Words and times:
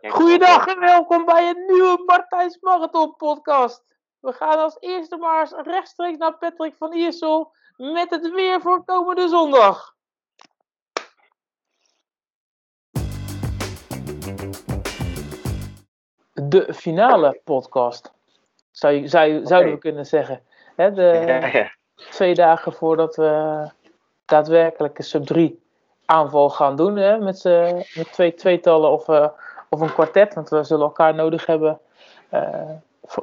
Goeiedag 0.00 0.66
en 0.66 0.80
welkom 0.80 1.24
bij 1.24 1.48
een 1.48 1.64
nieuwe 1.66 2.02
Martijns 2.06 2.58
Marathon 2.60 3.16
podcast. 3.16 3.84
We 4.20 4.32
gaan 4.32 4.58
als 4.58 4.76
eerste 4.80 5.16
maar 5.16 5.40
eens 5.40 5.54
rechtstreeks 5.56 6.18
naar 6.18 6.38
Patrick 6.38 6.74
van 6.76 6.92
Iersel 6.92 7.52
met 7.76 8.10
het 8.10 8.30
weer 8.30 8.60
voor 8.60 8.84
komende 8.84 9.28
zondag. 9.28 9.94
De 16.32 16.74
finale 16.74 17.40
podcast, 17.44 18.12
zou 18.70 18.94
je, 18.94 19.08
zou, 19.08 19.46
zouden 19.46 19.72
we 19.72 19.78
kunnen 19.78 20.06
zeggen. 20.06 20.42
Hè, 20.76 20.92
de, 20.92 21.02
Ja, 21.26 21.46
ja. 21.46 21.72
twee 21.94 22.34
dagen 22.34 22.72
voordat 22.72 23.16
we 23.16 23.70
daadwerkelijk 24.24 24.98
een 24.98 25.04
sub 25.04 25.24
3 25.24 25.62
aanval 26.04 26.50
gaan 26.50 26.76
doen. 26.76 26.96
Hè, 26.96 27.18
met, 27.18 27.44
met 27.94 28.12
twee 28.12 28.34
tweetallen 28.34 28.90
of, 28.90 29.08
eh, 29.08 29.28
of 29.72 29.80
een 29.80 29.92
kwartet. 29.92 30.34
Want 30.34 30.48
we 30.48 30.62
zullen 30.64 30.84
elkaar 30.84 31.14
nodig 31.14 31.46
hebben. 31.46 31.78
eh, 32.28 32.70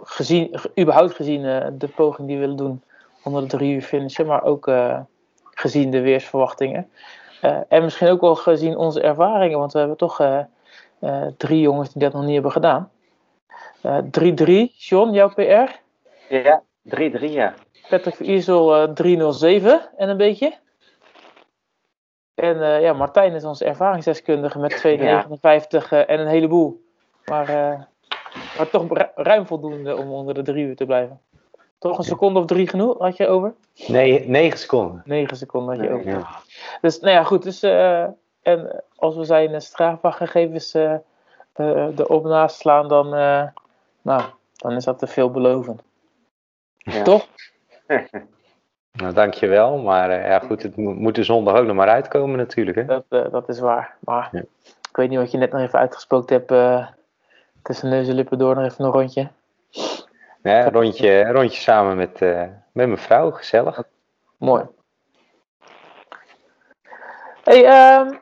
gezien, 0.04 0.50
ge- 0.52 0.72
überhaupt 0.80 1.14
gezien 1.16 1.46
eh, 1.46 1.68
de 1.74 1.88
poging 1.88 2.28
die 2.28 2.36
we 2.36 2.42
willen 2.42 2.56
doen 2.58 2.84
onder 3.24 3.42
de 3.42 3.48
drie 3.48 3.74
uur 3.76 3.82
finishen. 3.82 4.26
Maar 4.26 4.44
ook 4.44 4.68
eh, 4.68 5.00
gezien 5.54 5.92
de 5.92 6.02
weersverwachtingen. 6.02 6.90
En 7.68 7.84
misschien 7.84 8.08
ook 8.10 8.22
wel 8.22 8.36
gezien 8.36 8.78
onze 8.78 9.02
ervaringen. 9.02 9.60
Want 9.60 9.74
we 9.74 9.80
hebben 9.80 9.98
toch 9.98 10.22
drie 11.38 11.62
jongens 11.62 11.94
die 11.94 12.02
dat 12.02 12.14
nog 12.14 12.24
niet 12.24 12.34
hebben 12.34 12.52
gedaan. 12.52 12.92
Eh, 13.82 13.98
3-3, 14.12 14.74
John, 14.78 15.12
jouw 15.12 15.30
PR. 15.34 15.72
Ja, 16.30 16.62
3-3, 16.84 17.20
ja. 17.20 17.54
Patrick 17.90 18.20
Iersel 18.20 18.76
eh 18.76 18.90
307 18.94 19.82
en 19.98 20.10
een 20.10 20.18
beetje. 20.18 20.54
En 22.40 22.62
eh, 22.62 22.82
ja, 22.82 22.94
Martijn 22.94 23.34
is 23.34 23.44
onze 23.44 23.66
ervaringsdeskundige 23.66 24.60
met 24.60 24.78
259 24.78 25.92
eh, 25.92 26.10
en 26.10 26.20
een 26.20 26.28
heleboel. 26.28 26.84
Maar, 27.26 27.50
eh, 27.50 27.82
maar 28.58 28.70
toch 28.70 28.88
ru- 28.90 29.24
ruim 29.24 29.46
voldoende 29.46 29.98
om 29.98 30.12
onder 30.12 30.34
de 30.34 30.42
drie 30.42 30.66
uur 30.66 30.76
te 30.76 30.86
blijven. 30.86 31.22
Toch 31.78 31.98
een 31.98 32.04
seconde 32.04 32.40
of 32.40 32.46
drie 32.46 32.68
genoeg 32.68 32.98
had 32.98 33.18
je 33.18 33.28
over? 33.28 33.54
Nee, 33.88 34.28
9 34.28 34.60
seconden. 34.60 35.02
9 35.06 35.38
seconden 35.38 35.76
had 35.78 35.86
je 35.88 35.94
over. 35.94 36.10
Ja. 36.10 36.28
Dus 36.82 37.00
nou 37.00 37.14
ja, 37.14 37.24
goed. 37.24 37.44
Dus, 37.44 37.64
en 38.42 38.84
als 38.96 39.16
we 39.16 39.24
zijn 39.24 39.54
eh 41.54 41.88
erop 41.98 42.24
naast 42.24 42.56
slaan, 42.56 42.88
dan, 42.88 43.10
nou, 44.02 44.22
dan 44.56 44.72
is 44.72 44.84
dat 44.84 45.00
te 45.00 45.08
veelbelovend. 45.08 45.82
Ja. 46.78 47.02
Toch? 47.02 47.28
Nou, 48.92 49.14
dankjewel. 49.14 49.78
Maar 49.78 50.10
eh, 50.10 50.28
ja, 50.28 50.40
goed, 50.40 50.64
het 50.64 50.78
mo- 50.78 50.94
moet 50.94 51.16
de 51.16 51.24
zondag 51.24 51.56
ook 51.58 51.66
nog 51.66 51.76
maar 51.76 51.90
uitkomen 51.90 52.38
natuurlijk. 52.38 52.78
Hè? 52.78 52.86
Dat, 52.86 53.04
eh, 53.10 53.32
dat 53.32 53.50
is 53.50 53.60
waar. 53.60 53.96
Maar 54.00 54.30
Ja. 54.32 54.40
ik 54.90 54.96
weet 54.96 55.10
niet 55.10 55.20
wat 55.20 55.32
je 55.32 55.38
net 55.38 55.52
nog 55.52 55.62
even 55.62 55.80
uitgesproken 55.80 56.36
hebt. 56.36 56.52
eh, 56.52 56.88
tussen 57.62 57.90
neus 57.90 58.08
en 58.08 58.16
lippen 58.16 58.38
door 58.38 58.56
nog 58.56 58.64
even 58.66 58.86
een 58.86 58.92
rondje. 58.92 59.28
Ja, 60.44 60.66
een 60.66 60.72
rondje, 60.72 61.10
een 61.12 61.32
rondje 61.32 61.60
samen 61.60 61.98
met, 61.98 62.20
met 62.20 62.52
mijn 62.88 62.98
vrouw, 62.98 63.32
gezellig. 63.32 63.84
Mooi. 64.38 64.64
Hey, 67.44 67.66
ehm, 67.66 68.14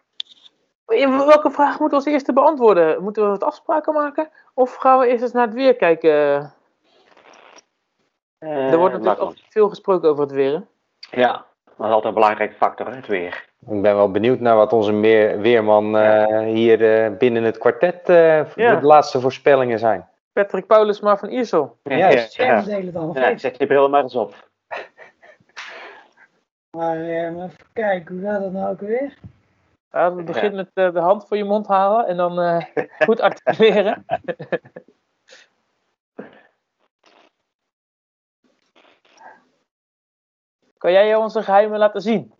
welke 1.26 1.52
vraag 1.52 1.80
moeten 1.80 1.98
we 2.00 2.04
als 2.06 2.14
eerste 2.14 2.34
beantwoorden? 2.34 3.04
Moeten 3.04 3.24
we 3.24 3.30
wat 3.30 3.44
afspraken 3.44 3.94
maken? 3.94 4.30
Of 4.54 4.76
gaan 4.76 5.00
we 5.00 5.08
eerst 5.08 5.24
eens 5.24 5.32
naar 5.32 5.46
het 5.46 5.54
weer 5.56 5.76
kijken? 5.76 6.54
Eh, 8.40 8.72
er 8.72 8.78
wordt 8.78 8.94
natuurlijk 8.94 9.20
altijd 9.22 9.44
veel 9.50 9.70
gesproken 9.70 10.10
over 10.10 10.24
het 10.24 10.32
weer. 10.32 10.52
hè? 10.52 10.60
Ja, 11.22 11.32
dat 11.66 11.74
is 11.88 11.92
altijd 11.92 12.04
een 12.06 12.14
belangrijke 12.14 12.56
factor, 12.56 12.88
hè, 12.88 12.96
het 12.96 13.08
weer. 13.08 13.46
Ik 13.68 13.82
ben 13.82 13.96
wel 13.96 14.12
benieuwd 14.12 14.40
naar 14.40 14.56
wat 14.56 14.74
onze 14.74 14.92
meer, 14.92 15.40
weerman 15.40 15.98
eh, 15.98 16.40
hier 16.40 17.04
eh, 17.06 17.18
binnen 17.18 17.44
het 17.44 17.58
kwartet 17.58 18.10
eh, 18.10 18.54
Ja. 18.56 18.76
de 18.76 18.86
laatste 18.86 19.20
voorspellingen 19.20 19.80
zijn. 19.80 20.08
Patrick 20.34 20.68
Paulusma 20.68 21.18
van 21.18 21.30
Iersel. 21.30 21.78
Ja, 21.84 22.08
of 22.08 22.36
ja, 22.36 22.56
niet? 23.30 23.42
zet 23.42 23.58
je 23.58 23.68
bril 23.68 23.90
maar 23.90 24.02
eens 24.04 24.16
op. 24.16 24.50
Maar 26.78 26.98
eh, 26.98 27.26
even 27.28 27.52
kijken, 27.74 28.16
hoe 28.20 28.26
gaat 28.30 28.42
dat 28.42 28.52
nou 28.52 28.72
ook 28.72 28.80
weer? 28.80 29.14
Ja, 29.92 30.14
we 30.16 30.24
beginnen 30.24 30.70
met 30.74 30.94
de 30.94 31.00
hand 31.00 31.28
voor 31.28 31.38
je 31.38 31.44
mond 31.44 31.68
halen 31.68 32.08
en 32.08 32.18
dan 32.18 32.40
eh, 32.40 32.62
goed 33.00 33.22
articuleren. 33.22 34.06
kan 40.78 40.92
jij 40.92 41.16
onze 41.16 41.44
geheimen 41.44 41.80
laten 41.80 42.02
zien? 42.02 42.34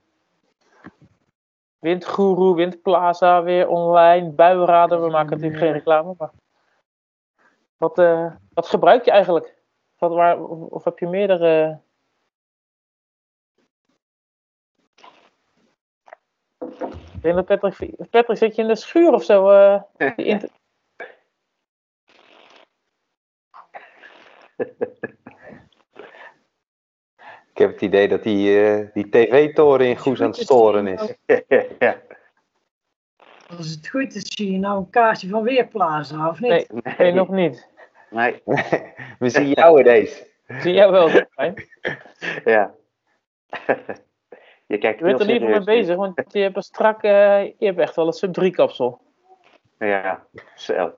Windgoeroe, 1.80 2.56
Windplaza, 2.56 3.44
weer 3.44 3.68
online, 3.68 4.32
buienradar. 4.32 5.02
We 5.02 5.10
maken 5.10 5.30
natuurlijk 5.30 5.62
geen 5.62 5.72
reclame, 5.72 6.16
maar... 6.18 6.32
Wat, 7.78 8.00
eh, 8.00 8.36
wat 8.54 8.68
gebruik 8.68 9.06
je 9.06 9.12
eigenlijk? 9.12 9.56
Wat, 9.98 10.12
waar, 10.12 10.44
of, 10.44 10.70
of 10.70 10.84
heb 10.84 11.00
je 11.00 11.08
meerdere... 11.08 11.80
Ik 17.14 17.22
denk 17.22 17.36
dat 17.36 17.46
Patrick, 17.46 18.10
Patrick, 18.10 18.38
zit 18.38 18.56
je 18.56 18.62
in 18.62 18.68
de 18.68 18.76
schuur 18.76 19.14
of 19.14 19.24
zo? 19.24 19.50
inter- 20.16 20.50
Ik 27.58 27.64
heb 27.64 27.72
het 27.72 27.82
idee 27.82 28.08
dat 28.08 28.24
die, 28.24 28.60
eh, 28.60 28.88
die 28.94 29.10
tv-toren 29.10 29.88
in 29.88 29.98
Goes 29.98 30.22
aan 30.22 30.28
het 30.28 30.36
storen 30.36 30.88
is. 30.88 31.14
ja. 31.80 32.02
Als 33.58 33.70
het 33.70 33.88
goed 33.88 34.16
is, 34.16 34.24
zie 34.36 34.52
je 34.52 34.58
nou 34.58 34.78
een 34.78 34.90
kaartje 34.90 35.28
van 35.28 35.44
Weerplaza, 35.44 36.30
of 36.30 36.40
niet? 36.40 36.50
Nee, 36.50 36.94
nee, 36.98 37.12
nog 37.12 37.30
niet. 37.30 37.70
Nee, 38.10 38.42
We 39.20 39.30
zien 39.30 39.50
jou 39.50 39.80
ineens. 39.80 40.24
Zie 40.48 40.74
jij 40.74 40.92
wel, 40.92 41.10
ja. 42.46 42.76
je 44.68 44.78
kijkt 44.78 45.00
Je 45.00 45.06
bent 45.06 45.20
er 45.20 45.28
niet 45.28 45.42
mee 45.42 45.60
nu. 45.60 45.64
bezig, 45.64 45.96
want 45.96 46.24
je 46.28 46.40
hebt 46.40 46.56
een 46.56 46.62
strak, 46.62 47.04
eh, 47.04 47.46
je 47.46 47.66
hebt 47.66 47.80
echt 47.80 47.96
wel 47.96 48.08
een 48.08 48.14
sub 48.14 48.34
3 48.34 48.52
kapsel. 48.52 49.02
Ja, 49.80 50.28
zo. 50.56 50.98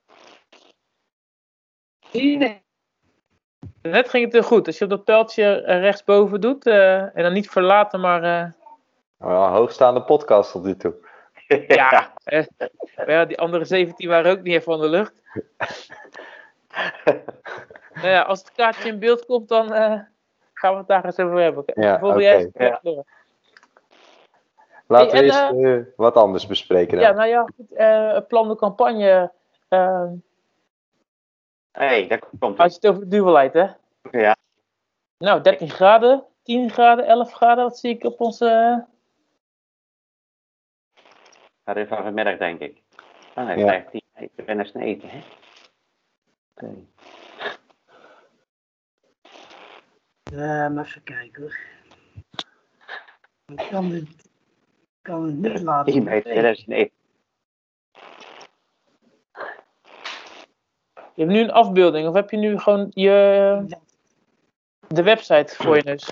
Niet? 2.12 2.60
Net 3.82 4.08
ging 4.08 4.24
het 4.24 4.32
heel 4.32 4.42
goed. 4.42 4.66
Als 4.66 4.78
je 4.78 4.84
op 4.84 4.90
dat 4.90 5.04
pijltje 5.04 5.62
eh, 5.62 5.80
rechtsboven 5.80 6.40
doet, 6.40 6.66
eh, 6.66 7.16
en 7.16 7.22
dan 7.22 7.32
niet 7.32 7.50
verlaten, 7.50 8.00
maar 8.00 8.22
eh, 8.22 8.46
Wel 9.16 9.44
een 9.44 9.52
hoogstaande 9.52 10.02
podcast 10.02 10.52
tot 10.52 10.64
nu 10.64 10.76
toe. 10.76 10.94
ja, 11.66 12.12
eh, 12.24 12.44
maar 12.96 13.10
ja, 13.10 13.24
die 13.24 13.38
andere 13.38 13.64
17 13.64 14.08
waren 14.08 14.32
ook 14.32 14.42
niet 14.42 14.52
even 14.52 14.62
van 14.62 14.80
de 14.80 14.88
lucht. 14.88 15.22
nou 17.94 18.08
ja, 18.08 18.22
als 18.22 18.38
het 18.38 18.52
kaartje 18.52 18.88
in 18.88 18.98
beeld 18.98 19.26
komt, 19.26 19.48
dan 19.48 19.72
eh, 19.72 20.00
gaan 20.52 20.72
we 20.72 20.78
het 20.78 20.86
daar 20.86 21.04
eens 21.04 21.18
over 21.18 21.40
hebben. 21.40 21.64
Ja, 21.66 21.98
Voel 21.98 22.10
oké. 22.10 22.20
jij 22.20 22.50
Ja. 22.54 22.80
Laten 24.86 25.16
Hey, 25.16 25.26
we 25.26 25.32
en, 25.32 25.64
eens 25.64 25.86
wat 25.96 26.14
anders 26.14 26.46
bespreken 26.46 26.98
dan. 26.98 27.06
Ja, 27.06 27.12
nou 27.12 27.28
ja, 27.28 27.48
goed, 27.56 27.72
eh, 27.72 28.12
het 28.12 28.28
plan 28.28 28.48
de 28.48 28.56
campagne. 28.56 29.32
Hey, 31.72 32.06
daar 32.06 32.22
komt 32.38 32.58
als 32.58 32.72
je 32.72 32.78
het 32.80 32.86
over 32.86 33.00
de 33.00 33.08
duvelheid, 33.08 33.52
hè? 33.52 33.66
Ja. 34.10 34.36
Nou, 35.18 35.42
13 35.42 35.70
graden, 35.70 36.24
10 36.42 36.70
graden, 36.70 37.06
11 37.06 37.32
graden, 37.32 37.64
dat 37.64 37.78
zie 37.78 37.94
ik 37.94 38.04
op 38.04 38.20
onze. 38.20 38.84
Gaat 41.64 41.76
even 41.76 41.88
van 41.96 42.02
vanmiddag, 42.04 42.36
denk 42.38 42.60
ik. 42.60 42.82
Oh, 43.34 43.46
nee, 43.46 43.58
Ja. 43.58 43.66
15. 43.66 44.00
Ik 44.14 44.44
ben 44.44 44.58
eens 44.58 44.72
naar 44.72 44.82
eten, 44.82 45.08
hè. 45.08 45.20
Oké. 46.54 46.74
Eh, 50.32 50.68
maar 50.68 50.84
even 50.84 51.02
kijken 51.02 51.42
hoor. 51.42 51.58
Ik 53.46 53.66
kan 53.70 53.90
het, 53.90 54.28
kan 55.02 55.24
het 55.24 55.34
niet 55.34 55.62
laten. 55.62 55.92
10 55.92 56.04
bij 56.04 56.20
2001. 56.20 56.90
Je 61.14 61.22
hebt 61.22 61.32
nu 61.32 61.40
een 61.40 61.50
afbeelding, 61.52 62.08
of 62.08 62.14
heb 62.14 62.30
je 62.30 62.36
nu 62.36 62.58
gewoon 62.58 62.86
je, 62.94 63.76
de 64.88 65.02
website 65.02 65.54
voor 65.56 65.76
je 65.76 65.82
neus? 65.82 66.08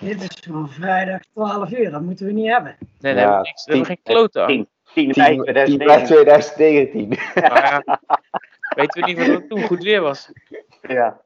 Dit 0.00 0.22
is 0.22 0.42
van 0.48 0.70
vrijdag 0.70 1.20
12 1.32 1.72
uur, 1.72 1.90
dat 1.90 2.02
moeten 2.02 2.26
we 2.26 2.32
niet 2.32 2.48
hebben. 2.48 2.76
Nee, 3.00 3.14
Ja, 3.14 3.18
daar 3.18 3.28
hebben 3.28 3.36
we 3.36 3.42
niks. 3.46 3.64
We 3.64 3.72
hebben 3.72 3.86
geen 3.86 4.02
klote 4.02 4.40
aan. 4.40 4.46
10, 4.46 4.68
10 4.94 5.12
10 5.12 5.44
bij 5.44 5.64
10 5.64 5.78
bij 5.78 6.04
2009. 6.04 6.04
2019. 6.06 7.08
Maar 7.34 7.84
ja, 7.86 8.00
weten 8.76 9.00
we 9.00 9.06
niet 9.06 9.18
wat 9.18 9.26
het 9.26 9.48
toen 9.48 9.62
goed 9.62 9.82
weer 9.82 10.00
was. 10.00 10.32
Ja. 10.82 11.20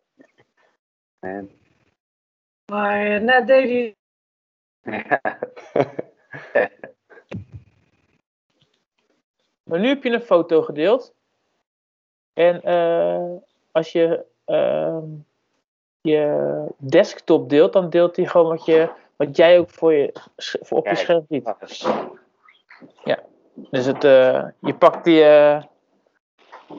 Maar 2.66 3.06
eh, 3.06 3.20
net 3.20 3.46
deed 3.46 3.68
hij 3.68 3.94
Maar 9.62 9.78
nu 9.80 9.88
heb 9.88 10.02
je 10.02 10.10
een 10.10 10.20
foto 10.20 10.62
gedeeld. 10.62 11.14
En 12.32 12.62
eh, 12.62 13.36
als 13.72 13.92
je 13.92 14.24
ehm, 14.44 15.04
je 16.00 16.66
desktop 16.76 17.48
deelt, 17.48 17.72
dan 17.72 17.90
deelt 17.90 18.16
hij 18.16 18.26
gewoon 18.26 18.48
wat, 18.48 18.64
je, 18.64 18.90
wat 19.16 19.36
jij 19.36 19.58
ook 19.58 19.70
voor 19.70 19.92
je, 19.92 20.14
voor 20.36 20.78
op 20.78 20.84
je 20.84 20.92
Kijk. 20.92 21.04
scherm 21.04 21.24
ziet. 21.28 21.54
Eens. 21.60 21.86
Dus 23.54 23.84
het, 23.84 24.04
eh, 24.04 24.48
je 24.60 24.74
pakt 24.74 25.04
die, 25.04 25.24
eh, 25.24 25.62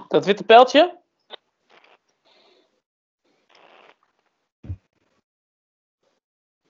Dat 0.08 0.26
witte 0.26 0.44
pijltje? 0.44 1.00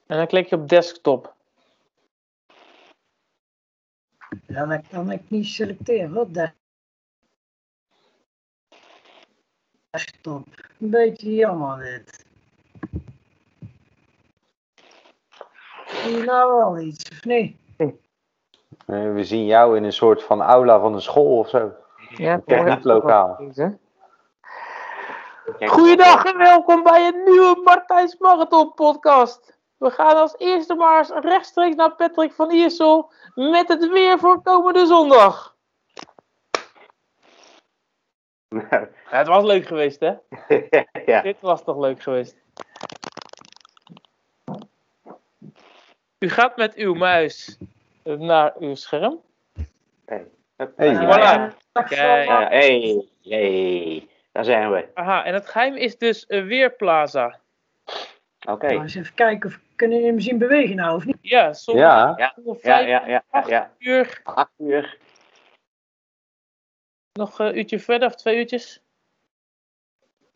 En 0.06 0.18
dan 0.18 0.28
klik 0.28 0.48
je 0.48 0.56
op 0.56 0.70
desktop. 0.70 1.36
Ja, 4.48 4.66
dan 4.66 4.88
kan 4.90 5.12
ik 5.12 5.30
niet 5.30 5.46
selecteren. 5.46 6.14
Wat 6.14 6.34
Desktop. 9.92 10.48
Een 10.80 10.90
beetje 10.90 11.36
jammer 11.36 11.80
dit. 11.80 12.26
Zie 15.86 16.18
je 16.18 16.24
nou 16.24 16.58
wel 16.58 16.80
iets, 16.80 17.10
of 17.12 17.24
niet? 17.24 17.58
Eh, 17.78 19.14
we 19.14 19.24
zien 19.24 19.46
jou 19.46 19.78
in 19.78 19.84
een 19.84 19.94
soort 19.94 20.24
van 20.24 20.42
aula 20.42 20.80
van 20.80 20.94
een 20.94 21.02
school 21.02 21.38
of 21.38 21.50
zo. 21.50 21.72
Ja, 22.10 22.42
niet 22.46 22.84
lokaal. 22.84 23.40
Kijk, 25.58 25.72
Goeiedag 25.72 26.26
en 26.26 26.38
welkom 26.38 26.84
bij 26.84 27.08
een 27.08 27.24
nieuwe 27.24 27.62
Martijns 27.64 28.18
Marathon 28.18 28.74
podcast. 28.74 29.58
We 29.78 29.90
gaan 29.90 30.16
als 30.16 30.36
eerste 30.38 30.76
maar 30.76 30.98
eens 30.98 31.10
rechtstreeks 31.10 31.76
naar 31.76 31.96
Patrick 31.96 32.34
van 32.34 32.52
Iersel 32.52 33.12
met 33.36 33.68
het 33.68 33.90
weer 33.90 34.20
voor 34.20 34.42
komende 34.42 34.86
zondag. 34.86 35.51
Ja, 38.72 39.18
het 39.18 39.28
was 39.28 39.44
leuk 39.44 39.66
geweest 39.66 40.00
hè? 40.00 40.14
ja. 41.12 41.22
Dit 41.22 41.42
was 41.42 41.64
toch 41.64 41.78
leuk 41.78 42.02
geweest. 42.02 42.36
U 46.20 46.30
gaat 46.30 46.58
met 46.58 46.76
uw 46.76 46.94
muis 46.94 47.58
naar 48.04 48.54
uw 48.60 48.76
scherm. 48.76 49.20
Hey. 50.06 50.26
Hup. 50.56 50.78
Hey, 50.78 50.96
voilà. 50.96 51.58
Kijk. 51.88 52.50
Hey, 52.50 53.06
hey, 53.24 54.08
daar 54.32 54.46
zijn 54.46 54.72
we. 54.72 54.88
Aha, 54.94 55.26
en 55.26 55.34
het 55.34 55.48
geheim 55.48 55.76
is 55.76 55.98
dus 55.98 56.26
een 56.28 56.46
Weerplaza. 56.46 57.40
Oké. 58.48 58.68
Nou, 58.68 58.82
eens 58.82 58.96
even 58.96 59.14
kijken 59.14 59.50
of 59.50 59.60
kunnen 59.76 59.98
jullie 59.98 60.12
hem 60.12 60.22
zien 60.22 60.38
bewegen 60.38 60.76
nou 60.76 60.96
of 60.96 61.06
niet? 61.06 61.18
Ja, 61.22 61.54
soms 61.54 61.80
Ja, 61.80 62.14
Ja, 62.18 62.34
om 62.44 62.54
Ja, 62.54 62.60
vijf 62.60 62.88
ja, 62.88 63.24
ja, 63.48 63.72
uur, 63.78 64.22
Acht 64.24 64.52
uur. 64.58 64.98
Nog 67.14 67.40
een 67.40 67.58
uurtje 67.58 67.80
verder 67.80 68.08
of 68.08 68.16
twee 68.16 68.38
uurtjes. 68.38 68.82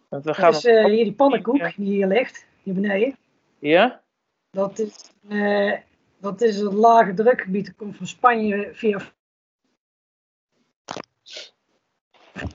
Want 0.09 0.25
we 0.25 0.33
gaan 0.33 0.51
Dat 0.51 0.65
is 0.65 0.71
op- 0.71 0.77
eh, 0.77 0.85
hier 0.85 1.03
die 1.03 1.13
pannenkoek 1.13 1.57
Ja. 1.57 1.71
die 1.75 1.85
hier 1.85 2.07
ligt, 2.07 2.45
hier 2.63 2.73
beneden. 2.73 3.17
Ja? 3.59 4.01
Dat 4.51 4.79
is, 4.79 5.11
eh, 5.29 5.73
dat 6.17 6.41
is 6.41 6.57
het 6.57 6.73
lage 6.73 7.13
drukgebied. 7.13 7.65
Dat 7.65 7.75
komt 7.75 7.97
van 7.97 8.07
Spanje 8.07 8.69
via 8.73 9.01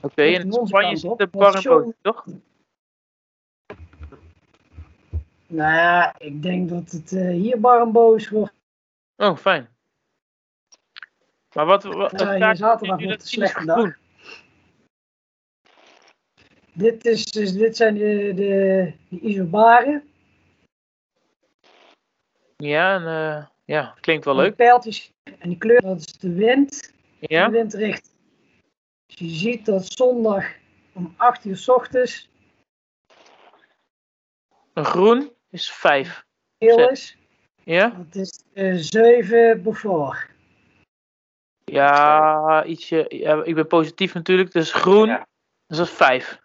Oké, 0.01 0.23
in 0.23 0.53
Spanje 0.53 0.95
zit 0.95 1.17
de 1.17 1.27
barrenboot, 1.27 1.93
toch? 2.01 2.25
Nou 5.47 5.73
ja, 5.73 6.19
ik 6.19 6.41
denk 6.41 6.69
dat 6.69 6.91
het 6.91 7.11
eh, 7.11 7.29
hier 7.29 7.59
bar 7.59 7.81
en 7.81 7.91
boos 7.91 8.29
wordt. 8.29 8.53
Oh, 9.17 9.37
fijn. 9.37 9.69
Maar 11.53 11.65
wat, 11.65 11.83
wat, 11.83 12.15
kaart 12.15 12.57
zaterdag 12.57 13.01
wordt 13.03 13.23
is 13.23 13.29
slechte 13.31 13.71
groen? 13.71 13.95
Dit, 16.73 17.05
is, 17.05 17.25
dus, 17.25 17.53
dit 17.53 17.75
zijn 17.75 17.93
de, 17.93 18.31
de, 18.35 18.93
de 19.09 19.19
isobaren. 19.19 20.03
Ja, 22.57 22.95
en, 22.95 23.05
eh, 23.07 23.45
ja, 23.65 23.95
klinkt 23.99 24.25
wel 24.25 24.33
Die 24.33 24.43
leuk. 24.43 24.55
pijltjes 24.55 25.11
en 25.39 25.49
die 25.49 25.57
kleur, 25.57 25.81
dat 25.81 25.97
is 25.97 26.05
de 26.17 26.33
wind. 26.33 26.93
Ja? 27.19 27.45
De 27.45 27.51
windrichting. 27.51 28.15
Dus 29.05 29.15
je 29.19 29.29
ziet 29.29 29.65
dat 29.65 29.85
zondag 29.93 30.45
om 30.93 31.13
8 31.17 31.45
uur 31.45 31.57
s 31.57 31.69
ochtends 31.69 32.29
Een 34.73 34.85
groen 34.85 35.31
is 35.49 35.71
5. 35.71 36.25
heel 36.57 36.89
is. 36.89 37.17
Ja? 37.63 37.89
Dat 37.89 38.15
is 38.15 38.43
eh 38.53 38.73
7 38.75 39.63
before. 39.63 40.17
Ja, 41.63 42.63
ietsje. 42.65 43.05
Ja, 43.09 43.43
ik 43.43 43.55
ben 43.55 43.67
positief 43.67 44.13
natuurlijk, 44.13 44.51
dus 44.51 44.71
groen, 44.73 45.07
Ja. 45.07 45.27
dus 45.67 45.77
dat 45.77 45.87
is 45.87 45.93
5. 45.93 46.40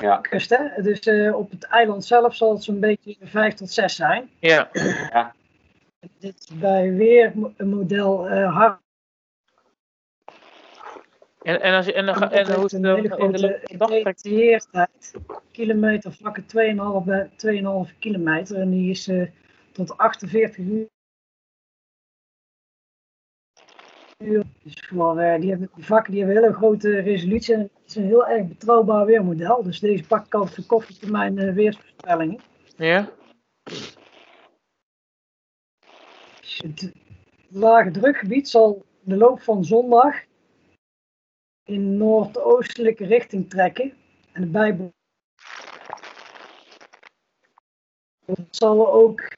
Ja, 0.00 0.16
Kust, 0.16 0.50
hè? 0.50 0.82
Dus 0.82 1.00
eh, 1.00 1.36
op 1.36 1.50
het 1.50 1.64
eiland 1.64 2.04
zelf 2.04 2.34
zal 2.36 2.52
het 2.52 2.62
zo'n 2.62 2.80
beetje 2.80 3.16
5 3.20 3.54
tot 3.54 3.70
6 3.70 3.94
zijn. 3.94 4.30
Ja. 4.38 4.70
Dit 6.18 6.38
is 6.38 6.58
bij 6.58 6.92
weer 6.92 7.32
een 7.56 7.68
model 7.68 8.28
eh 8.28 8.56
hard. 8.56 8.78
En, 11.42 11.60
en, 11.60 11.74
als 11.74 11.86
je, 11.86 11.92
en, 11.92 12.06
Dat 12.06 12.32
en 12.32 12.54
hoe 12.54 12.64
is 12.64 12.72
het 12.72 12.84
hele 12.84 13.16
in 13.16 13.32
de 13.32 13.38
loop 13.78 14.02
grote. 14.02 14.22
Kilometer 15.50 16.12
vlakke 16.12 16.42
2,5 16.42 16.46
bij 17.04 17.30
2,5 17.90 17.98
kilometer. 17.98 18.56
En 18.56 18.70
die 18.70 18.90
is 18.90 19.08
eh, 19.08 19.26
tot 19.72 19.96
48 19.96 20.58
uur. 20.58 20.88
Dus 24.24 24.86
voor, 24.88 25.18
eh, 25.18 25.40
die, 25.40 25.50
hebben, 25.50 25.70
die 25.74 25.84
vakken 25.84 26.12
die 26.12 26.20
hebben 26.20 26.38
een 26.38 26.44
hele 26.44 26.56
grote 26.58 27.00
resolutie. 27.00 27.54
En 27.54 27.60
het 27.60 27.70
is 27.86 27.94
een 27.94 28.04
heel 28.04 28.26
erg 28.26 28.46
betrouwbaar 28.46 29.06
weermodel. 29.06 29.62
Dus 29.62 29.80
deze 29.80 30.06
pak 30.06 30.26
ik 30.26 30.34
altijd 30.34 30.66
voor 30.66 30.84
eh, 31.38 31.54
weersvoorspellingen. 31.54 32.40
Ja? 32.76 33.12
Het 36.56 36.92
lage 37.48 37.90
drukgebied 37.90 38.48
zal 38.48 38.84
in 39.04 39.10
de 39.10 39.16
loop 39.16 39.40
van 39.40 39.64
zondag 39.64 40.14
in 41.64 41.96
noordoostelijke 41.96 43.04
richting 43.04 43.50
trekken. 43.50 43.92
En 44.32 44.40
de 44.42 44.48
Bijbel 44.48 44.92
het 48.24 48.56
zal 48.56 48.92
ook 48.92 49.28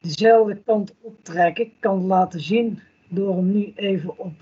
dezelfde 0.00 0.62
kant 0.62 0.94
optrekken. 1.00 1.64
Ik 1.64 1.72
kan 1.80 1.98
het 1.98 2.06
laten 2.06 2.40
zien 2.40 2.82
door 3.14 3.36
hem 3.36 3.52
nu 3.52 3.72
even 3.76 4.18
op 4.18 4.32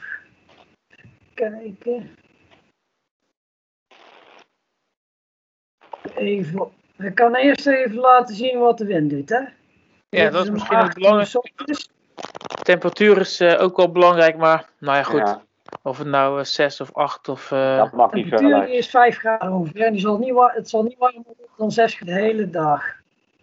kijken. 1.34 2.11
Even, 6.14 6.69
ik 6.99 7.14
kan 7.14 7.34
eerst 7.34 7.67
even 7.67 7.96
laten 7.96 8.34
zien 8.34 8.58
wat 8.58 8.78
de 8.78 8.84
wind 8.84 9.11
doet. 9.11 9.28
Hè? 9.28 9.40
Ja, 10.08 10.31
dat 10.31 10.44
is 10.44 10.50
misschien 10.50 10.76
het 10.76 10.87
8 10.87 10.96
uur 10.96 11.02
belangrijkste. 11.02 11.88
Temperatuur 12.62 13.19
is 13.19 13.40
eh, 13.40 13.62
ook 13.62 13.76
wel 13.76 13.93
belangrijk, 13.93 14.37
maar 14.37 14.69
nou 14.78 14.96
ja, 14.96 15.02
goed. 15.02 15.19
Ja, 15.19 15.43
Of 15.82 15.99
het 15.99 16.06
nou 16.06 16.44
6 16.44 16.81
of 16.81 16.93
8 16.94 17.28
of. 17.28 17.52
eh, 17.52 17.76
dat 17.76 17.93
mag 17.93 18.11
De 18.11 18.17
niet 18.17 18.28
veel 18.28 18.38
temperatuur 18.38 18.75
is 18.75 18.91
5 18.91 19.17
graden 19.17 19.53
ongeveer. 19.53 19.84
En 19.84 19.93
die 19.93 20.00
zal 20.00 20.19
niet 20.19 20.34
het 20.36 20.69
zal 20.69 20.82
niet 20.82 20.98
warmer 20.98 21.22
worden 21.27 21.46
dan 21.56 21.70
6 21.70 21.98
de 21.98 22.12
hele 22.12 22.50
dag. 22.50 22.84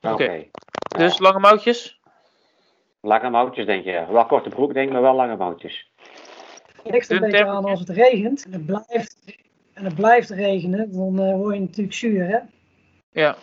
Oké. 0.02 0.44
dus 0.98 1.20
lange 1.20 1.40
mouwtjes? 1.40 2.00
Lange 3.02 3.30
mouwtjes 3.30 3.66
denk 3.66 3.84
je. 3.84 3.92
ja. 3.92 4.12
Wel 4.12 4.26
korte 4.26 4.50
broek 4.50 4.74
denk 4.74 4.88
ik, 4.88 4.94
maar 4.94 5.02
wel 5.02 5.16
lange 5.16 5.36
mouwtjes. 5.36 5.92
Het 6.84 6.92
ligt 6.94 7.10
er 7.10 7.16
een 7.16 7.30
beetje 7.30 7.46
aan 7.46 7.66
als 7.66 7.80
het 7.80 7.90
regent. 7.90 8.46
En 8.46 8.52
het 8.52 8.66
blijft, 8.66 9.18
en 9.74 9.84
het 9.86 9.96
blijft 9.96 10.30
regenen. 10.30 10.92
Dan 10.92 11.20
eh, 11.20 11.36
word 11.36 11.54
je 11.56 11.60
natuurlijk 11.62 11.94
zuur. 11.96 12.28
Hè? 12.28 12.38
Ja. 13.12 13.36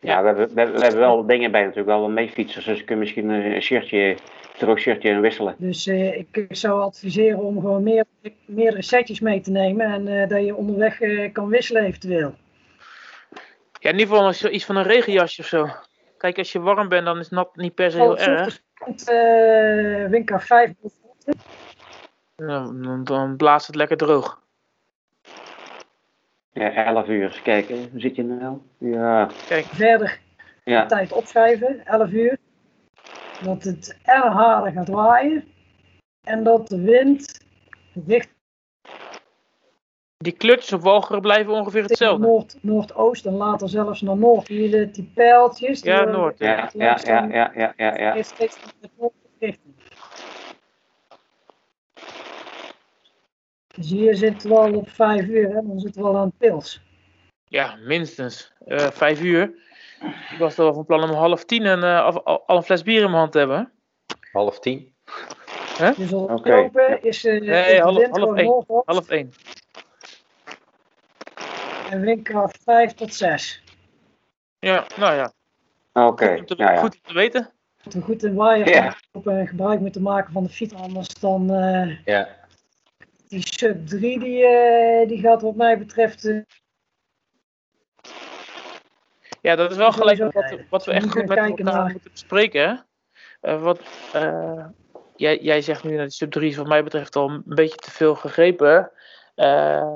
Ja, 0.00 0.20
we 0.20 0.26
hebben, 0.26 0.48
we, 0.54 0.60
hebben- 0.60 0.76
we 0.78 0.82
hebben 0.82 1.00
wel 1.00 1.26
dingen 1.26 1.50
bij 1.50 1.60
natuurlijk, 1.60 1.88
wel 1.88 2.08
meefietsers. 2.10 2.64
Dus 2.64 2.78
je 2.78 2.84
kunt 2.84 2.98
misschien 2.98 3.28
een 3.28 3.62
shirtje, 3.62 4.16
droog 4.58 4.78
shirtje 4.78 5.20
wisselen. 5.20 5.54
Dus 5.58 5.86
eh, 5.86 6.18
ik, 6.18 6.36
ik 6.36 6.56
zou 6.56 6.80
adviseren 6.80 7.38
om 7.38 7.60
gewoon 7.60 7.82
meer, 7.82 8.04
meerdere 8.46 8.82
setjes 8.82 9.20
mee 9.20 9.40
te 9.40 9.50
nemen. 9.50 9.86
En 9.86 10.08
eh, 10.08 10.28
dat 10.28 10.44
je 10.44 10.54
onderweg 10.56 11.00
eh, 11.00 11.32
kan 11.32 11.48
wisselen 11.48 11.84
eventueel. 11.84 12.34
ja, 13.80 13.90
in 13.90 13.98
ieder 13.98 14.06
geval 14.06 14.24
als 14.26 14.38
je 14.40 14.50
iets 14.50 14.64
van 14.64 14.76
een 14.76 14.82
regenjasje 14.82 15.40
of 15.42 15.48
zo. 15.48 15.66
Kijk, 16.22 16.38
als 16.38 16.52
je 16.52 16.60
warm 16.60 16.88
bent, 16.88 17.04
dan 17.04 17.18
is 17.18 17.28
nat 17.28 17.56
niet 17.56 17.74
per 17.74 17.90
se 17.90 17.96
heel 17.96 18.10
Als 18.10 18.26
erg. 18.26 18.60
eh 19.06 20.10
windkracht 20.10 20.46
5 20.46 20.72
Ja, 22.36 22.62
dan, 22.72 23.04
dan 23.04 23.36
blaast 23.36 23.66
het 23.66 23.76
lekker 23.76 23.96
droog. 23.96 24.42
Ja, 26.52 26.72
11 26.72 27.08
uur. 27.08 27.22
Eens 27.22 27.42
kijken, 27.42 27.88
hoe 27.90 28.00
zit 28.00 28.16
je 28.16 28.24
nou? 28.24 28.58
Ja, 28.78 29.30
verder 29.30 30.20
ja. 30.64 30.82
de 30.82 30.88
tijd 30.88 31.12
opschrijven, 31.12 31.86
11 31.86 32.10
uur. 32.10 32.36
Dat 33.44 33.62
het 33.62 33.98
erg 34.02 34.32
harder 34.32 34.72
gaat 34.72 34.88
waaien. 34.88 35.44
En 36.24 36.44
dat 36.44 36.68
de 36.68 36.80
wind 36.80 37.44
richting 38.06 38.40
Die 40.22 40.32
kleurtjes 40.32 40.72
op 40.72 40.80
walgeren 40.82 41.20
blijven 41.20 41.52
ongeveer 41.52 41.82
hetzelfde. 41.82 42.26
noord, 42.26 42.56
noordoost 42.60 43.26
en 43.26 43.34
later 43.36 43.68
zelfs 43.68 44.00
naar 44.00 44.16
noord. 44.16 44.48
Je 44.48 44.68
de- 44.68 44.90
die 44.90 45.10
pijltjes? 45.14 45.80
Die 45.82 45.90
Ja, 45.92 46.04
noord, 46.04 46.38
Ja, 46.38 46.70
ja, 46.72 46.98
ja, 47.04 47.26
ja, 47.32 47.52
ja, 47.54 47.72
ja, 47.76 47.96
ja. 47.98 48.12
heeft 48.12 48.28
steeds 48.28 48.58
meer 48.80 48.90
noordrichting. 48.98 49.74
Dus 53.74 53.90
hier 53.90 54.14
zitten 54.16 54.48
we 54.50 54.56
al 54.56 54.74
op 54.74 54.88
5 54.90 55.26
uur, 55.26 55.48
hè? 55.48 55.54
dan 55.66 55.78
zitten 55.80 56.02
we 56.02 56.08
al 56.08 56.16
aan 56.16 56.26
het 56.26 56.38
pils. 56.38 56.80
Ja, 57.44 57.76
minstens. 57.86 58.52
Eh, 58.66 58.90
vijf 58.90 59.20
uur. 59.22 59.42
Ik 60.32 60.36
was 60.38 60.58
al 60.58 60.74
van 60.74 60.84
plan 60.86 61.02
om 61.02 61.10
half 61.10 61.44
tien 61.44 61.64
en, 61.66 61.82
eh, 61.82 62.04
al, 62.04 62.22
al- 62.24 62.42
al 62.46 62.56
een 62.56 62.62
fles 62.62 62.82
bier 62.82 62.96
in 63.02 63.04
mijn 63.06 63.16
hand 63.16 63.32
te 63.32 63.38
hebben. 63.38 63.72
half 64.32 64.58
tien. 64.60 64.94
Dus 65.96 66.12
al 66.12 66.22
Oké. 66.24 66.50
lopen 66.50 67.02
is, 67.02 67.24
eh 67.24 67.40
Nee, 67.40 67.80
half- 67.80 68.06
half 68.10 68.36
één. 68.36 68.64
Half 68.84 69.08
één. 69.08 69.32
En 71.92 72.00
windkracht 72.00 72.58
5 72.64 72.92
tot 72.92 73.14
6. 73.14 73.62
Ja, 74.58 74.86
nou 74.96 75.14
ja. 75.14 75.32
Oké, 75.92 76.26
Goed, 76.30 76.38
om 76.40 76.46
te, 76.46 76.54
ja, 76.56 76.72
ja. 76.72 76.80
goed 76.80 76.94
om 76.94 77.00
te 77.02 77.14
weten. 77.14 77.50
We 77.82 78.00
goed 78.00 78.22
in 78.24 78.34
waaier 78.34 78.68
Ja. 78.68 78.96
op 79.12 79.26
en 79.26 79.46
gebruik 79.46 79.80
moeten 79.80 80.02
maken 80.02 80.32
van 80.32 80.42
de 80.42 80.48
fiets, 80.48 80.74
anders 80.74 81.08
dan 81.14 81.50
eh, 81.50 82.04
Ja. 82.04 82.28
die 83.28 83.46
sub 83.46 83.86
3 83.86 84.18
die, 84.18 84.44
eh, 84.46 85.08
die 85.08 85.18
gaat 85.20 85.42
wat 85.42 85.54
mij 85.54 85.78
betreft 85.78 86.24
eh, 86.24 86.38
Ja, 89.40 89.56
dat 89.56 89.70
is 89.70 89.76
wel 89.76 89.92
gelijk 89.92 90.32
wat, 90.32 90.56
wat 90.70 90.84
we 90.84 90.92
echt 90.92 91.10
goed 91.10 91.26
met 91.26 91.38
kijken 91.38 91.66
elkaar 91.66 91.82
naar- 91.82 91.92
moeten 91.92 92.10
bespreken. 92.12 92.68
Hè? 92.68 92.74
Eh, 93.50 93.62
wat, 93.62 93.80
eh, 94.12 94.66
jij, 95.16 95.38
jij 95.38 95.62
zegt 95.62 95.84
nu 95.84 95.90
dat 95.96 96.00
die 96.06 96.10
sub 96.10 96.30
3 96.30 96.50
is 96.50 96.56
wat 96.56 96.66
mij 96.66 96.82
betreft 96.84 97.16
al 97.16 97.28
een 97.30 97.42
beetje 97.44 97.76
te 97.76 97.90
veel 97.90 98.14
gegrepen. 98.14 98.92
Eh, 99.34 99.94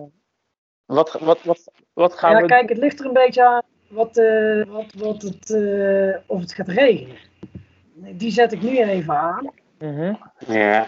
wat, 0.87 1.13
wat, 1.21 1.43
wat, 1.43 1.71
wat 1.93 2.15
gaan 2.15 2.31
ja, 2.31 2.41
we 2.41 2.47
kijk, 2.47 2.69
het 2.69 2.79
ligt 2.79 3.01
er 3.01 3.07
een 3.07 3.13
beetje 3.13 3.47
aan 3.47 3.63
wat, 3.89 4.17
eh, 4.17 4.65
wat, 4.67 4.93
wat 4.95 5.23
het, 5.23 5.51
eh, 5.51 6.19
of 6.27 6.41
het 6.41 6.53
gaat 6.53 6.69
regenen. 6.69 7.17
Die 7.95 8.31
zet 8.31 8.53
ik 8.53 8.63
nu 8.63 8.79
even 8.79 9.15
aan. 9.19 9.51
Mhm. 9.79 10.15
ja. 10.47 10.87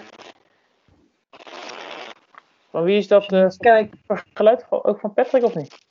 Van 2.71 2.83
wie 2.83 2.97
is 2.97 3.09
dat 3.09 3.33
eh, 3.33 3.49
Kijk, 3.57 3.95
geluid? 4.35 4.67
Ook 4.71 5.00
van 5.00 5.14
Patrick 5.14 5.45
of 5.45 5.55
niet? 5.55 5.87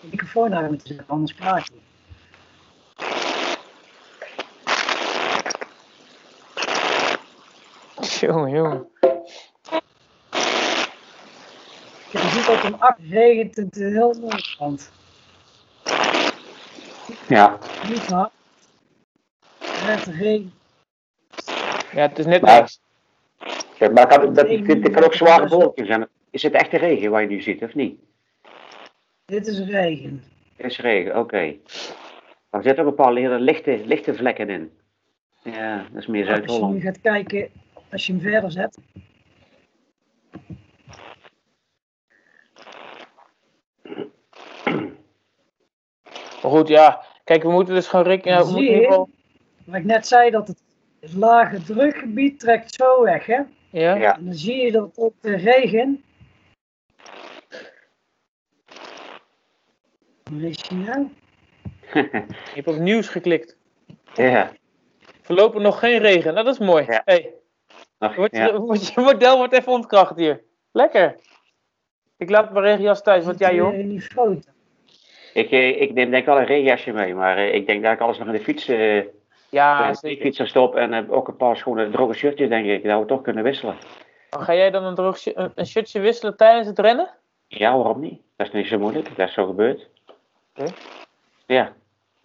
de 0.00 0.06
microfoon 0.10 0.50
naar 0.50 0.68
moeten 0.68 0.86
zetten, 0.86 1.06
anders 1.08 1.34
praat 1.34 1.66
je. 1.66 1.89
Jongen, 8.26 8.50
jongen. 8.50 8.86
Je 12.10 12.18
ziet 12.18 12.46
dat 12.46 12.64
om 12.64 12.74
8 12.80 12.98
regent 13.10 13.56
het 13.56 13.74
heel 13.74 14.14
Noord-Land. 14.20 14.90
ja. 17.28 17.58
Niet 17.88 18.06
hard. 18.06 18.30
Net 19.86 20.04
regen. 20.04 20.52
Ja, 21.92 22.00
het 22.08 22.18
is 22.18 22.26
net 22.26 22.40
Ja. 22.40 22.58
niks. 22.58 22.80
Ja, 23.78 23.88
maar 23.90 24.06
kan, 24.06 24.34
dat, 24.34 24.46
dit, 24.48 24.66
dit 24.66 24.90
kan 24.90 25.04
ook 25.04 25.14
zware 25.14 25.48
wolken 25.48 25.86
zijn. 25.86 26.08
Is 26.30 26.42
het 26.42 26.52
echte 26.52 26.76
regen 26.76 27.10
waar 27.10 27.20
je 27.22 27.28
nu 27.28 27.40
ziet, 27.42 27.62
of 27.62 27.74
niet? 27.74 28.00
Dit 29.24 29.46
is 29.46 29.58
regen. 29.58 30.24
Het 30.56 30.70
is 30.70 30.78
regen, 30.78 31.18
oké. 31.18 31.54
Er 32.50 32.62
zitten 32.62 32.84
ook 32.84 32.90
een 32.90 32.94
paar 32.94 33.12
lichte, 33.40 33.80
lichte 33.84 34.14
vlekken 34.14 34.48
in. 34.48 34.70
Ja, 35.42 35.86
dat 35.92 36.02
is 36.02 36.06
meer 36.06 36.28
Als 36.28 36.34
je 36.36 36.40
nu 36.40 36.46
Zuid-Holland. 36.48 36.82
gaat 36.82 37.00
kijken, 37.00 37.48
als 37.90 38.06
je 38.06 38.12
hem 38.12 38.20
verder 38.20 38.50
zet. 38.50 38.78
Maar 46.42 46.50
goed, 46.50 46.68
ja. 46.68 47.04
Kijk, 47.24 47.42
we 47.42 47.50
moeten 47.50 47.74
dus 47.74 47.88
gewoon 47.88 48.04
rekenen. 48.04 48.46
Zie 48.46 48.70
je, 48.70 48.78
geval. 48.78 49.08
wat 49.64 49.76
ik 49.76 49.84
net 49.84 50.06
zei, 50.06 50.30
dat 50.30 50.48
het 50.48 50.62
lage 51.14 51.62
drukgebied 51.62 52.40
trekt 52.40 52.74
zo 52.74 53.02
weg. 53.02 53.26
Hè? 53.26 53.40
Ja? 53.70 53.94
Ja. 53.94 54.16
En 54.16 54.24
dan 54.24 54.34
zie 54.34 54.56
je 54.56 54.72
dat 54.72 54.98
ook 54.98 55.14
de 55.20 55.36
regen. 55.36 56.04
Waar 60.30 60.40
is 60.40 60.68
hij 60.68 60.78
nou? 60.78 61.08
Je 61.92 62.54
hebt 62.54 62.66
op 62.66 62.76
nieuws 62.76 63.08
geklikt. 63.08 63.56
ja. 64.14 64.52
Voorlopig 65.22 65.62
nog 65.62 65.78
geen 65.78 65.98
regen. 65.98 66.32
Nou, 66.32 66.44
dat 66.44 66.60
is 66.60 66.66
mooi. 66.66 66.84
Ja. 66.88 67.02
Hey, 67.04 67.34
Ach, 68.00 68.14
wordt 68.16 68.36
ja. 68.36 68.46
je, 68.94 69.00
model 69.00 69.36
wordt 69.36 69.52
even 69.52 69.72
ontkracht 69.72 70.16
hier. 70.16 70.42
Lekker. 70.72 71.14
Ik 72.16 72.30
laat 72.30 72.52
mijn 72.52 72.64
regenjas 72.64 73.02
thuis. 73.02 73.24
Wat 73.24 73.38
jij, 73.38 73.54
joh? 73.54 73.74
Ik, 75.34 75.50
eh, 75.50 75.80
ik 75.80 75.92
neem 75.92 76.10
denk 76.10 76.26
wel 76.26 76.38
een 76.38 76.44
regenjasje 76.46 76.92
mee, 76.92 77.14
maar 77.14 77.36
eh, 77.36 77.54
ik 77.54 77.66
denk 77.66 77.82
dat 77.82 77.92
ik 77.92 78.00
alles 78.00 78.18
nog 78.18 78.26
in 78.26 78.32
de 78.32 78.40
fiets, 78.40 78.68
eh 78.68 79.02
Ja, 79.48 79.90
de 79.90 79.94
zeker. 79.94 80.24
fiets 80.24 80.48
stop 80.48 80.74
en 80.74 81.10
ook 81.10 81.28
een 81.28 81.36
paar 81.36 81.56
schone 81.56 81.90
droge 81.90 82.14
shirtjes 82.14 82.48
denk 82.48 82.66
ik, 82.66 82.84
dat 82.84 83.00
we 83.00 83.06
toch 83.06 83.22
kunnen 83.22 83.44
wisselen. 83.44 83.76
Maar 84.30 84.40
Ga 84.40 84.54
jij 84.54 84.70
dan 84.70 84.84
een, 84.84 84.94
droog, 84.94 85.18
een, 85.54 85.66
shirtje 85.66 86.00
wisselen 86.00 86.36
tijdens 86.36 86.66
het 86.66 86.78
rennen? 86.78 87.10
Ja, 87.46 87.76
waarom 87.76 88.00
niet? 88.00 88.20
Dat 88.36 88.46
is 88.46 88.52
niet 88.52 88.66
zo 88.66 88.78
moeilijk, 88.78 89.16
dat 89.16 89.28
is 89.28 89.34
zo 89.34 89.46
gebeurd. 89.46 89.88
Oké. 90.54 90.72
Ja. 91.46 91.72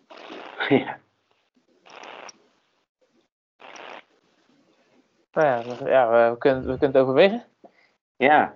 ja. 0.70 0.98
Nou 5.36 5.48
ja, 5.48 5.62
we- 5.84 5.89
ja 5.89 6.10
we, 6.10 6.30
we 6.32 6.38
kunnen, 6.38 6.62
we 6.62 6.77
kunnen 6.77 6.92
het 6.92 6.98
overwegen. 6.98 7.44
Ja. 8.18 8.54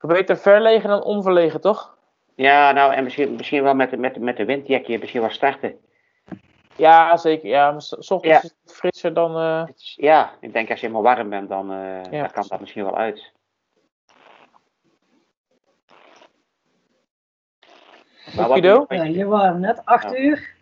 Beter 0.00 0.36
verlegen 0.36 0.88
dan 0.88 1.02
onverlegen, 1.02 1.60
toch? 1.60 1.96
Ja, 2.34 2.72
nou, 2.72 2.92
en 2.92 3.04
misschien, 3.04 3.34
misschien 3.34 3.62
wel 3.62 3.74
met, 3.74 3.90
de- 3.90 3.96
met, 3.96 4.14
de- 4.14 4.20
met 4.20 4.36
de 4.36 4.44
windjakje, 4.44 4.98
misschien 4.98 5.20
wel 5.20 5.30
starten. 5.30 5.80
Ja, 6.76 7.16
zeker. 7.16 7.48
Ja, 7.48 7.70
maar 7.70 7.82
s- 7.82 7.96
s 7.98 8.10
ochtends 8.10 8.36
Ja. 8.42 8.42
is 8.42 8.54
het 8.64 8.74
frisser 8.76 9.14
dan... 9.14 9.36
eh, 9.36 9.64
Ja, 9.94 10.32
ik 10.40 10.52
denk 10.52 10.70
als 10.70 10.80
je 10.80 10.86
helemaal 10.86 11.14
warm 11.14 11.28
bent, 11.28 11.48
dan, 11.48 11.72
eh, 11.72 12.02
dan 12.20 12.30
kan 12.30 12.44
dat 12.48 12.60
misschien 12.60 12.84
wel 12.84 12.96
uit. 12.96 13.32
Maar 18.36 18.48
wat-? 18.48 18.86
Ja, 18.88 19.02
hier 19.02 19.28
waren 19.28 19.52
we 19.54 19.58
net 19.60 19.84
8 19.84 20.10
Ja. 20.10 20.16
uur. 20.16 20.54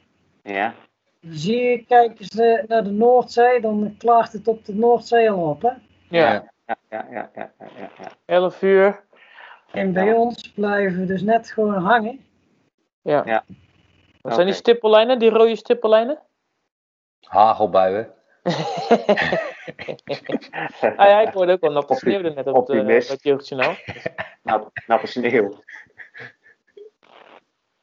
Ja, 0.43 0.75
Zie 1.21 1.63
je, 1.63 1.85
kijk 1.85 2.21
eens 2.21 2.29
eh, 2.39 2.65
naar 2.67 2.85
de 2.85 2.91
Noordzee, 2.91 3.61
dan 3.61 3.95
klaart 3.99 4.33
het 4.33 4.49
op 4.49 4.65
de 4.65 4.75
Noordzee 4.75 5.31
al 5.31 5.49
op. 5.51 5.63
Hè? 5.63 5.69
ja, 5.69 6.33
ja, 6.33 6.49
ja, 6.67 6.77
ja, 6.91 7.07
ja, 7.11 7.31
ja, 7.35 7.53
ja, 7.79 7.91
ja. 7.99 8.11
11 8.25 8.63
uur. 8.63 9.05
En 9.73 9.93
bij 9.93 10.13
ons 10.13 10.53
blijven 10.53 10.99
we 11.01 11.07
dus 11.07 11.23
net 11.23 11.51
gewoon 11.51 11.75
hangen. 11.83 12.25
Ja. 13.03 13.23
Ja. 13.27 13.45
Wat 14.23 14.35
zijn 14.35 14.47
die 14.47 14.55
stippellijnen, 14.55 15.19
die 15.19 15.31
rode 15.31 15.57
stippellijnen? 15.57 16.19
Hagelbuien. 17.21 18.13
Ah 20.97 21.07
ja, 21.09 21.21
ik 21.21 21.33
hoorde 21.33 21.53
ook 21.53 21.63
al 21.63 21.71
natte 21.73 21.93
Opti- 21.93 22.11
sneeuw 22.11 22.23
er 22.23 22.35
net 22.35 22.39
op, 22.39 22.45
de, 22.45 22.51
op 22.51 22.57
optimist. 22.57 23.09
het 23.09 23.23
jeugdjournaal. 23.23 23.75
Natte 24.87 25.07
sneeuw. 25.07 25.63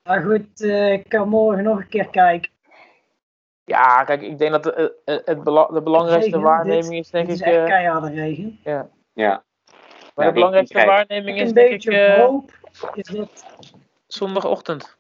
Maar 0.03 0.21
goed, 0.21 0.61
eh, 0.61 0.91
ik 0.91 1.09
kan 1.09 1.29
morgen 1.29 1.63
nog 1.63 1.77
een 1.77 1.87
keer 1.89 2.09
kijken. 2.09 2.51
Ja, 3.65 4.03
kijk, 4.03 4.22
ik 4.22 4.38
denk 4.38 4.51
dat 4.51 4.63
de, 4.63 4.93
eh, 5.05 5.17
het 5.25 5.43
bela- 5.43 5.67
de 5.72 5.82
belangrijkste 5.82 6.29
Regen, 6.29 6.41
waarneming 6.48 6.89
dit- 6.89 7.00
is 7.05 7.10
denk 7.10 7.27
Het 7.27 7.39
ik... 7.39 7.46
is 7.46 7.51
echt 7.53 7.62
eh, 7.62 7.65
keiharde 7.65 8.10
regen. 8.10 8.60
Ja. 8.63 8.88
maar 9.13 9.25
Ja, 9.25 9.41
de 10.15 10.24
die- 10.24 10.34
belangrijkste 10.34 10.86
waarneming 10.86 11.38
Een 11.39 11.43
is 11.46 11.53
denk 11.53 11.67
ik 11.70 11.72
beetje 11.74 12.00
eh, 12.00 12.20
hoop 12.25 12.51
is 12.93 13.03
dat 13.08 13.46
zondagochtend. 14.08 14.98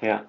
Ja. 0.00 0.24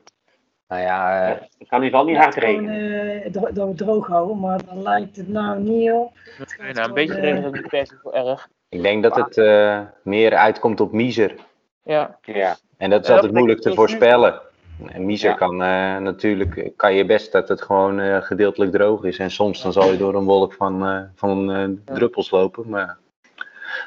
Nou 0.67 0.81
ja, 0.81 1.25
eh, 1.25 1.39
Het 1.57 1.67
kan 1.67 1.79
in 1.79 1.85
ieder 1.85 1.99
geval 1.99 2.05
niet 2.05 2.17
hard 2.17 2.35
regenen. 2.35 3.23
eh, 3.23 3.31
dro- 3.31 3.51
dat 3.51 3.67
we 3.67 3.73
droog 3.75 4.07
houden, 4.07 4.39
maar 4.39 4.65
dan 4.65 4.81
lijkt 4.81 5.15
het 5.15 5.27
nou 5.27 5.59
niet 5.59 5.91
op. 5.91 6.11
Het 6.37 6.51
gaat 6.53 6.73
Nou, 6.75 6.87
een 6.87 6.93
beetje 6.93 7.13
eh, 7.13 7.21
regen 7.21 7.43
is 7.43 7.51
niet 7.51 7.67
per 7.69 7.85
se 7.87 8.09
erg. 8.11 8.47
ik 8.69 8.81
denk 8.81 9.03
dat 9.03 9.15
het 9.15 9.37
eh, 9.37 9.79
meer 10.03 10.35
uitkomt 10.35 10.79
op 10.79 10.91
Miezer. 10.91 11.35
Ja, 11.83 12.17
Ja. 12.21 12.55
En 12.77 12.89
dat 12.89 13.01
is 13.01 13.07
Ja, 13.07 13.13
altijd 13.13 13.31
dat 13.33 13.41
moeilijk 13.41 13.61
te 13.61 13.73
voorspellen. 13.73 14.41
En 14.85 15.05
Miezer 15.05 15.29
Ja. 15.29 15.35
kan 15.35 15.63
eh, 15.63 15.97
natuurlijk, 15.97 16.71
kan 16.75 16.93
je 16.93 17.05
best 17.05 17.31
dat 17.31 17.49
het 17.49 17.61
gewoon 17.61 17.99
eh, 17.99 18.21
gedeeltelijk 18.21 18.71
droog 18.71 19.03
is. 19.03 19.17
En 19.17 19.31
soms 19.31 19.61
dan 19.61 19.73
zal 19.73 19.91
je 19.91 19.97
door 19.97 20.15
een 20.15 20.23
wolk 20.25 20.53
van, 20.53 20.85
eh, 20.85 21.01
van 21.15 21.51
eh, 21.51 21.95
druppels 21.95 22.31
lopen. 22.31 22.69
Maar 22.69 22.97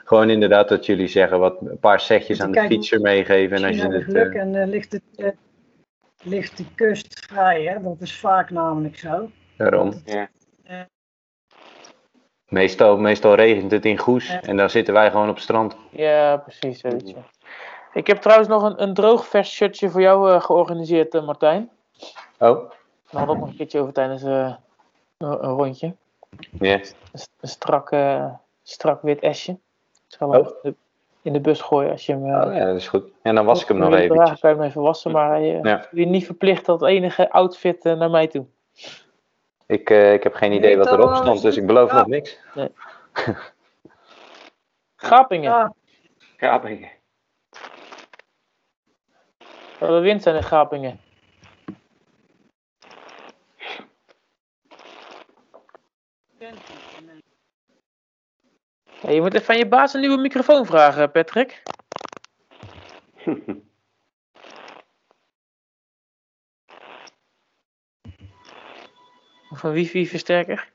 gewoon 0.05 0.31
inderdaad 0.31 0.69
dat 0.69 0.87
jullie 0.87 1.07
zeggen, 1.09 1.39
wat, 1.39 1.61
een 1.61 1.79
paar 1.79 2.01
setjes 2.01 2.41
aan 2.41 2.53
de 2.53 2.61
fietser 2.63 3.01
meegeven. 3.01 3.57
En 3.57 3.65
als 3.65 3.77
je 3.77 3.89
het, 3.93 4.05
geluk 4.05 4.35
eh, 4.35 4.41
en 4.41 4.55
eh, 4.55 4.67
ligt, 4.69 4.93
het, 4.93 5.03
eh, 5.17 5.29
ligt 6.23 6.57
de 6.57 6.65
kust 6.75 7.27
vrij, 7.29 7.63
hè? 7.63 7.83
dat 7.83 8.01
is 8.01 8.19
vaak 8.19 8.51
namelijk 8.51 8.99
zo. 8.99 9.31
daarom. 9.57 10.03
Ja. 10.05 10.29
Meestal, 12.49 12.99
meestal 12.99 13.35
regent 13.35 13.71
het 13.71 13.85
in 13.85 13.99
Goes 13.99 14.29
Ja. 14.29 14.43
en 14.43 14.57
dan 14.57 14.71
zitten 14.71 14.95
wij 14.95 15.11
gewoon 15.11 15.29
op 15.29 15.35
het 15.35 15.43
strand. 15.43 15.77
ja 15.91 16.37
precies. 16.37 16.81
Weet 16.83 17.09
je. 17.09 17.15
Ik 17.93 18.07
heb 18.07 18.17
trouwens 18.21 18.49
nog 18.49 18.63
een, 18.63 18.83
een 18.83 18.95
droog 18.95 19.27
vers 19.27 19.51
shirtje 19.55 19.91
voor 19.91 20.01
jou 20.01 20.31
eh, 20.33 20.41
georganiseerd, 20.41 21.15
eh, 21.15 21.27
Martijn. 21.27 21.71
Oh, 22.39 22.71
We 23.11 23.19
hadden 23.19 23.35
ook 23.35 23.41
nog 23.41 23.49
een 23.51 23.57
keertje 23.57 23.81
over 23.81 23.93
tijdens 23.93 24.23
eh, 24.23 24.55
een, 25.19 25.29
een 25.45 25.51
rondje. 25.51 25.95
ja. 26.51 26.75
Een, 26.75 26.85
een 27.41 27.49
strak, 27.49 27.91
strak 28.63 29.03
wit 29.03 29.21
esje. 29.21 29.53
Ik 29.53 29.59
zal 30.19 30.29
Oh. 30.29 30.35
hem 30.35 30.45
in 30.45 30.53
de- 30.63 30.75
in 31.23 31.33
de 31.33 31.41
bus 31.41 31.61
gooien 31.61 31.91
als 31.91 32.07
je 32.07 32.13
hem... 32.13 32.23
Oh, 32.23 32.55
ja, 32.57 32.65
dat 32.65 32.77
is 32.77 32.89
goed. 32.89 33.05
En 33.23 33.35
dan 33.35 33.45
was 33.45 33.63
ik 33.63 33.69
hem 33.69 33.77
nog 33.79 33.95
eventjes. 33.95 34.41
kan 34.41 34.51
je 34.51 34.57
hem 34.57 34.65
even 34.65 34.83
wassen, 34.83 35.11
maar 35.11 35.41
je, 35.41 35.59
Ja. 35.63 35.87
je 35.91 36.07
niet 36.07 36.25
verplicht 36.27 36.65
tot 36.65 36.83
enige 36.83 37.31
outfit 37.31 37.85
naar 37.85 38.11
mij 38.11 38.27
toe. 38.27 38.47
Ik, 39.67 39.91
eh, 39.91 40.13
ik 40.13 40.23
heb 40.23 40.35
geen 40.35 40.53
idee 40.53 40.77
wat 40.77 40.87
erop 40.93 41.15
stond, 41.15 41.43
dus 41.43 41.57
ik 41.57 41.67
beloof 41.67 41.91
Ja. 41.91 41.97
nog 41.97 42.07
niks. 42.07 42.39
Gapingen. 44.97 45.51
ja, 45.51 45.73
Grappig. 46.37 46.89
De 49.81 50.01
wind 50.01 50.23
zijn 50.23 50.37
in 50.37 50.43
Gapingen. 50.43 51.01
Ja, 59.01 59.11
je 59.11 59.21
moet 59.21 59.35
even 59.35 59.47
van 59.47 59.57
je 59.57 59.69
baas 59.69 59.95
een 59.95 60.01
nieuwe 60.01 60.21
microfoon 60.21 60.67
vragen, 60.67 61.11
Patrick. 61.11 61.63
Of 69.51 69.63
een 69.63 69.73
wifi-versterker. 69.73 70.73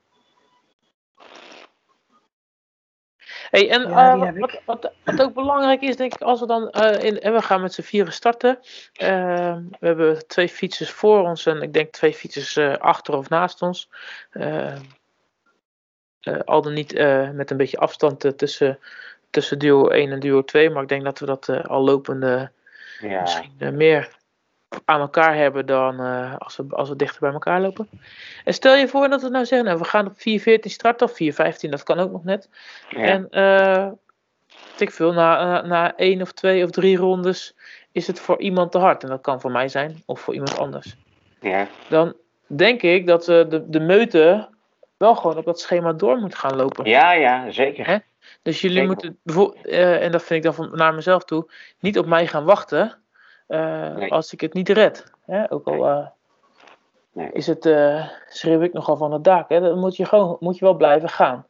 Hey, 3.49 3.69
en 3.69 3.89
Ja, 3.89 4.25
eh, 4.25 4.39
wat, 4.39 4.61
wat, 4.65 4.91
wat 5.03 5.21
ook 5.21 5.33
belangrijk 5.33 5.81
is, 5.81 5.95
denk 5.95 6.13
ik, 6.13 6.21
als 6.21 6.39
we 6.39 6.45
dan 6.45 6.69
eh, 6.69 7.03
in, 7.03 7.19
en 7.19 7.33
we 7.33 7.41
gaan 7.41 7.61
met 7.61 7.73
z'n 7.73 7.81
vieren 7.81 8.13
starten. 8.13 8.59
Eh, 8.93 9.57
we 9.79 9.85
hebben 9.87 10.27
twee 10.27 10.49
fietsers 10.49 10.91
voor 10.91 11.21
ons 11.21 11.45
en 11.45 11.61
ik 11.61 11.73
denk 11.73 11.91
twee 11.91 12.13
fietsers 12.13 12.55
eh, 12.55 12.77
achter 12.77 13.17
of 13.17 13.29
naast 13.29 13.61
ons. 13.61 13.89
Eh, 14.29 14.75
eh, 16.25 16.39
al 16.45 16.61
dan 16.61 16.73
niet 16.73 16.93
eh, 16.93 17.29
met 17.29 17.51
een 17.51 17.57
beetje 17.57 17.77
afstand 17.77 18.37
tussen, 18.37 18.79
tussen 19.29 19.59
duo 19.59 19.87
1 19.87 20.11
en 20.11 20.19
duo 20.19 20.43
2, 20.43 20.69
maar 20.69 20.83
ik 20.83 20.89
denk 20.89 21.03
dat 21.03 21.19
we 21.19 21.25
dat 21.25 21.49
eh, 21.49 21.63
al 21.63 21.83
lopende 21.83 22.51
Ja, 22.99 23.21
misschien 23.21 23.75
meer 23.75 24.09
aan 24.85 24.99
elkaar 24.99 25.35
hebben 25.35 25.65
dan 25.65 25.99
eh, 25.99 26.35
als, 26.37 26.57
we, 26.57 26.65
als 26.69 26.89
we 26.89 26.95
dichter 26.95 27.19
bij 27.19 27.31
elkaar 27.31 27.61
lopen. 27.61 27.89
En 28.43 28.53
stel 28.53 28.75
je 28.75 28.87
voor 28.87 29.09
dat 29.09 29.21
we 29.21 29.29
nou 29.29 29.45
zeggen, 29.45 29.67
nou, 29.67 29.79
we 29.79 29.85
gaan 29.85 30.05
op 30.05 30.13
4.14 30.13 30.59
starten 30.61 31.07
of 31.07 31.11
4.15, 31.11 31.69
dat 31.69 31.83
kan 31.83 31.99
ook 31.99 32.11
nog 32.11 32.23
net. 32.23 32.49
ja. 32.89 32.99
En 32.99 33.29
eh 33.29 33.87
weet 34.71 34.87
ik 34.87 34.91
veel, 34.91 35.13
na, 35.13 35.45
na, 35.45 35.61
na 35.61 35.95
één 35.95 36.21
of 36.21 36.31
twee 36.31 36.63
of 36.63 36.69
drie 36.69 36.97
rondes 36.97 37.55
is 37.91 38.07
het 38.07 38.19
voor 38.19 38.39
iemand 38.39 38.71
te 38.71 38.77
hard. 38.77 39.03
En 39.03 39.09
dat 39.09 39.21
kan 39.21 39.41
voor 39.41 39.51
mij 39.51 39.67
zijn 39.67 40.03
of 40.05 40.19
voor 40.19 40.33
iemand 40.33 40.57
anders. 40.57 40.95
ja. 41.39 41.67
Dan 41.89 42.15
denk 42.47 42.81
ik 42.81 43.07
dat 43.07 43.27
eh, 43.27 43.49
de, 43.49 43.69
de 43.69 43.79
meute 43.79 44.49
wel 44.97 45.15
gewoon 45.15 45.37
op 45.37 45.45
dat 45.45 45.59
schema 45.59 45.93
door 45.93 46.17
moet 46.17 46.35
gaan 46.35 46.55
lopen. 46.55 46.85
ja, 46.85 47.13
ja, 47.13 47.51
zeker. 47.51 47.87
Hè? 47.87 47.97
Dus 48.41 48.61
jullie 48.61 48.77
Zeker. 48.77 49.13
moeten, 49.23 49.61
eh, 49.63 50.03
en 50.03 50.11
dat 50.11 50.23
vind 50.23 50.45
ik 50.45 50.51
dan 50.51 50.53
van, 50.53 50.77
naar 50.77 50.93
mezelf 50.93 51.23
toe, 51.23 51.51
niet 51.79 51.99
op 51.99 52.05
mij 52.05 52.27
gaan 52.27 52.43
wachten 52.43 52.81
eh, 52.81 52.91
Nee. 53.47 54.11
als 54.11 54.33
ik 54.33 54.41
het 54.41 54.53
niet 54.53 54.69
red. 54.69 55.11
Hè? 55.25 55.51
Ook 55.51 55.67
al 55.67 55.87
eh, 55.87 56.07
Nee. 57.11 57.31
is 57.31 57.47
het, 57.47 57.65
eh, 57.65 58.07
schreeuw 58.27 58.61
ik 58.61 58.73
nogal 58.73 58.97
van 58.97 59.11
het 59.13 59.23
dak. 59.23 59.49
Hè? 59.49 59.59
Dan 59.59 59.79
moet 59.79 59.95
je, 59.95 60.05
gewoon, 60.05 60.37
moet 60.39 60.57
je 60.57 60.65
wel 60.65 60.73
blijven 60.75 61.09
gaan. 61.09 61.45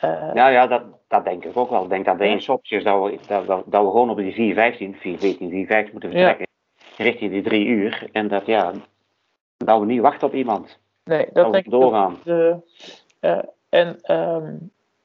Eh, 0.00 0.30
Ja, 0.34 0.48
ja 0.48 0.66
dat, 0.66 0.82
dat 1.08 1.24
denk 1.24 1.44
ik 1.44 1.56
ook 1.56 1.70
wel. 1.70 1.82
Ik 1.82 1.88
denk 1.88 2.04
dat 2.04 2.18
de 2.18 2.24
Ja. 2.24 2.30
enige 2.30 2.52
optie 2.52 2.76
is 2.76 2.84
dat 2.84 3.02
we, 3.02 3.18
dat, 3.26 3.46
dat, 3.46 3.62
dat 3.66 3.84
we 3.84 3.90
gewoon 3.90 4.10
op 4.10 4.16
die 4.16 4.32
415, 4.32 4.94
414, 4.94 5.48
415 5.50 5.92
moeten 5.92 6.10
Ja. 6.10 6.16
vertrekken. 6.16 6.46
Richting 6.96 7.30
die 7.32 7.42
drie 7.42 7.66
uur. 7.66 8.08
En 8.12 8.28
dat, 8.28 8.46
ja, 8.46 8.72
dat 9.56 9.80
we 9.80 9.86
niet 9.86 10.00
wachten 10.00 10.26
op 10.26 10.34
iemand. 10.34 10.78
nee, 11.04 11.24
dat 11.24 11.34
Dat 11.34 11.44
we 11.46 11.50
denk 11.52 11.64
ik. 12.24 12.62
eh, 13.20 13.38
en 13.68 14.00
ehm, 14.02 14.56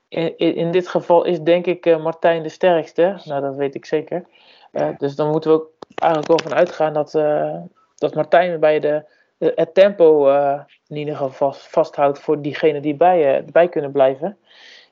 in, 0.08 0.38
in, 0.38 0.72
dit 0.72 0.88
geval 0.88 1.24
is 1.26 1.40
denk 1.42 1.66
ik 1.66 1.86
eh, 1.86 2.04
Martijn 2.04 2.44
de 2.44 2.50
sterkste. 2.50 3.22
Nou, 3.24 3.42
dat 3.42 3.56
weet 3.56 3.76
ik 3.76 3.86
zeker. 3.86 4.26
Eh, 4.72 4.82
Ja. 4.82 4.96
dus 4.98 5.16
dan 5.16 5.30
moeten 5.30 5.52
we 5.52 5.58
ook 5.58 5.71
eigenlijk 5.96 6.28
wel 6.32 6.40
van 6.50 6.54
uitgaan 6.58 6.94
dat, 6.94 7.16
eh, 7.16 7.56
dat 7.96 8.16
Martijn 8.16 8.60
bij 8.60 8.80
de, 8.80 9.04
de- 9.38 9.52
het 9.56 9.74
tempo 9.74 10.28
eh, 10.30 10.60
in 10.88 10.96
ieder 10.96 11.14
geval 11.16 11.32
vast, 11.32 11.68
vasthoudt 11.68 12.20
voor 12.20 12.42
diegenen 12.42 12.82
die 12.82 12.96
bij, 12.96 13.38
eh, 13.38 13.44
bij 13.52 13.68
kunnen 13.70 13.92
blijven. 13.92 14.38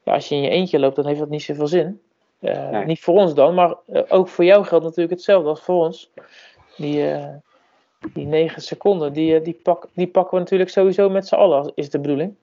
Ja, 0.04 0.14
als 0.14 0.30
je 0.30 0.36
in 0.36 0.42
je 0.42 0.50
eentje 0.50 0.80
loopt, 0.80 0.96
dan 0.96 1.06
heeft 1.08 1.20
dat 1.20 1.30
niet 1.30 1.44
zoveel 1.44 1.68
zin. 1.68 2.02
Eh, 2.40 2.70
Nee. 2.70 2.86
Niet 2.86 3.00
voor 3.02 3.16
ons 3.16 3.34
dan, 3.34 3.54
maar 3.54 3.76
ook 4.08 4.28
voor 4.28 4.46
jou 4.46 4.66
geldt 4.66 4.84
natuurlijk 4.84 5.12
hetzelfde 5.12 5.50
als 5.50 5.62
voor 5.62 5.86
ons. 5.86 6.10
Die, 6.78 7.12
eh, 7.12 7.28
die 8.14 8.26
negen 8.26 8.62
seconden, 8.62 9.14
die, 9.14 9.42
die, 9.42 9.60
pak, 9.64 9.88
die 9.94 10.08
pakken 10.08 10.34
we 10.34 10.40
natuurlijk 10.40 10.70
sowieso 10.70 11.10
met 11.10 11.28
z'n 11.28 11.36
allen, 11.36 11.72
is 11.76 11.90
de 11.90 12.00
bedoeling. 12.00 12.36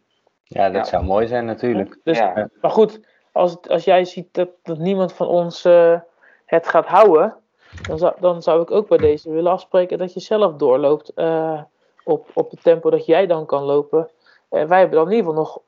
Ja, 0.44 0.64
dat 0.70 0.84
Ja. 0.84 0.84
zou 0.84 1.04
mooi 1.04 1.26
zijn 1.26 1.44
natuurlijk. 1.44 1.98
Dus, 2.04 2.18
Ja. 2.18 2.48
Maar 2.60 2.70
goed, 2.70 3.00
als, 3.32 3.56
als 3.68 3.84
jij 3.84 4.04
ziet 4.04 4.28
dat, 4.34 4.48
dat 4.62 4.78
niemand 4.78 5.12
van 5.12 5.26
ons 5.28 5.62
het 6.46 6.68
gaat 6.68 6.86
houden, 6.86 7.34
dan 7.86 7.98
zou, 7.98 8.14
dan 8.20 8.42
zou 8.42 8.62
ik 8.62 8.70
ook 8.70 8.88
bij 8.88 8.98
deze 8.98 9.30
willen 9.30 9.52
afspreken 9.52 9.98
dat 9.98 10.12
je 10.14 10.20
zelf 10.20 10.54
doorloopt 10.54 11.12
eh, 11.14 11.60
op, 12.04 12.28
op 12.34 12.50
het 12.50 12.62
tempo 12.62 12.90
dat 12.90 13.06
jij 13.06 13.26
dan 13.26 13.46
kan 13.46 13.62
lopen. 13.62 14.08
Eh, 14.48 14.64
wij 14.64 14.78
hebben 14.78 14.96
dan 14.98 15.06
in 15.10 15.16
ieder 15.16 15.26
geval 15.30 15.42
nog 15.44 15.60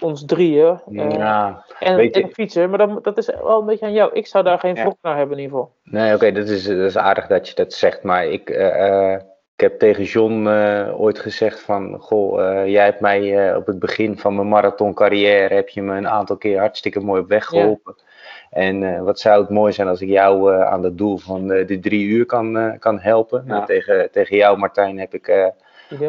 ons 0.00 0.24
drieën 0.24 0.80
eh, 0.92 1.10
ja, 1.10 1.64
en, 1.78 1.96
weet 1.96 2.14
en 2.14 2.20
je- 2.20 2.26
een 2.26 2.32
fietser, 2.32 2.68
maar 2.68 2.78
dan, 2.78 2.98
dat 3.02 3.18
is 3.18 3.26
wel 3.26 3.60
een 3.60 3.66
beetje 3.66 3.86
aan 3.86 3.92
jou. 3.92 4.12
Ik 4.12 4.26
zou 4.26 4.44
daar 4.44 4.58
geen 4.58 4.74
Ja. 4.74 4.92
naar 5.02 5.16
hebben 5.16 5.36
in 5.36 5.42
ieder 5.42 5.58
geval. 5.58 5.74
nee, 5.82 6.14
oké, 6.14 6.32
dat, 6.32 6.48
is, 6.48 6.64
dat 6.64 6.76
is 6.76 6.96
aardig 6.96 7.26
dat 7.26 7.48
je 7.48 7.54
dat 7.54 7.72
zegt. 7.72 8.02
Maar 8.02 8.26
ik, 8.26 8.50
ik 9.54 9.60
heb 9.60 9.78
tegen 9.78 10.04
John 10.04 10.46
ooit 10.96 11.18
gezegd 11.18 11.60
van... 11.60 11.98
Goh, 12.00 12.66
jij 12.66 12.84
hebt 12.84 13.00
mij 13.00 13.56
op 13.56 13.66
het 13.66 13.78
begin 13.78 14.18
van 14.18 14.34
mijn 14.34 14.48
marathoncarrière... 14.48 15.54
heb 15.54 15.68
je 15.68 15.82
me 15.82 15.96
een 15.96 16.08
aantal 16.08 16.36
keer 16.36 16.58
hartstikke 16.58 17.00
mooi 17.00 17.20
op 17.20 17.28
weg 17.28 17.52
Ja. 17.52 17.76
En 18.52 18.82
eh, 18.82 19.02
wat 19.02 19.20
zou 19.20 19.40
het 19.40 19.50
mooi 19.50 19.72
zijn 19.72 19.88
als 19.88 20.00
ik 20.00 20.08
jou 20.08 20.54
eh, 20.54 20.66
aan 20.66 20.82
het 20.82 20.98
doel 20.98 21.18
van 21.18 21.52
eh, 21.52 21.66
de 21.66 21.78
drie 21.78 22.06
uur 22.06 22.26
kan, 22.26 22.76
kan 22.78 22.98
helpen. 23.00 23.44
Nou, 23.46 23.66
tegen, 23.66 24.10
tegen 24.10 24.36
jou, 24.36 24.58
Martijn, 24.58 24.98
heb 24.98 25.14
ik... 25.14 25.52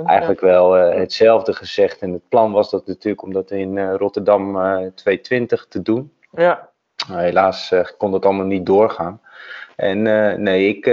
eigenlijk 0.06 0.42
wel 0.42 0.72
hetzelfde 0.72 1.54
gezegd. 1.54 2.02
En 2.02 2.12
het 2.12 2.30
plan 2.30 2.52
was 2.52 2.70
dat 2.70 2.88
natuurlijk 2.88 3.24
om 3.24 3.34
dat 3.34 3.52
in 3.52 3.94
Rotterdam 3.94 4.56
eh 4.56 4.78
220 4.96 5.66
te 5.70 5.82
doen. 5.82 6.12
Ja, 6.32 6.70
helaas 7.08 7.74
kon 7.98 8.12
dat 8.12 8.26
allemaal 8.26 8.46
niet 8.46 8.66
doorgaan. 8.66 9.22
En 9.76 10.02
nee, 10.44 10.68
ik, 10.68 10.86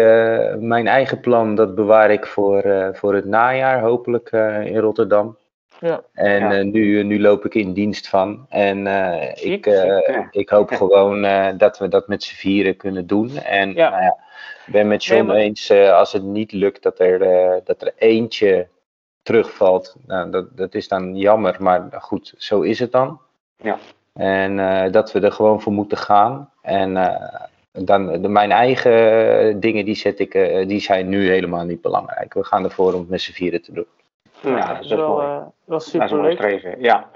mijn 0.58 0.86
eigen 0.86 1.20
plan 1.20 1.54
dat 1.54 1.74
bewaar 1.74 2.10
ik 2.10 2.26
voor, 2.26 2.90
voor 2.92 3.14
het 3.14 3.24
najaar 3.24 3.80
hopelijk 3.80 4.30
in 4.64 4.78
Rotterdam. 4.78 5.36
Ja. 5.80 6.02
En 6.12 6.40
Ja. 6.40 6.52
eh, 6.58 6.64
nu, 6.64 7.02
nu 7.02 7.20
loop 7.20 7.44
ik 7.44 7.54
in 7.54 7.72
dienst 7.72 8.08
van. 8.08 8.46
En 8.48 8.86
eh, 8.86 9.52
ik, 9.52 9.66
eh, 9.66 9.84
ja. 10.06 10.28
ik 10.30 10.48
hoop 10.48 10.70
gewoon 10.82 11.24
eh, 11.24 11.48
dat 11.56 11.78
we 11.78 11.88
dat 11.88 12.08
met 12.08 12.22
z'n 12.22 12.34
vieren 12.34 12.76
kunnen 12.76 13.06
doen. 13.06 13.36
En 13.36 13.72
Ja. 13.72 13.90
nou 13.90 14.02
ja, 14.02 14.16
ik 14.66 14.72
ben 14.72 14.88
met 14.88 15.04
John 15.04 15.18
Nee, 15.18 15.26
maar- 15.28 15.36
eens, 15.36 15.70
eh, 15.70 15.92
als 15.92 16.12
het 16.12 16.22
niet 16.22 16.52
lukt 16.52 16.82
dat 16.82 16.98
er, 16.98 17.22
eh, 17.22 17.60
dat 17.64 17.82
er 17.82 17.92
eentje 17.98 18.68
terugvalt. 19.22 19.96
Nou, 20.06 20.30
dat, 20.30 20.56
dat 20.56 20.74
is 20.74 20.88
dan 20.88 21.16
jammer, 21.16 21.56
maar 21.58 21.88
goed, 21.92 22.34
zo 22.36 22.60
is 22.60 22.78
het 22.78 22.92
dan. 22.92 23.20
Ja. 23.56 23.78
En 24.14 24.58
eh, 24.58 24.92
dat 24.92 25.12
we 25.12 25.20
er 25.20 25.32
gewoon 25.32 25.60
voor 25.60 25.72
moeten 25.72 25.98
gaan. 25.98 26.50
En 26.62 26.96
eh, 26.96 27.34
dan, 27.72 28.22
de, 28.22 28.28
mijn 28.28 28.52
eigen 28.52 29.60
dingen, 29.60 29.84
die, 29.84 29.94
zet 29.94 30.18
ik, 30.18 30.34
eh, 30.34 30.68
die 30.68 30.80
zijn 30.80 31.08
nu 31.08 31.28
helemaal 31.28 31.64
niet 31.64 31.80
belangrijk. 31.80 32.34
We 32.34 32.44
gaan 32.44 32.64
ervoor 32.64 32.92
om 32.92 33.00
het 33.00 33.08
met 33.08 33.20
z'n 33.20 33.32
vieren 33.32 33.62
te 33.62 33.72
doen. 33.72 33.86
Ja, 34.42 34.74
dat 34.74 34.84
is 34.84 34.90
wel, 34.90 35.20
eh, 35.20 35.26
wel 35.26 35.52
dat 35.64 35.80
is 35.82 35.90
super 35.90 36.20
leuk. 36.22 36.36
streven. 36.36 36.74
Ja, 36.80 37.10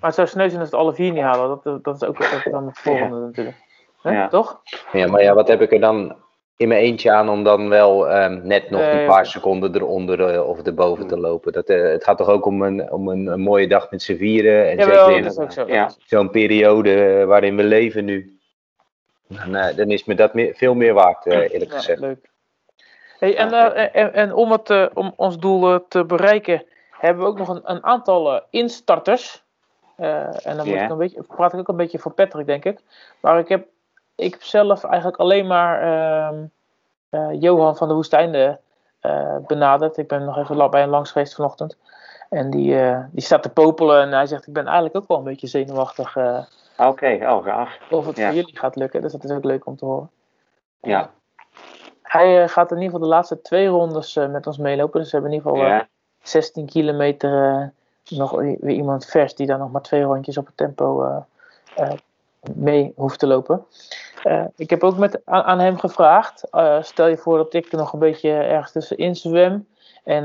Maar 0.00 0.12
het 0.12 0.14
zou 0.14 0.28
sneu 0.28 0.48
zijn 0.48 0.60
als 0.60 0.70
we 0.70 0.76
het 0.76 0.84
alle 0.84 0.94
vier 0.94 1.12
niet 1.12 1.22
halen. 1.22 1.60
Dat, 1.64 1.84
dat 1.84 1.94
is 2.02 2.08
ook, 2.08 2.20
ook 2.34 2.50
dan 2.50 2.66
het 2.66 2.78
volgende 2.78 3.18
natuurlijk. 3.18 3.56
Hè? 4.02 4.12
Ja. 4.12 4.28
Toch? 4.28 4.60
Ja, 4.92 5.06
maar 5.06 5.22
ja, 5.22 5.34
wat 5.34 5.48
heb 5.48 5.60
ik 5.60 5.72
er 5.72 5.80
dan 5.80 6.16
in 6.56 6.68
mijn 6.68 6.80
eentje 6.80 7.12
aan 7.12 7.28
om 7.28 7.44
dan 7.44 7.68
wel 7.68 8.08
ehm, 8.10 8.40
net 8.46 8.70
nog 8.70 8.80
een 8.80 9.06
paar 9.06 9.18
oké. 9.20 9.24
seconden 9.28 9.74
eronder 9.74 10.20
eh, 10.34 10.48
of 10.48 10.62
erboven 10.66 11.06
te 11.06 11.18
lopen? 11.18 11.52
Dat, 11.52 11.68
eh, 11.68 11.82
het 11.82 12.04
gaat 12.04 12.18
toch 12.18 12.28
ook 12.28 12.46
om 12.46 12.62
een, 12.62 12.90
om 12.92 13.08
een, 13.08 13.26
een 13.26 13.40
mooie 13.40 13.68
dag 13.68 13.90
met 13.90 14.02
z'n 14.02 14.16
vieren. 14.16 14.70
En 14.70 14.76
Jawel, 14.76 15.04
zeker 15.04 15.16
in 15.16 15.22
dat 15.22 15.32
is 15.32 15.38
ook 15.38 15.52
zo. 15.52 15.66
Ja. 15.66 15.90
zo'n 16.06 16.30
periode 16.30 17.04
eh, 17.04 17.24
waarin 17.24 17.56
we 17.56 17.64
leven 17.64 18.04
nu. 18.04 18.38
Dan, 19.28 19.54
eh, 19.56 19.76
dan 19.76 19.90
is 19.90 20.04
me 20.04 20.14
dat 20.14 20.34
meer, 20.34 20.54
veel 20.54 20.74
meer 20.74 20.94
waard, 20.94 21.26
eh, 21.26 21.38
eerlijk 21.52 21.70
Ja, 21.70 21.76
gezegd. 21.76 22.00
leuk. 22.00 22.30
Hey, 23.24 23.36
en, 23.36 23.50
Ja, 23.50 23.72
eh, 23.72 24.02
en, 24.02 24.12
en 24.12 24.34
om, 24.34 24.50
het, 24.52 24.70
eh, 24.70 24.86
om 24.94 25.12
ons 25.16 25.38
doel 25.38 25.72
eh, 25.74 25.78
te 25.88 26.04
bereiken, 26.04 26.64
hebben 26.90 27.22
we 27.22 27.28
ook 27.28 27.38
nog 27.38 27.48
een, 27.48 27.60
een 27.64 27.84
aantal 27.84 28.42
instarters. 28.50 29.42
En 29.96 30.56
dan 30.56 30.66
Ja. 30.66 30.84
ik 30.84 30.90
een 30.90 30.98
beetje, 30.98 31.22
praat 31.22 31.52
ik 31.52 31.58
ook 31.58 31.68
een 31.68 31.76
beetje 31.76 31.98
voor 31.98 32.12
Patrick, 32.12 32.46
denk 32.46 32.64
ik. 32.64 32.78
Maar 33.20 33.38
ik 33.38 33.48
heb, 33.48 33.66
ik 34.14 34.32
heb 34.32 34.42
zelf 34.42 34.84
eigenlijk 34.84 35.16
alleen 35.16 35.46
maar 35.46 35.82
ehm, 35.82 36.44
eh, 37.10 37.40
Johan 37.40 37.76
van 37.76 37.88
de 37.88 37.94
Woestijnde 37.94 38.60
benaderd. 39.46 39.96
Ik 39.96 40.08
ben 40.08 40.24
nog 40.24 40.38
even 40.38 40.70
bij 40.70 40.80
hem 40.80 40.90
langs 40.90 41.10
geweest 41.10 41.34
vanochtend. 41.34 41.76
En 42.30 42.50
die, 42.50 42.76
die 43.10 43.22
staat 43.22 43.42
te 43.42 43.48
popelen 43.48 44.00
en 44.00 44.12
hij 44.12 44.26
zegt, 44.26 44.46
ik 44.46 44.52
ben 44.52 44.64
eigenlijk 44.64 44.96
ook 44.96 45.08
wel 45.08 45.18
een 45.18 45.24
beetje 45.24 45.46
zenuwachtig 45.46 46.16
oké, 46.76 47.18
oh 47.22 47.44
gaaf. 47.44 47.78
of 47.90 48.06
het 48.06 48.20
voor 48.20 48.34
jullie 48.34 48.58
gaat 48.58 48.76
lukken. 48.76 49.02
Dus 49.02 49.12
dat 49.12 49.24
is 49.24 49.30
ook 49.30 49.44
leuk 49.44 49.66
om 49.66 49.76
te 49.76 49.84
horen. 49.84 50.10
Ja, 50.80 51.10
Hij 52.04 52.42
eh, 52.42 52.48
gaat 52.48 52.70
in 52.70 52.76
ieder 52.76 52.90
geval 52.92 53.08
de 53.08 53.14
laatste 53.14 53.40
twee 53.40 53.66
rondes 53.66 54.16
eh, 54.16 54.28
met 54.28 54.46
ons 54.46 54.58
meelopen. 54.58 55.00
Dus 55.00 55.10
we 55.10 55.16
hebben 55.16 55.32
in 55.32 55.38
ieder 55.38 55.52
geval 55.52 55.66
eh, 55.66 55.78
ja, 55.78 55.88
16 56.22 56.66
kilometer 56.66 57.52
eh, 57.52 58.18
nog 58.18 58.30
weer 58.40 58.68
iemand 58.68 59.06
vers 59.06 59.34
die 59.34 59.46
dan 59.46 59.58
nog 59.58 59.72
maar 59.72 59.82
twee 59.82 60.02
rondjes 60.02 60.38
op 60.38 60.46
het 60.46 60.56
tempo 60.56 61.24
mee 62.54 62.92
hoeft 62.96 63.18
te 63.18 63.26
lopen. 63.26 63.64
Ik 64.56 64.70
heb 64.70 64.82
ook 64.82 64.96
met, 64.96 65.20
aan, 65.24 65.42
aan 65.42 65.58
hem 65.58 65.78
gevraagd, 65.78 66.48
stel 66.80 67.06
je 67.06 67.16
voor 67.16 67.36
dat 67.36 67.54
ik 67.54 67.72
er 67.72 67.78
nog 67.78 67.92
een 67.92 67.98
beetje 67.98 68.30
ergens 68.30 68.72
tussenin 68.72 69.16
zwem 69.16 69.66
en 70.04 70.24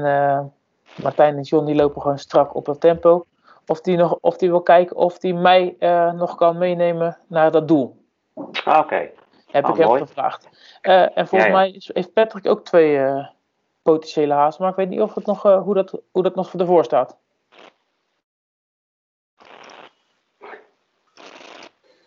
Martijn 1.02 1.36
en 1.36 1.42
John 1.42 1.66
die 1.66 1.76
lopen 1.76 2.02
gewoon 2.02 2.20
strak 2.20 2.56
op 2.56 2.66
dat 2.66 2.80
tempo. 2.80 3.26
Of 3.68 3.82
die, 3.82 3.98
nog, 3.98 4.18
of 4.22 4.38
die 4.38 4.50
wil 4.50 4.62
kijken 4.62 4.96
of 4.96 5.18
die 5.18 5.34
mij 5.34 5.76
nog 6.16 6.36
kan 6.36 6.58
meenemen 6.58 7.18
naar 7.28 7.52
dat 7.52 7.68
doel. 7.68 7.96
oké. 8.66 9.10
Heb 9.52 9.66
ah, 9.66 9.80
ik 9.80 9.86
mooi. 9.86 10.02
gevraagd. 10.02 10.50
Eh, 10.82 11.18
en 11.18 11.28
volgens 11.28 11.52
mij 11.52 11.82
heeft 11.94 12.14
Patrick 12.14 12.48
ook 12.48 12.66
twee 12.66 12.98
eh, 12.98 13.28
potentiële 13.82 14.34
hazen, 14.34 14.62
maar 14.62 14.72
ik 14.72 14.78
weet 14.78 14.90
niet 14.90 15.02
of 15.02 15.16
het 15.16 15.26
nog, 15.26 15.46
eh, 15.46 15.62
hoe, 15.62 15.74
dat, 15.74 16.02
hoe 16.12 16.24
dat 16.24 16.36
nog 16.36 16.52
voor 16.58 16.84
staat. 16.84 17.18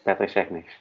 Patrick 0.02 0.28
zegt 0.28 0.50
niks. 0.50 0.80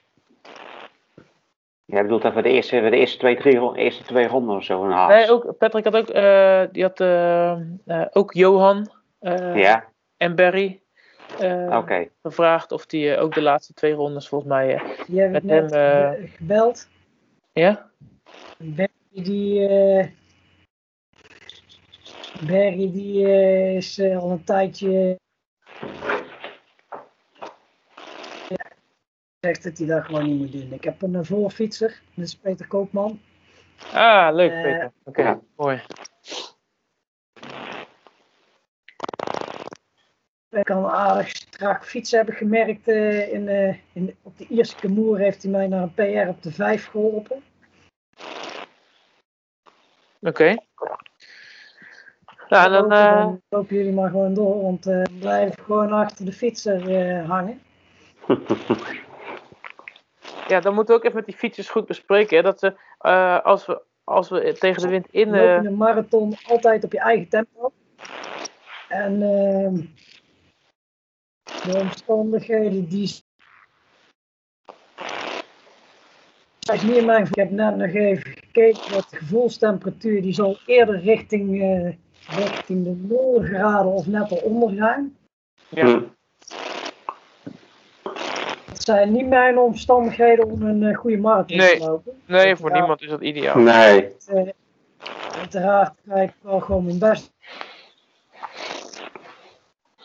Jij 1.86 2.02
bedoelt 2.02 2.22
dat 2.22 2.34
we 2.34 2.42
de 2.42 2.50
eerste, 2.50 2.90
de 2.90 2.98
eerste, 2.98 3.18
twee, 3.18 3.38
drie, 3.38 3.76
eerste 3.76 4.04
twee 4.04 4.28
ronden 4.28 4.56
of 4.56 4.64
zo 4.64 4.84
een 4.84 4.92
haas? 4.92 5.10
Nee, 5.10 5.32
ook, 5.32 5.58
Patrick 5.58 5.84
had 5.84 5.96
ook, 5.96 6.08
die 6.74 6.84
had, 6.84 7.02
ook 8.16 8.34
Johan 8.34 8.92
ja. 9.54 9.86
en 10.18 10.36
Barry 10.36 10.81
eh, 11.42 11.78
oké. 11.78 12.08
gevraagd 12.22 12.72
of 12.72 12.86
die 12.86 13.14
eh, 13.16 13.24
ook 13.24 13.34
de 13.34 13.42
laatste 13.42 13.74
twee 13.74 13.94
rondes 13.94 14.28
volgens 14.28 14.52
mij. 14.52 14.76
eh, 14.76 15.06
Die 15.08 15.20
heb 15.20 15.36
ik 15.36 15.44
Met 15.44 15.72
hem, 15.72 16.14
eh, 16.22 16.32
gebeld. 16.36 16.88
ja? 17.52 17.90
Barry 18.58 18.88
die, 19.10 19.68
eh, 19.68 20.08
Barry 22.48 22.92
die 22.92 23.28
is 23.76 24.00
al 24.00 24.32
een 24.32 24.44
tijdje 24.44 25.20
ja, 28.50 28.66
zegt 29.40 29.64
dat 29.64 29.78
hij 29.78 29.88
dat 29.88 30.06
gewoon 30.06 30.26
niet 30.26 30.38
moet 30.40 30.52
doen. 30.52 30.74
Ik 30.74 30.84
heb 30.84 31.02
een 31.02 31.26
voorfietser, 31.26 32.02
dat 32.16 32.26
is 32.26 32.36
Peter 32.36 32.68
Koopman. 32.68 33.20
Ah, 33.94 34.36
leuk 34.36 34.52
Peter. 34.62 34.92
Oké, 35.04 35.22
ja. 35.22 35.40
mooi. 35.56 35.82
Ik 40.52 40.64
kan 40.64 40.86
aardig 40.86 41.30
strak 41.30 41.86
fietsen 41.86 42.18
hebben 42.18 42.36
gemerkt. 42.36 42.88
eh, 42.88 43.34
in, 43.34 43.48
eh, 43.48 43.76
in, 43.94 44.16
op 44.22 44.38
de 44.38 44.46
Ierse 44.48 44.76
Kamoer 44.76 45.18
heeft 45.18 45.44
hij 45.44 45.52
mij 45.52 45.68
naar 45.68 45.82
een 45.82 45.94
PR 45.94 46.30
op 46.30 46.44
de 46.44 46.52
5 46.52 46.86
geholpen. 46.86 47.44
Oké. 50.22 50.56
Dan, 52.48 52.92
eh, 52.92 53.16
dan 53.16 53.42
lopen 53.50 53.76
jullie 53.76 53.94
maar 53.94 54.10
gewoon 54.10 54.34
door, 54.34 54.62
want 54.62 54.86
eh 54.86 55.02
blijf 55.20 55.56
gewoon 55.62 55.92
achter 55.92 56.26
de 56.26 56.34
fietser 56.34 57.26
hangen. 57.26 57.62
ja, 60.48 60.60
dan 60.60 60.74
moeten 60.74 60.94
we 60.94 61.00
ook 61.00 61.06
even 61.06 61.18
met 61.18 61.26
die 61.26 61.36
fietsers 61.38 61.70
goed 61.70 61.86
bespreken. 61.86 62.38
Hè, 62.38 62.44
dat 62.44 62.60
ze, 62.60 62.74
als, 63.44 63.66
we, 63.66 63.82
als 64.04 64.30
we 64.30 64.54
tegen 64.60 64.82
de 64.82 64.88
wind 64.88 65.08
in... 65.12 65.34
Eh, 65.34 65.56
in 65.56 65.66
een 65.66 65.78
marathon 65.78 66.36
altijd 66.48 66.84
op 66.84 66.92
je 66.92 67.00
eigen 67.00 67.30
tempo. 67.30 67.72
En 68.88 69.22
ehm, 69.22 69.76
de 71.64 71.78
omstandigheden 71.80 72.86
die 72.90 73.24
niet 76.84 77.06
mijn 77.06 77.26
Ik 77.26 77.36
heb 77.36 77.52
net 77.52 77.76
nog 77.76 77.94
even 77.94 78.32
gekeken 78.32 78.92
dat 78.92 79.08
de 79.10 79.18
gevoelstemperatuur 79.18 80.22
die 80.22 80.34
zal 80.34 80.58
eerder 80.66 81.00
richting, 81.00 81.62
eh, 81.62 81.94
richting 82.38 82.84
de 82.84 82.96
0 83.08 83.42
graden 83.44 83.92
of 83.92 84.08
net 84.08 84.32
eronder 84.32 84.70
gaan. 84.78 85.16
ja. 85.70 85.86
Hm. 85.86 86.02
Dat 88.66 88.84
zijn 88.84 89.12
niet 89.12 89.28
mijn 89.28 89.58
omstandigheden 89.58 90.46
om 90.52 90.62
een 90.62 90.84
eh, 90.84 90.98
goede 90.98 91.18
marathon 91.18 91.58
Nee. 91.58 91.78
te 91.78 91.86
lopen. 91.86 92.22
Nee, 92.26 92.56
voor 92.56 92.72
niemand 92.72 93.02
is 93.02 93.10
dat 93.10 93.22
ideaal. 93.22 93.60
Nee. 93.60 94.16
Eh, 94.28 94.48
uiteraard 95.38 95.94
ga 96.08 96.16
ik 96.16 96.32
wel 96.42 96.60
gewoon 96.60 96.86
mijn 96.86 97.00
best 97.00 97.34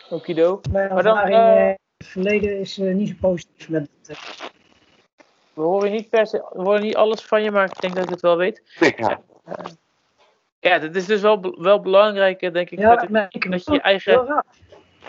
Okido. 0.09 0.61
Mijn 0.71 0.93
Maar 0.93 1.03
dan, 1.03 1.17
ervaring 1.17 1.57
in 1.69 1.75
het 1.97 2.07
verleden 2.07 2.59
is 2.59 2.77
eh, 2.77 2.93
niet 2.93 3.07
zo 3.09 3.15
positief 3.19 3.69
met 3.69 3.89
het. 4.01 4.09
eh, 4.09 4.15
We 5.53 5.61
horen 5.61 5.91
niet 5.91 6.09
per 6.09 6.27
se, 6.27 6.45
we 6.53 6.61
horen 6.61 6.81
niet 6.81 6.95
alles 6.95 7.25
van 7.25 7.43
je, 7.43 7.51
maar 7.51 7.65
ik 7.65 7.81
denk 7.81 7.95
dat 7.95 8.03
ik 8.03 8.09
het 8.09 8.21
wel 8.21 8.37
weet. 8.37 8.61
Ja. 8.97 9.21
Ja, 10.59 10.79
dat 10.79 10.95
is 10.95 11.05
dus 11.05 11.21
wel, 11.21 11.55
wel 11.61 11.79
belangrijk, 11.81 12.39
denk 12.39 12.69
ik, 12.69 12.79
ja, 12.79 12.95
dat, 12.95 13.09
maar 13.09 13.25
ik 13.29 13.51
dat 13.51 13.65
je 13.65 13.71
je 13.71 13.81
eigen, 13.81 14.43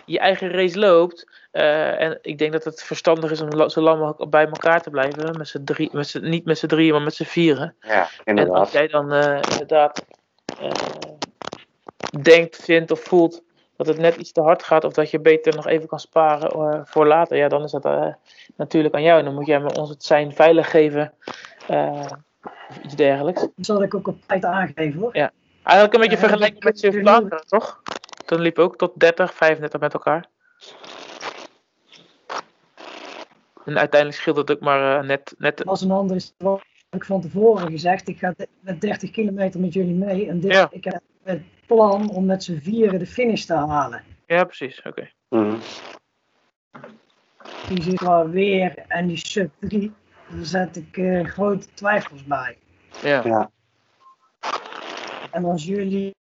je 0.04 0.18
eigen 0.18 0.50
race 0.50 0.78
loopt. 0.78 1.46
Eh, 1.50 2.00
en 2.00 2.18
ik 2.22 2.38
denk 2.38 2.52
dat 2.52 2.64
het 2.64 2.82
verstandig 2.82 3.30
is 3.30 3.40
om 3.40 3.68
zo 3.70 3.80
lang 3.80 4.00
mogelijk 4.00 4.30
bij 4.30 4.46
elkaar 4.46 4.82
te 4.82 4.90
blijven. 4.90 5.36
Met 5.38 5.48
z'n 5.48 5.64
drie, 5.64 5.88
met 5.92 6.08
z'n- 6.08 6.28
niet 6.28 6.44
met 6.44 6.58
z'n 6.58 6.66
drieën, 6.66 6.92
maar 6.92 7.02
met 7.02 7.14
z'n 7.14 7.24
vieren. 7.24 7.76
ja, 7.80 7.96
En 7.98 8.04
als 8.04 8.24
inderdaad. 8.24 8.72
jij 8.72 8.88
dan 8.88 9.12
eh, 9.12 9.40
inderdaad 9.50 10.04
denkt, 12.22 12.56
vindt 12.64 12.90
of 12.90 13.00
voelt 13.00 13.42
dat 13.78 13.86
het 13.86 13.98
net 13.98 14.16
iets 14.16 14.32
te 14.32 14.40
hard 14.40 14.62
gaat, 14.62 14.84
of 14.84 14.92
dat 14.92 15.10
je 15.10 15.20
beter 15.20 15.54
nog 15.54 15.66
even 15.66 15.86
kan 15.88 16.00
sparen 16.00 16.50
eh, 16.50 16.80
voor 16.84 17.06
later, 17.06 17.36
ja, 17.36 17.48
dan 17.48 17.62
is 17.62 17.70
dat 17.70 17.84
eh, 17.84 18.06
natuurlijk 18.56 18.94
aan 18.94 19.02
jou. 19.02 19.18
En 19.18 19.24
dan 19.24 19.34
moet 19.34 19.46
jij 19.46 19.62
ons 19.78 19.88
het 19.88 20.04
zijn 20.04 20.32
veilig 20.32 20.70
geven. 20.70 21.12
eh, 21.68 22.04
of 22.68 22.78
iets 22.84 22.94
dergelijks. 22.96 23.40
Dat 23.40 23.66
zal 23.66 23.82
ik 23.82 23.94
ook 23.94 24.08
op 24.08 24.16
tijd 24.26 24.44
aangeven 24.44 25.00
hoor. 25.00 25.12
Eigenlijk 25.12 25.94
een 25.94 26.00
beetje 26.00 26.10
Ja, 26.16 26.18
vergelijking 26.22 26.58
ik- 26.58 26.64
met 26.64 26.78
Suf 26.78 26.94
Vlaanderen, 27.00 27.46
toch? 27.46 27.82
Toen 28.26 28.40
liep 28.40 28.58
ook 28.58 28.76
tot 28.76 28.92
30, 29.00 29.34
35 29.34 29.80
met 29.80 29.92
elkaar. 29.92 30.24
En 33.64 33.78
uiteindelijk 33.78 34.20
scheelt 34.20 34.36
het 34.36 34.50
ook 34.50 34.60
maar 34.60 35.04
net, 35.04 35.34
net. 35.38 35.64
Als 35.66 35.80
een 35.82 35.90
ander 35.90 36.16
is, 36.16 36.34
wat 36.38 36.60
ik 36.90 37.04
van 37.04 37.20
tevoren 37.20 37.70
gezegd, 37.70 38.08
ik 38.08 38.18
ga 38.18 38.34
met 38.60 38.80
30 38.80 39.10
kilometer 39.10 39.60
met 39.60 39.72
jullie 39.72 39.94
mee. 39.94 40.28
En 40.28 40.40
dit, 40.40 40.52
Ja. 40.52 40.68
ik 40.70 40.84
heb 40.84 41.00
plan 41.68 42.10
om 42.10 42.26
met 42.26 42.44
z'n 42.44 42.58
vieren 42.58 42.98
de 42.98 43.06
finish 43.06 43.44
te 43.44 43.54
halen. 43.54 44.02
Ja, 44.26 44.44
precies. 44.44 44.82
Oké. 44.82 45.10
Hm. 45.28 45.56
Die 47.68 47.82
zit 47.82 48.00
wel 48.00 48.28
weer 48.28 48.74
en 48.88 49.06
die 49.06 49.16
sub 49.16 49.50
3. 49.58 49.92
Daar 50.30 50.44
zet 50.44 50.76
ik 50.76 50.96
eh, 50.96 51.24
grote 51.24 51.66
twijfels 51.74 52.24
bij. 52.24 52.56
Ja. 53.02 53.22
Ja. 53.24 53.50
En 55.30 55.44
als 55.44 55.64
jullie. 55.64 56.14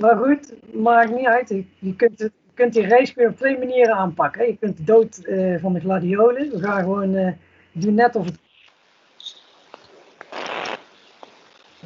Maar 0.00 0.16
goed, 0.16 0.52
maakt 0.74 1.10
niet 1.14 1.26
uit. 1.26 1.48
Je- 1.78 1.96
kunt, 1.96 2.18
het, 2.18 2.32
je 2.46 2.52
kunt 2.54 2.72
die 2.72 2.86
race 2.88 3.12
weer 3.14 3.28
op 3.28 3.36
twee 3.36 3.58
manieren 3.58 3.94
aanpakken. 3.94 4.46
Je 4.46 4.56
kunt 4.56 4.76
de 4.76 4.84
dood 4.84 5.16
eh, 5.18 5.60
van 5.60 5.72
de 5.72 5.80
gladiolen. 5.80 6.50
We 6.50 6.58
gaan 6.58 6.82
gewoon 6.82 7.14
eh 7.14 7.32
doen 7.72 7.94
net 7.94 8.16
of 8.16 8.24
het. 8.24 8.38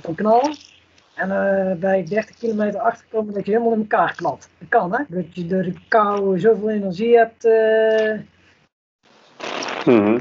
Van 0.02 0.14
knallen. 0.14 0.56
En 1.14 1.30
eh, 1.30 1.76
bij 1.76 2.04
30 2.04 2.36
kilometer 2.38 2.80
achterkomen 2.80 3.34
dat 3.34 3.46
je 3.46 3.52
helemaal 3.52 3.72
in 3.72 3.78
elkaar 3.80 4.14
klapt. 4.14 4.50
Dat 4.58 4.68
kan 4.68 4.92
hè. 4.92 5.02
Dat 5.08 5.34
je 5.34 5.46
door 5.46 5.62
de 5.62 5.74
kou 5.88 6.38
zoveel 6.38 6.70
energie 6.70 7.16
hebt. 7.16 7.44
eh, 7.44 8.18
Hm. 9.84 10.18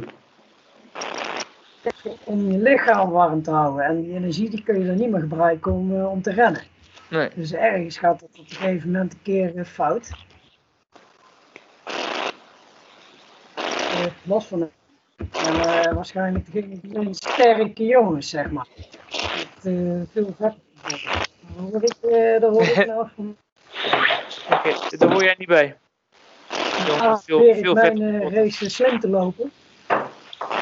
om 2.24 2.52
je 2.52 2.58
lichaam 2.58 3.10
warm 3.10 3.42
te 3.44 3.52
houden. 3.52 3.86
En 3.86 4.02
die 4.02 4.14
energie 4.14 4.50
die 4.50 4.64
kun 4.64 4.80
je 4.80 4.86
dan 4.86 4.96
niet 4.98 5.10
meer 5.10 5.20
gebruiken 5.20 5.72
om, 5.72 5.96
eh, 5.96 6.12
om 6.12 6.22
te 6.22 6.32
rennen. 6.32 6.62
Nee. 7.10 7.30
Dus 7.36 7.54
ergens 7.54 7.98
gaat 7.98 8.22
het 8.22 8.30
op 8.30 8.38
een 8.38 8.46
gegeven 8.56 8.92
moment 8.92 9.14
een 9.14 9.22
keer 9.22 9.58
eh, 9.58 9.64
fout. 9.66 10.10
Los 14.24 14.46
van 14.48 14.62
het. 14.62 14.72
En 15.18 15.54
eh, 15.62 15.94
waarschijnlijk 15.94 16.46
degene 16.52 16.80
die 16.82 16.92
zijn 16.94 17.14
sterke 17.14 17.84
jongens, 17.86 18.30
zeg 18.30 18.52
maar. 18.52 18.68
Eh, 19.64 20.02
veel 20.12 20.36
vet. 20.40 20.54
Daar 20.82 21.70
hoor 21.72 21.84
ik, 21.84 21.96
eh, 22.02 22.42
daar 22.42 22.50
hoor 22.50 22.62
ik 22.64 22.86
nou 22.94 23.08
van. 23.16 23.38
Oké, 24.52 24.98
daar 24.98 25.12
hoor 25.12 25.24
jij 25.24 25.36
niet 25.38 25.48
bij. 25.48 25.78
Jongens, 26.78 27.02
Ah, 27.02 27.20
veel, 27.20 27.40
ik 27.46 27.56
veel 27.64 27.74
mijn 27.74 27.98
vet. 27.98 28.32
eh, 28.32 28.34
race 28.44 28.70
slim 28.70 29.00
te 29.00 29.10
lopen. 29.10 29.52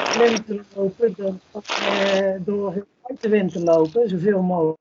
Slim 0.03 0.45
te 0.45 0.59
lopen, 0.75 1.13
dan 1.17 1.39
eh, 1.51 2.31
door 2.39 2.85
uit 3.03 3.21
de 3.21 3.29
wind 3.29 3.51
te 3.51 3.59
lopen, 3.63 4.09
zoveel 4.09 4.41
mogelijk. 4.41 4.77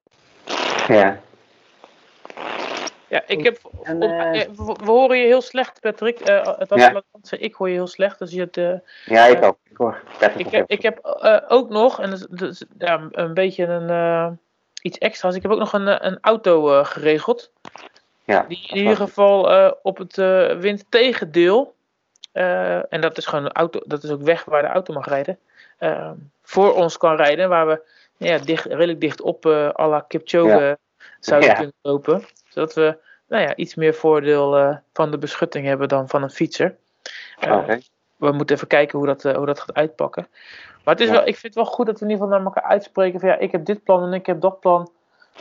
Ja. 0.88 1.20
Ja, 3.08 3.22
ik 3.26 3.44
heb. 3.44 3.58
En, 3.82 4.02
eh, 4.02 4.40
eh, 4.42 4.48
we, 4.56 4.76
we 4.84 4.90
horen 4.90 5.18
je 5.18 5.26
heel 5.26 5.40
slecht, 5.40 5.80
Patrick. 5.80 6.20
Eh 6.20 6.58
het 6.58 6.68
was 6.68 6.80
Ja. 6.80 6.90
ik 6.96 7.02
zeggen, 7.22 7.48
ik 7.48 7.54
hoor 7.54 7.68
je 7.68 7.74
heel 7.74 7.86
slecht. 7.86 8.18
Dus 8.18 8.30
je 8.32 8.40
het, 8.50 8.82
ja, 9.04 9.24
ik 9.26 9.42
ook. 9.44 9.56
Ik 9.70 9.76
hoor 9.76 10.02
Patrick 10.18 10.46
ik 10.46 10.52
heb, 10.52 10.70
ik 10.70 10.82
heb 10.82 10.98
eh, 10.98 11.36
ook 11.48 11.68
nog, 11.68 12.00
en 12.00 12.10
dat 12.10 12.18
is, 12.18 12.26
dat 12.30 12.50
is, 12.50 12.64
ja, 12.78 13.08
een 13.10 13.34
beetje 13.34 13.64
een, 13.66 13.88
eh, 13.90 14.28
iets 14.82 14.98
extra's. 14.98 15.34
Ik 15.34 15.42
heb 15.42 15.50
ook 15.50 15.58
nog 15.58 15.72
een, 15.72 16.06
een 16.06 16.18
auto 16.20 16.78
eh, 16.78 16.84
geregeld. 16.84 17.50
Ja. 18.24 18.44
Die 18.48 18.66
in 18.68 18.76
ieder 18.76 18.96
geval 18.96 19.50
eh, 19.52 19.72
op 19.82 19.98
het 19.98 20.18
eh 20.18 20.56
windtegendeel. 20.56 21.74
eh, 22.32 22.92
en 22.92 23.00
dat 23.00 23.18
is 23.18 23.26
gewoon 23.26 23.44
een 23.44 23.52
auto, 23.52 23.80
dat 23.84 24.02
is 24.02 24.10
ook 24.10 24.22
weg 24.22 24.44
waar 24.44 24.62
de 24.62 24.68
auto 24.68 24.94
mag 24.94 25.06
rijden. 25.08 25.38
voor 26.42 26.74
ons 26.74 26.96
kan 26.96 27.16
rijden. 27.16 27.48
Waar 27.48 27.66
we 27.66 27.80
ja, 28.16 28.38
dicht, 28.38 28.64
redelijk 28.64 29.00
dicht 29.00 29.20
op 29.20 29.46
eh 29.46 29.68
à 29.78 29.86
la 29.88 30.00
Kipchoge 30.00 30.78
zouden 31.20 31.48
Ja. 31.48 31.54
kunnen 31.54 31.74
lopen. 31.82 32.24
Zodat 32.48 32.74
we 32.74 32.96
nou 33.28 33.42
ja, 33.42 33.56
iets 33.56 33.74
meer 33.74 33.94
voordeel 33.94 34.56
eh, 34.56 34.76
van 34.92 35.10
de 35.10 35.18
beschutting 35.18 35.66
hebben 35.66 35.88
dan 35.88 36.08
van 36.08 36.22
een 36.22 36.30
fietser. 36.30 36.76
Eh, 37.38 37.68
we 38.16 38.32
moeten 38.32 38.56
even 38.56 38.68
kijken 38.68 38.98
hoe 38.98 39.06
dat, 39.06 39.24
eh, 39.24 39.36
hoe 39.36 39.46
dat 39.46 39.60
gaat 39.60 39.74
uitpakken. 39.74 40.28
Maar 40.84 40.94
het 40.94 41.00
is 41.00 41.10
Ja. 41.10 41.12
wel, 41.12 41.26
ik 41.26 41.36
vind 41.36 41.54
het 41.54 41.64
wel 41.64 41.72
goed 41.72 41.86
dat 41.86 41.98
we 41.98 42.04
in 42.04 42.10
ieder 42.10 42.24
geval 42.24 42.38
naar 42.38 42.52
elkaar 42.54 42.70
uitspreken 42.70 43.20
van 43.20 43.28
ja, 43.28 43.36
ik 43.36 43.52
heb 43.52 43.64
dit 43.64 43.84
plan 43.84 44.02
en 44.02 44.12
ik 44.12 44.26
heb 44.26 44.40
dat 44.40 44.60
plan. 44.60 44.90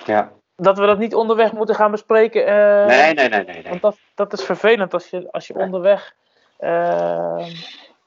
Ja. 0.05 0.31
Dat 0.55 0.77
we 0.77 0.85
dat 0.85 0.97
niet 0.97 1.15
onderweg 1.15 1.51
moeten 1.51 1.75
gaan 1.75 1.91
bespreken. 1.91 2.45
Nee, 2.45 3.13
nee, 3.13 3.29
nee, 3.29 3.29
nee. 3.29 3.43
nee. 3.43 3.63
Want 3.69 3.81
dat, 3.81 3.97
dat 4.15 4.33
is 4.33 4.43
vervelend 4.43 4.93
als 4.93 5.09
je, 5.09 5.31
als 5.31 5.47
je 5.47 5.53
onderweg 5.53 6.15
eh, 6.57 7.45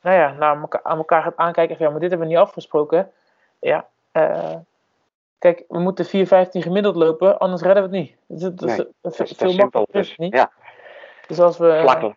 nou 0.02 0.16
ja, 0.16 0.32
naar 0.32 0.60
elkaar, 0.60 0.80
aan 0.82 0.96
elkaar 0.96 1.22
gaat 1.22 1.36
aankijken 1.36 1.76
van 1.76 1.86
ja, 1.86 1.90
maar 1.92 2.00
dit 2.00 2.10
hebben 2.10 2.28
we 2.28 2.34
niet 2.34 2.42
afgesproken. 2.42 3.10
Ja, 3.58 3.86
kijk, 5.40 5.64
we 5.68 5.78
moeten 5.78 6.06
4,15 6.06 6.10
gemiddeld 6.50 6.96
lopen, 6.96 7.38
anders 7.38 7.62
redden 7.62 7.90
we 7.90 7.96
het 7.96 8.06
niet. 8.06 8.16
Dat, 8.40 8.52
is- 8.52 8.56
dat, 8.56 8.68
is- 8.70 8.76
Nee, 8.76 8.86
dat 9.00 9.12
is 9.12 9.18
Dat 9.18 9.30
is 9.30 9.36
veel 9.36 9.52
makkelijker 9.54 10.00
Dus, 10.00 10.08
het 10.10 10.18
niet. 10.18 10.32
ja, 10.34 10.52
Dus 11.26 11.38
als 11.40 11.58
we, 11.58 11.78
vlak, 11.82 12.14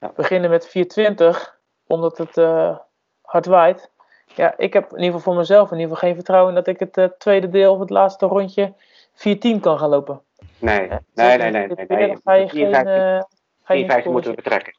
Ja. 0.00 0.12
beginnen 0.16 0.50
met 0.50 0.68
420, 0.68 1.58
omdat 1.86 2.18
het 2.18 2.36
eh, 2.36 2.76
hard 3.22 3.46
waait. 3.46 3.90
Ja, 4.34 4.54
ik 4.56 4.72
heb 4.72 4.84
in 4.90 4.96
ieder 4.98 5.04
geval 5.04 5.20
voor 5.20 5.34
mezelf 5.34 5.70
in 5.70 5.78
ieder 5.78 5.92
geval 5.94 6.08
geen 6.08 6.16
vertrouwen 6.16 6.54
dat 6.54 6.66
ik 6.66 6.78
het 6.78 6.96
eh, 6.96 7.04
tweede 7.18 7.48
deel 7.48 7.72
of 7.74 7.78
het 7.80 7.90
laatste 7.90 8.26
rondje 8.26 8.74
410 9.14 9.60
kan 9.60 9.78
gaan 9.78 9.88
lopen. 9.88 10.22
Nee, 10.58 10.78
nee, 11.14 11.36
nee, 11.38 11.50
nee. 11.50 11.66
nee, 11.66 11.86
weer 11.86 12.18
Ga 12.24 12.32
je 12.34 12.48
geen, 12.48 12.50
54 12.50 12.92
eh, 12.94 13.22
ga 13.62 13.74
je 13.74 13.82
niet 13.82 13.92
54 13.92 14.12
moeten 14.12 14.30
we 14.30 14.36
betrekken. 14.36 14.74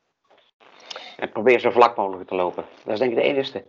En 1.17 1.31
probeer 1.31 1.59
zo 1.59 1.69
vlak 1.71 1.95
mogelijk 1.95 2.27
te 2.29 2.35
lopen. 2.35 2.65
Dat 2.83 2.93
is 2.93 2.99
denk 2.99 3.11
ik 3.11 3.17
de 3.17 3.23
enige. 3.23 3.63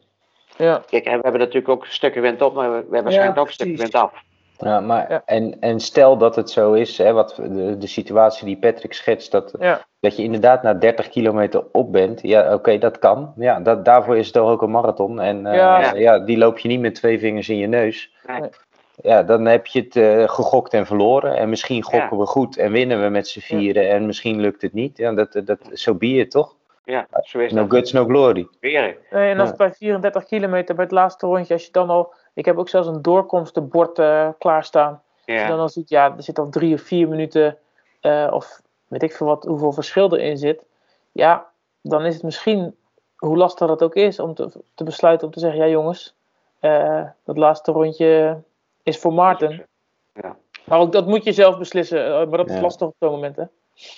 Ja, 0.56 0.82
Kijk, 0.86 1.04
en 1.04 1.16
we 1.16 1.22
hebben 1.22 1.40
natuurlijk 1.40 1.68
ook 1.68 1.86
stukken 1.86 2.22
wind 2.22 2.42
op, 2.42 2.54
maar 2.54 2.68
we, 2.70 2.74
hebben 2.74 3.02
waarschijnlijk 3.02 3.38
ook 3.38 3.50
stukken 3.50 3.76
wind 3.76 3.94
af. 3.94 4.12
Ja, 4.58 4.80
maar, 4.80 5.10
Ja. 5.10 5.22
En, 5.26 5.60
en 5.60 5.80
stel 5.80 6.16
dat 6.18 6.36
het 6.36 6.50
zo 6.50 6.72
is, 6.72 6.98
hè, 6.98 7.12
wat 7.12 7.34
de, 7.36 7.78
de 7.78 7.86
situatie 7.86 8.46
die 8.46 8.58
Patrick 8.58 8.92
schetst, 8.92 9.30
dat, 9.30 9.54
ja, 9.60 9.84
dat 10.00 10.16
je 10.16 10.22
inderdaad 10.22 10.62
na 10.62 10.74
30 10.74 11.08
kilometer 11.08 11.64
op 11.72 11.92
bent. 11.92 12.20
Ja, 12.22 12.54
oké, 12.54 12.78
dat 12.78 12.98
kan. 12.98 13.32
Ja, 13.36 13.60
dat, 13.60 13.84
daarvoor 13.84 14.16
is 14.16 14.24
het 14.24 14.34
toch 14.34 14.50
ook 14.50 14.62
een 14.62 14.70
marathon. 14.70 15.20
En 15.20 15.46
eh, 15.46 15.54
Ja. 15.54 15.94
ja. 15.94 16.18
die 16.18 16.38
loop 16.38 16.58
je 16.58 16.68
niet 16.68 16.80
met 16.80 16.94
twee 16.94 17.18
vingers 17.18 17.48
in 17.48 17.56
je 17.56 17.66
neus. 17.66 18.14
Nee. 18.26 18.48
Ja, 19.02 19.22
dan 19.22 19.44
heb 19.44 19.66
je 19.66 19.80
het 19.80 19.96
eh, 19.96 20.28
gegokt 20.28 20.72
en 20.74 20.86
verloren. 20.86 21.36
En 21.36 21.48
misschien 21.48 21.82
gokken 21.82 22.08
Ja. 22.10 22.16
we 22.16 22.26
goed 22.26 22.56
en 22.56 22.72
winnen 22.72 23.02
we 23.02 23.08
met 23.08 23.28
z'n 23.28 23.40
vieren. 23.40 23.90
En 23.90 24.06
misschien 24.06 24.40
lukt 24.40 24.62
het 24.62 24.72
niet. 24.72 24.96
Ja, 24.96 25.12
dat, 25.12 25.40
dat, 25.44 25.58
zo 25.72 25.94
be 25.94 26.06
it, 26.06 26.30
toch? 26.30 26.54
Ja, 26.84 27.06
zo 27.22 27.38
is 27.38 27.52
No 27.52 27.60
dat. 27.60 27.70
guts, 27.70 27.92
no 27.92 28.04
glory. 28.04 28.48
Weer. 28.60 28.98
Nee, 29.10 29.30
en 29.30 29.40
als 29.40 29.48
Ja. 29.50 29.56
bij 29.56 29.72
34 29.72 30.24
kilometer 30.24 30.74
bij 30.74 30.84
het 30.84 30.92
laatste 30.92 31.26
rondje, 31.26 31.52
als 31.54 31.64
je 31.64 31.72
dan 31.72 31.90
al. 31.90 32.12
Ik 32.34 32.44
heb 32.44 32.58
ook 32.58 32.68
zelfs 32.68 32.88
een 32.88 33.02
doorkomstenbord 33.02 33.98
eh 33.98 34.28
klaarstaan. 34.38 34.92
Als 35.26 35.36
je 35.40 35.46
dan 35.46 35.56
Ja, 35.56 35.62
al 35.62 35.68
ziet, 35.68 35.88
ja, 35.88 36.16
er 36.16 36.22
zit 36.22 36.38
al 36.38 36.48
drie 36.48 36.74
of 36.74 36.80
vier 36.80 37.08
minuten. 37.08 37.58
eh, 38.00 38.28
of 38.30 38.60
weet 38.88 39.02
ik 39.02 39.12
veel 39.12 39.26
wat, 39.26 39.44
hoeveel 39.44 39.72
verschil 39.72 40.14
erin 40.16 40.36
zit. 40.36 40.62
Ja, 41.12 41.46
dan 41.82 42.04
is 42.04 42.14
het 42.14 42.22
misschien, 42.22 42.76
hoe 43.16 43.36
lastig 43.36 43.68
dat 43.68 43.82
ook 43.82 43.94
is, 43.94 44.18
om 44.20 44.34
te, 44.34 44.48
te 44.74 44.84
besluiten 44.84 45.26
om 45.26 45.32
te 45.32 45.40
zeggen: 45.40 45.60
ja, 45.60 45.66
jongens, 45.68 46.14
eh, 46.60 47.02
dat 47.24 47.36
laatste 47.36 47.72
rondje 47.72 48.42
is 48.82 48.98
voor 48.98 49.12
Maarten. 49.12 49.66
Ja. 50.12 50.36
Maar 50.64 50.78
ook 50.78 50.92
dat 50.92 51.06
moet 51.06 51.24
je 51.24 51.32
zelf 51.32 51.58
beslissen. 51.58 52.28
maar 52.28 52.38
dat 52.38 52.48
is 52.48 52.54
Ja. 52.54 52.60
lastig 52.60 52.86
op 52.86 52.94
zo'n 52.98 53.10
moment, 53.10 53.36
hè? 53.36 53.44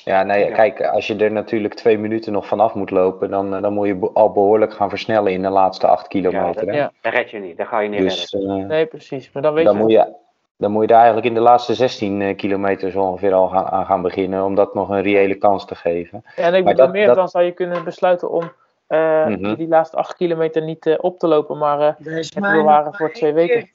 Ja, 0.05 0.23
nee, 0.23 0.45
Ja. 0.49 0.55
kijk, 0.55 0.83
als 0.83 1.07
je 1.07 1.17
er 1.17 1.33
natuurlijk 1.33 1.75
twee 1.75 1.99
minuten 1.99 2.33
nog 2.33 2.47
vanaf 2.47 2.75
moet 2.75 2.91
lopen, 2.91 3.31
dan, 3.31 3.55
eh, 3.55 3.62
dan 3.62 3.73
moet 3.73 3.87
je 3.87 4.11
al 4.15 4.33
behoorlijk 4.33 4.73
gaan 4.73 4.89
versnellen 4.89 5.33
in 5.33 5.43
de 5.43 5.49
laatste 5.49 5.87
acht 5.87 6.09
kilometer. 6.09 6.65
dat- 6.67 6.75
hè? 6.75 6.81
ja. 6.81 6.93
dat 7.01 7.12
red 7.12 7.31
je 7.31 7.39
niet. 7.39 7.57
Dat 7.57 7.67
ga 7.67 7.79
je 7.79 7.89
niet 7.89 8.01
Dus 8.01 8.31
redden. 8.33 8.61
eh, 8.61 8.67
Nee, 8.67 8.87
precies. 8.87 9.33
Maar 9.33 9.43
dan 9.43 9.55
weet 9.55 9.65
dan, 9.65 9.75
je. 9.77 9.81
moet 9.83 9.91
je, 9.91 10.12
dan 10.59 10.71
moet 10.71 10.81
je 10.83 10.87
daar 10.89 10.97
eigenlijk 10.97 11.27
in 11.27 11.35
de 11.35 11.41
laatste 11.41 11.75
16 11.75 12.23
eh, 12.23 12.37
kilometer 12.37 12.91
zo 12.91 13.01
ongeveer 13.01 13.33
al 13.35 13.49
gaan, 13.49 13.65
aan 13.67 13.87
gaan 13.87 14.03
beginnen, 14.03 14.45
om 14.45 14.55
dat 14.55 14.75
nog 14.75 14.89
een 14.89 15.03
reële 15.03 15.35
kans 15.35 15.65
te 15.67 15.75
geven. 15.75 16.25
Ja, 16.37 16.43
en 16.43 16.55
ik 16.55 16.65
bedoel 16.65 16.77
dat- 16.85 16.93
meer, 16.93 17.07
dat- 17.07 17.17
dan 17.17 17.29
zou 17.29 17.45
je 17.45 17.53
kunnen 17.53 17.85
besluiten 17.85 18.31
om 18.31 18.53
eh, 18.87 19.27
Mhm. 19.27 19.55
die 19.55 19.69
laatste 19.69 19.97
acht 19.97 20.15
kilometer 20.17 20.62
niet 20.62 20.97
op 21.01 21.19
te 21.19 21.27
lopen. 21.27 21.59
Maar 21.59 21.81
eh 21.81 22.17
is 22.19 22.35
Het 22.35 22.45
nog 22.45 22.97
voor 22.97 23.12
twee 23.12 23.33
weken. 23.33 23.71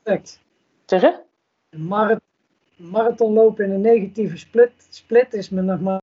zeg 0.86 1.02
je? 1.02 1.14
Marathon 1.78 2.20
lopen 3.18 3.66
in 3.66 3.72
een 3.72 3.82
negatieve 3.82 4.38
split, 4.38 4.72
split 4.90 5.34
is 5.34 5.50
me 5.50 5.62
nog 5.62 5.80
maar 5.80 6.00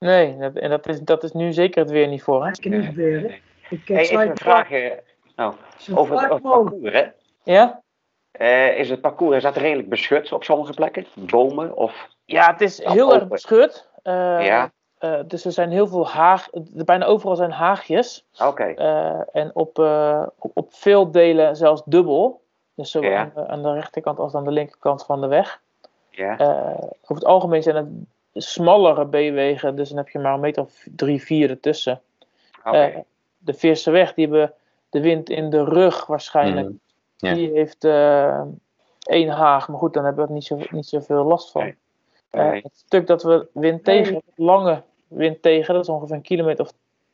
Nee, 0.00 0.36
dat, 0.38 0.54
en 0.54 0.70
dat 0.70 0.88
is, 0.88 1.00
dat 1.00 1.22
is 1.24 1.32
nu 1.32 1.52
zeker 1.52 1.82
het 1.82 1.90
weer 1.90 2.08
niet 2.08 2.22
voor. 2.22 2.40
Hè? 2.42 2.48
eens 2.48 2.58
niet 2.58 2.84
gebeuren. 2.84 3.28
nee. 3.28 3.42
Ik 3.70 3.88
Hey, 3.88 3.96
eh, 3.96 4.10
even 4.10 4.30
een 4.30 4.36
vraag 4.36 4.68
nou, 5.36 5.54
zo 5.78 5.96
over 5.96 6.20
het, 6.20 6.30
over 6.30 6.40
parcours. 6.40 6.92
Hè? 6.92 7.06
Ja? 7.42 7.82
Eh, 8.30 8.78
is 8.78 8.90
het 8.90 9.00
parcours 9.00 9.36
is 9.36 9.42
dat 9.42 9.56
redelijk 9.56 9.88
beschut 9.88 10.32
op 10.32 10.44
sommige 10.44 10.72
plekken? 10.72 11.06
Bomen 11.14 11.76
of... 11.76 12.08
ja, 12.24 12.50
het 12.50 12.60
is 12.60 12.84
heel 12.84 13.14
erg 13.14 13.28
beschut. 13.28 13.88
Eh, 14.02 14.12
Ja. 14.46 14.72
eh, 14.98 15.20
dus 15.26 15.44
er 15.44 15.52
zijn 15.52 15.70
heel 15.70 15.86
veel 15.86 16.08
haag. 16.08 16.48
Bijna 16.84 17.04
overal 17.04 17.36
zijn 17.36 17.50
haagjes. 17.52 18.26
Oké. 18.44 18.64
Eh, 18.64 19.20
en 19.32 19.50
op, 19.54 19.78
eh, 19.78 20.26
op, 20.38 20.50
op 20.54 20.74
veel 20.74 21.10
delen 21.10 21.56
zelfs 21.56 21.82
dubbel. 21.84 22.40
Dus 22.74 22.90
zowel 22.90 23.10
Ja. 23.10 23.18
aan, 23.20 23.32
de, 23.34 23.46
aan 23.48 23.62
de 23.62 23.72
rechterkant 23.72 24.18
als 24.18 24.34
aan 24.34 24.44
de 24.44 24.50
linkerkant 24.50 25.04
van 25.04 25.20
de 25.20 25.26
weg. 25.26 25.61
Ja. 26.12 26.38
Eh, 26.38 26.84
over 27.02 27.14
het 27.14 27.24
algemeen 27.24 27.62
zijn 27.62 27.76
het 28.32 28.44
smallere 28.44 29.06
B-wegen. 29.06 29.76
Dus 29.76 29.88
dan 29.88 29.98
heb 29.98 30.08
je 30.08 30.18
maar 30.18 30.34
een 30.34 30.40
meter 30.40 30.62
of 30.62 30.86
drie, 30.96 31.22
vier 31.22 31.50
ertussen. 31.50 32.00
Oké. 32.64 32.76
Eh, 32.76 32.98
de 33.38 33.54
Veerse 33.54 33.90
weg, 33.90 34.14
die 34.14 34.26
hebben 34.26 34.54
de 34.90 35.00
wind 35.00 35.30
in 35.30 35.50
de 35.50 35.64
rug 35.64 36.06
waarschijnlijk. 36.06 36.70
Ja. 37.16 37.34
Die 37.34 37.50
heeft 37.50 37.84
eh, 37.84 38.42
één 39.02 39.28
haag, 39.28 39.68
maar 39.68 39.78
goed, 39.78 39.94
dan 39.94 40.04
hebben 40.04 40.22
we 40.22 40.28
er 40.28 40.34
niet, 40.34 40.44
zo, 40.44 40.58
niet 40.70 40.86
zoveel 40.86 41.24
last 41.24 41.50
van. 41.50 41.62
Nee. 41.62 41.76
Eh, 42.30 42.50
Nee. 42.50 42.60
het 42.62 42.76
stuk 42.76 43.06
dat 43.06 43.22
we 43.22 43.46
wind 43.52 43.84
tegen, 43.84 44.14
hebben, 44.14 44.32
lange 44.36 44.82
wind 45.08 45.42
tegen, 45.42 45.74
dat 45.74 45.82
is 45.82 45.88
ongeveer 45.88 46.16
een 46.16 46.22
kilometer 46.22 46.64
of 46.64 46.72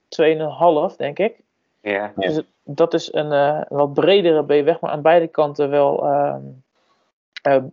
2,5 0.08 0.96
denk 0.96 1.18
ik. 1.18 1.40
ja. 1.80 2.12
Dus 2.16 2.40
dat 2.64 2.94
is 2.94 3.12
een, 3.12 3.32
eh, 3.32 3.60
een 3.68 3.76
wat 3.76 3.92
bredere 3.94 4.44
B-weg, 4.44 4.80
maar 4.80 4.90
aan 4.90 5.02
beide 5.02 5.26
kanten 5.26 5.70
wel 5.70 6.04
ehm, 6.04 6.34
eh, 6.34 6.40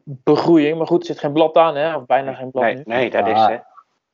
begroeiing. 0.04 0.78
Maar 0.78 0.88
goed, 0.88 1.00
er 1.00 1.06
zit 1.06 1.20
geen 1.20 1.34
blad 1.34 1.56
aan, 1.56 1.76
hè? 1.76 1.96
of 1.96 2.06
bijna 2.06 2.34
geen 2.34 2.52
blad 2.52 2.64
Nee, 2.64 2.76
nu. 2.76 2.82
nee, 2.86 3.10
dat 3.10 3.28
is... 3.28 3.34
Ah, 3.34 3.48
hè. 3.48 3.58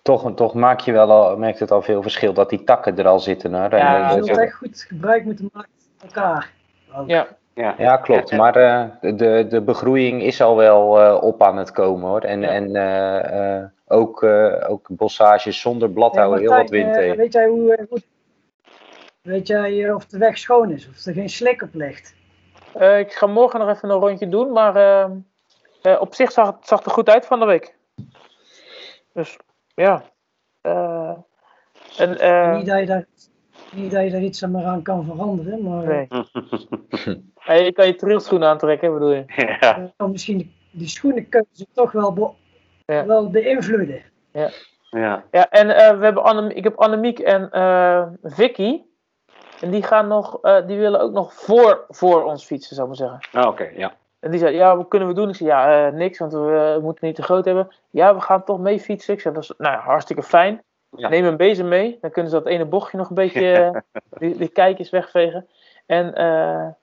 Toch, 0.01 0.31
toch 0.35 0.53
maak 0.53 0.79
je 0.79 0.91
wel 0.91 1.11
al, 1.11 1.37
merkt 1.37 1.59
het 1.59 1.71
al 1.71 1.81
veel 1.81 2.01
verschil 2.01 2.33
dat 2.33 2.49
die 2.49 2.63
takken 2.63 2.97
er 2.97 3.07
al 3.07 3.19
zitten. 3.19 3.53
En, 3.55 3.77
Ja, 3.77 4.03
eh, 4.03 4.09
Je 4.09 4.15
dat- 4.17 4.25
zult 4.27 4.39
echt 4.39 4.53
goed 4.55 4.85
gebruik 4.87 5.23
moeten 5.25 5.49
maken 5.53 5.69
van 5.97 6.07
elkaar. 6.09 6.51
Ook. 6.95 7.07
Ja, 7.09 7.27
Ja. 7.53 7.75
Ja, 7.77 7.97
klopt. 7.97 8.31
Maar 8.31 8.55
eh, 8.55 8.83
de, 9.17 9.45
de 9.49 9.61
begroeiing 9.61 10.21
is 10.23 10.41
al 10.41 10.55
wel 10.55 11.01
eh, 11.01 11.23
op 11.23 11.43
aan 11.43 11.57
het 11.57 11.71
komen 11.71 12.09
hoor. 12.09 12.21
En, 12.21 12.41
Ja. 12.41 12.47
en 12.49 12.75
eh, 12.75 13.57
eh, 13.57 13.65
ook, 13.87 14.23
eh, 14.23 14.65
ook 14.69 14.87
bossages 14.89 15.61
zonder 15.61 15.89
blad 15.89 16.11
Hey, 16.11 16.21
houden 16.23 16.41
heel 16.43 16.57
wat 16.57 16.69
wind 16.69 16.87
eh, 16.87 16.93
tegen. 17.01 17.17
Weet 17.17 17.33
jij, 17.33 17.47
hoe, 17.47 17.75
eh, 17.75 17.85
hoe- 17.89 18.01
weet 19.21 19.47
jij 19.47 19.85
eh, 19.85 19.95
of 19.95 20.05
de 20.05 20.17
weg 20.17 20.37
schoon 20.37 20.71
is? 20.71 20.89
Of 20.89 21.05
er 21.05 21.13
geen 21.13 21.29
slik 21.29 21.61
op 21.61 21.73
ligt? 21.73 22.15
Eh, 22.73 22.99
ik 22.99 23.11
ga 23.13 23.25
morgen 23.27 23.59
nog 23.59 23.69
even 23.69 23.89
een 23.89 23.99
rondje 23.99 24.29
doen, 24.29 24.51
maar 24.51 24.75
eh, 25.81 26.01
op 26.01 26.13
zich 26.13 26.31
zag 26.31 26.47
het 26.47 26.67
zag 26.67 26.83
er 26.85 26.91
goed 26.91 27.09
uit 27.09 27.25
van 27.25 27.39
de 27.39 27.45
week. 27.45 27.75
Dus 29.13 29.37
ja. 29.75 30.03
Eh, 30.61 31.13
en, 31.97 32.19
eh, 32.19 32.55
niet, 32.55 32.65
dat 32.65 32.79
je 32.79 32.85
daar, 32.85 33.05
niet 33.73 33.91
dat 33.91 34.03
je 34.03 34.09
daar 34.11 34.21
iets 34.21 34.43
aan 34.43 34.51
meer 34.51 34.65
aan 34.65 34.81
kan 34.81 35.05
veranderen, 35.05 35.63
maar 35.63 35.85
nee. 35.85 36.07
Hey, 37.39 37.63
je 37.65 37.71
kan 37.73 37.85
je 37.87 37.95
trailschoenen 37.95 38.47
aantrekken, 38.49 38.93
bedoel 38.93 39.11
je? 39.11 39.23
ja. 39.59 39.91
kan 39.97 40.11
misschien 40.11 40.37
die, 40.37 40.55
die 40.71 40.87
schoenenkeuze 40.87 41.65
toch 41.73 41.91
wel, 41.91 42.13
be- 42.13 42.31
Ja. 42.85 43.05
wel 43.05 43.29
beïnvloeden. 43.29 44.01
ja. 44.31 44.49
Ja, 45.31 45.49
en 45.49 45.69
eh, 45.75 45.97
we 45.97 46.03
hebben 46.03 46.23
Anne, 46.23 46.53
ik 46.53 46.63
heb 46.63 46.75
Annemiek 46.79 47.19
en 47.19 47.51
eh, 47.51 48.07
Vicky. 48.23 48.81
En 49.61 49.71
die 49.71 49.83
gaan 49.83 50.07
nog, 50.07 50.41
eh, 50.41 50.67
die 50.67 50.77
willen 50.77 50.99
ook 50.99 51.11
nog 51.11 51.33
voor, 51.33 51.85
voor 51.89 52.23
ons 52.23 52.45
fietsen, 52.45 52.75
zou 52.75 52.91
ik 52.91 52.99
maar 52.99 53.09
zeggen. 53.09 53.39
Ah, 53.41 53.47
Oké, 53.51 53.63
ja. 53.75 53.93
En 54.21 54.31
die 54.31 54.39
zei, 54.39 54.55
ja, 54.55 54.77
wat 54.77 54.87
kunnen 54.87 55.07
we 55.07 55.13
doen? 55.13 55.29
Ik 55.29 55.35
zei, 55.35 55.49
ja, 55.49 55.87
eh, 55.87 55.93
niks, 55.93 56.17
want 56.19 56.33
we 56.33 56.73
eh, 56.75 56.83
moeten 56.83 57.05
niet 57.05 57.15
te 57.15 57.23
groot 57.23 57.45
hebben. 57.45 57.71
Ja, 57.89 58.15
we 58.15 58.21
gaan 58.21 58.43
toch 58.43 58.59
mee 58.59 58.79
fietsen. 58.79 59.13
Ik 59.13 59.21
zei, 59.21 59.33
dat 59.33 59.43
is 59.43 59.53
nou, 59.57 59.73
ja, 59.75 59.79
hartstikke 59.79 60.23
fijn. 60.23 60.63
Ja. 60.89 61.09
Neem 61.09 61.25
een 61.25 61.37
bezem 61.37 61.67
mee. 61.67 61.97
Dan 62.01 62.11
kunnen 62.11 62.31
ze 62.31 62.37
dat 62.37 62.47
ene 62.47 62.65
bochtje 62.65 62.97
nog 62.97 63.09
een 63.09 63.15
beetje, 63.15 63.53
eh, 63.91 63.99
die, 64.09 64.37
die 64.37 64.47
kijkjes 64.47 64.89
wegvegen. 64.89 65.47
En, 65.85 66.11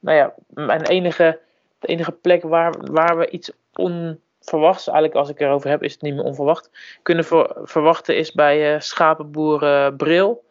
nou 0.01 0.17
ja, 0.17 0.35
mijn 0.49 0.83
enige, 0.83 1.39
de 1.79 1.87
enige 1.87 2.13
plek 2.13 2.43
waar, 2.43 2.75
waar 2.79 3.19
we 3.19 3.31
iets 3.31 3.53
onverwachts, 3.73 4.87
eigenlijk 4.87 5.15
als 5.15 5.29
ik 5.29 5.41
erover 5.41 5.71
heb, 5.71 5.83
is 5.83 5.93
het 5.93 6.03
niet 6.03 6.15
meer 6.15 6.25
onverwacht, 6.25 6.71
kunnen 7.03 7.25
ver- 7.25 7.57
verwachten 7.63 8.17
is 8.17 8.33
bij 8.33 8.81
schapenboer 8.81 9.93
Bril. 9.97 10.45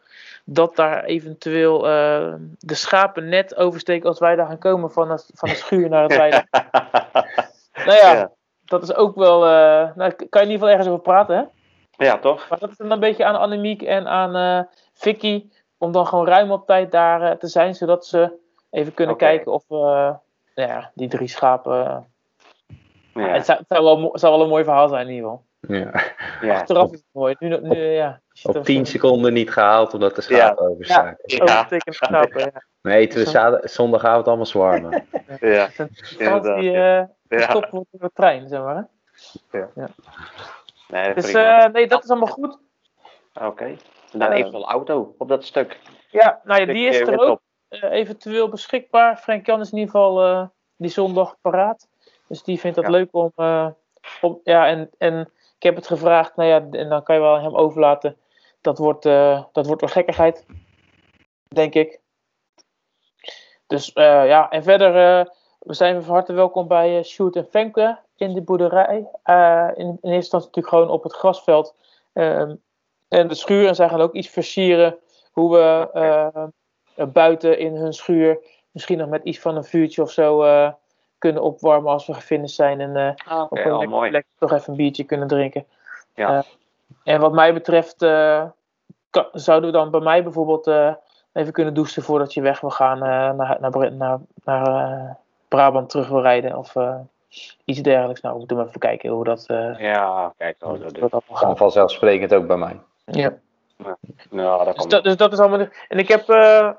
Dat 0.50 0.76
daar 0.76 1.04
eventueel 1.04 1.88
eh, 1.88 2.34
de 2.58 2.74
schapen 2.74 3.28
net 3.28 3.56
oversteken 3.56 4.08
als 4.08 4.18
wij 4.18 4.36
daar 4.36 4.46
gaan 4.46 4.58
komen 4.58 4.90
van 4.92 5.08
de, 5.08 5.24
van 5.34 5.48
de 5.48 5.54
schuur 5.54 5.88
naar 5.88 6.02
het 6.02 6.16
weide. 6.22 6.46
Nou 7.84 7.96
ja, 7.96 8.12
Ja. 8.12 8.30
dat 8.64 8.82
is 8.82 8.94
ook 8.94 9.14
wel. 9.16 9.44
eh 9.46 9.94
nou, 9.94 10.12
kan 10.12 10.40
je 10.42 10.46
in 10.46 10.52
ieder 10.52 10.52
geval 10.52 10.68
ergens 10.68 10.88
over 10.88 11.00
praten, 11.00 11.36
hè? 11.36 11.42
ja, 12.04 12.18
toch? 12.18 12.48
Maar 12.48 12.58
dat 12.58 12.70
is 12.70 12.76
dan 12.76 12.90
een 12.90 13.00
beetje 13.00 13.24
aan 13.24 13.36
Annemiek 13.38 13.82
en 13.82 14.06
aan 14.06 14.34
eh 14.36 14.64
Vicky. 14.92 15.48
Om 15.78 15.92
dan 15.92 16.06
gewoon 16.06 16.26
ruim 16.26 16.50
op 16.50 16.66
tijd 16.66 16.90
daar 16.90 17.38
te 17.38 17.46
zijn, 17.46 17.74
zodat 17.74 18.06
ze 18.06 18.32
even 18.70 18.94
kunnen 18.94 19.16
kijken 19.16 19.52
of 19.52 19.64
we. 19.68 19.76
nou 20.54 20.68
ja, 20.68 20.90
die 20.94 21.08
drie 21.08 21.28
schapen. 21.28 22.06
Ja. 23.14 23.28
Het, 23.28 23.44
zou, 23.44 23.58
het 23.58 23.66
zou 23.68 23.84
wel, 23.84 24.12
het 24.12 24.20
zou 24.20 24.32
wel 24.32 24.42
een 24.42 24.48
mooi 24.48 24.64
verhaal 24.64 24.88
zijn, 24.88 25.08
in 25.08 25.14
ieder 25.14 25.30
geval. 25.30 25.44
Ja. 25.60 26.02
Ja. 26.40 26.54
Achteraf 26.54 26.90
is 26.92 26.98
het 26.98 27.08
mooi. 27.12 27.36
Nu, 27.38 27.60
nu, 27.60 27.76
ja, 27.84 28.20
Op 28.42 28.54
er 28.54 28.62
10 28.62 28.76
voor- 28.76 28.86
seconden 28.86 29.32
niet 29.32 29.50
gehaald 29.50 29.94
omdat 29.94 30.14
de 30.14 30.20
schapen 30.20 30.68
overstaken. 30.70 31.18
Ja. 31.24 31.42
Overstekende 31.42 31.96
schapen, 31.96 32.40
ja. 32.40 32.62
We 32.80 32.92
eten 32.92 33.24
we 33.32 33.60
zondagavond 33.62 34.26
allemaal 34.26 34.46
zwarmen. 34.46 35.06
Ja. 35.40 35.68
Inderdaad, 36.18 36.60
die 36.60 36.70
ja. 36.70 37.08
de 37.90 38.10
trein, 38.14 38.48
zeg 38.48 38.60
maar. 38.60 38.88
Hè? 39.50 39.60
Nee, 40.88 41.14
Dus 41.14 41.24
prima. 41.24 41.64
eh, 41.64 41.72
nee, 41.72 41.86
dat 41.86 42.04
is 42.04 42.10
allemaal 42.10 42.28
goed. 42.28 42.58
Oké. 43.42 43.64
En 44.12 44.18
dan 44.18 44.30
eh, 44.30 44.38
eventueel 44.38 44.68
auto 44.68 45.14
op 45.18 45.28
dat 45.28 45.44
stuk. 45.44 45.78
Ja, 46.10 46.40
nou 46.44 46.60
ja, 46.60 46.66
die 46.66 46.88
is 46.88 47.00
er 47.00 47.18
ook. 47.18 47.40
eh, 47.68 47.82
eventueel 47.90 48.48
beschikbaar. 48.48 49.16
Frank 49.16 49.46
Jan 49.46 49.60
is 49.60 49.70
in 49.72 49.78
ieder 49.78 49.90
geval 49.94 50.24
eh, 50.24 50.46
die 50.76 50.90
zondag 50.90 51.36
paraat. 51.40 51.88
Dus 52.28 52.42
die 52.42 52.60
vindt 52.60 52.76
dat 52.76 52.84
Ja. 52.84 52.90
leuk 52.90 53.08
om, 53.10 53.32
eh, 53.36 53.66
om. 54.20 54.40
Ja, 54.44 54.66
en, 54.66 54.90
en 54.98 55.20
ik 55.56 55.62
heb 55.62 55.76
het 55.76 55.86
gevraagd. 55.86 56.36
Nou 56.36 56.48
ja, 56.48 56.66
en 56.78 56.88
dan 56.88 57.02
kan 57.02 57.14
je 57.14 57.20
wel 57.20 57.40
hem 57.40 57.56
overlaten. 57.56 58.16
Dat, 58.68 58.78
wordt, 58.78 59.06
eh, 59.06 59.44
dat 59.52 59.66
wordt 59.66 59.82
een 59.82 59.88
gekkigheid, 59.88 60.46
denk 61.48 61.74
ik. 61.74 62.00
Dus 63.66 63.92
eh, 63.92 64.26
ja, 64.26 64.50
en 64.50 64.62
verder, 64.62 64.96
eh, 64.96 65.26
we 65.58 65.74
zijn 65.74 66.02
van 66.02 66.14
harte 66.14 66.32
welkom 66.32 66.68
bij 66.68 66.98
uh, 66.98 67.04
Sjoerd 67.04 67.36
en 67.36 67.46
Femke 67.50 67.98
in 68.16 68.34
de 68.34 68.42
boerderij. 68.42 68.96
In, 69.74 69.86
in 69.86 69.90
eerste 69.92 70.14
instantie 70.14 70.46
natuurlijk 70.48 70.68
gewoon 70.68 70.90
op 70.90 71.02
het 71.02 71.12
grasveld. 71.12 71.74
Ehm, 72.12 72.54
en 73.08 73.28
de 73.28 73.34
schuur, 73.34 73.66
en 73.66 73.74
zij 73.74 73.88
gaan 73.88 74.00
ook 74.00 74.14
iets 74.14 74.28
versieren 74.28 74.98
hoe 75.32 75.56
we 75.56 77.06
buiten 77.12 77.58
in 77.58 77.74
hun 77.76 77.92
schuur 77.92 78.38
misschien 78.70 78.98
nog 78.98 79.08
met 79.08 79.24
iets 79.24 79.38
van 79.38 79.56
een 79.56 79.64
vuurtje 79.64 80.02
of 80.02 80.10
zo 80.10 80.44
kunnen 81.18 81.42
opwarmen 81.42 81.92
als 81.92 82.06
we 82.06 82.14
gefinished 82.14 82.56
zijn. 82.56 82.80
En 82.80 83.14
Ah, 83.26 83.50
we 83.50 83.62
al 83.62 83.70
lekker, 83.70 83.88
mooi. 83.88 84.10
lekker 84.10 84.30
toch 84.38 84.52
even 84.52 84.70
een 84.70 84.76
biertje 84.76 85.04
kunnen 85.04 85.28
drinken. 85.28 85.66
Ja. 86.14 86.44
En 87.04 87.20
wat 87.20 87.32
mij 87.32 87.52
betreft 87.52 87.98
zouden 89.32 89.70
we 89.70 89.76
dan 89.76 89.90
bij 89.90 90.00
mij 90.00 90.22
bijvoorbeeld 90.22 90.66
eh, 90.66 90.92
even 91.32 91.52
kunnen 91.52 91.74
douchen 91.74 92.02
voordat 92.02 92.34
je 92.34 92.40
weg 92.40 92.60
wil 92.60 92.70
gaan 92.70 92.96
eh, 92.96 93.36
naar, 93.36 93.56
naar, 93.60 93.92
naar, 93.92 94.18
naar 94.44 94.66
eh, 94.66 95.10
Brabant 95.48 95.90
terug 95.90 96.08
wil 96.08 96.20
rijden 96.20 96.56
of 96.56 96.76
eh, 96.76 96.94
iets 97.64 97.80
dergelijks. 97.80 98.20
Nou, 98.20 98.32
we 98.32 98.38
moeten 98.38 98.56
maar 98.56 98.66
even 98.66 98.80
kijken 98.80 99.10
hoe 99.10 99.24
dat, 99.24 99.44
eh 99.46 99.78
Ja, 99.78 100.32
kijk, 100.36 100.56
oh, 100.60 100.80
dat, 100.80 100.94
dat, 100.94 101.10
dat 101.10 101.22
gaat. 101.28 101.38
vanzelfzelfsprekend 101.38 102.34
ook 102.34 102.46
bij 102.46 102.56
mij. 102.56 102.80
Ja. 103.04 103.32
nou, 104.30 104.64
dat 104.64 104.74
Dus, 104.76 104.86
dat, 104.86 105.04
dus 105.04 105.16
dat 105.16 105.32
is 105.32 105.38
allemaal. 105.38 105.66
En 105.88 105.98
ik 105.98 106.08
heb 106.08 106.28
eh, 106.28 106.70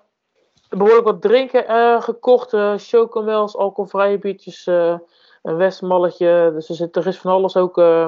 behoorlijk 0.69 1.05
wat 1.05 1.21
drinken 1.21 1.67
eh, 1.67 2.01
gekocht: 2.01 2.53
eh 2.53 2.73
chocomels, 2.77 3.55
alcoholvrije 3.57 4.17
biertjes, 4.17 4.67
eh, 4.67 4.97
een 5.43 5.55
westmalletje. 5.55 6.51
Dus 6.53 6.69
er, 6.69 6.75
zit, 6.75 6.95
er 6.95 7.07
is 7.07 7.17
van 7.19 7.31
alles 7.31 7.57
ook 7.57 7.77
eh, 7.77 8.07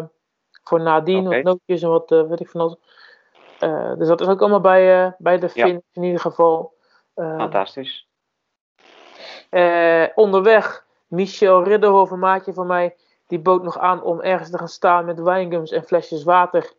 voor 0.63 0.82
nadien, 0.82 1.26
Oké. 1.28 1.36
wat 1.36 1.44
nootjes 1.44 1.82
en 1.82 1.89
wat 1.89 2.10
weet 2.10 2.39
ik 2.39 2.50
van 2.50 2.62
alles. 2.62 2.76
Eh, 3.62 3.93
dus 3.97 4.08
dat 4.08 4.21
is 4.21 4.28
ook 4.28 4.39
allemaal 4.39 4.62
bij, 4.62 5.06
eh, 5.06 5.12
bij 5.17 5.39
de 5.39 5.50
Ja. 5.54 5.65
finish 5.65 5.82
in 5.93 6.04
ieder 6.04 6.19
geval. 6.19 6.74
Eh, 7.13 7.38
fantastisch. 7.38 8.10
onderweg, 10.15 10.86
Michel 11.08 11.63
Ridderhoff, 11.63 12.12
een 12.12 12.19
maatje 12.19 12.54
van 12.54 12.67
mij, 12.67 12.95
die 13.28 13.39
bood 13.39 13.63
nog 13.63 13.78
aan 13.78 14.04
om 14.04 14.21
ergens 14.21 14.50
te 14.50 14.58
gaan 14.58 14.67
staan 14.67 15.06
met 15.06 15.21
wijngums 15.21 15.71
en 15.71 15.84
flesjes 15.84 16.24
water. 16.24 16.74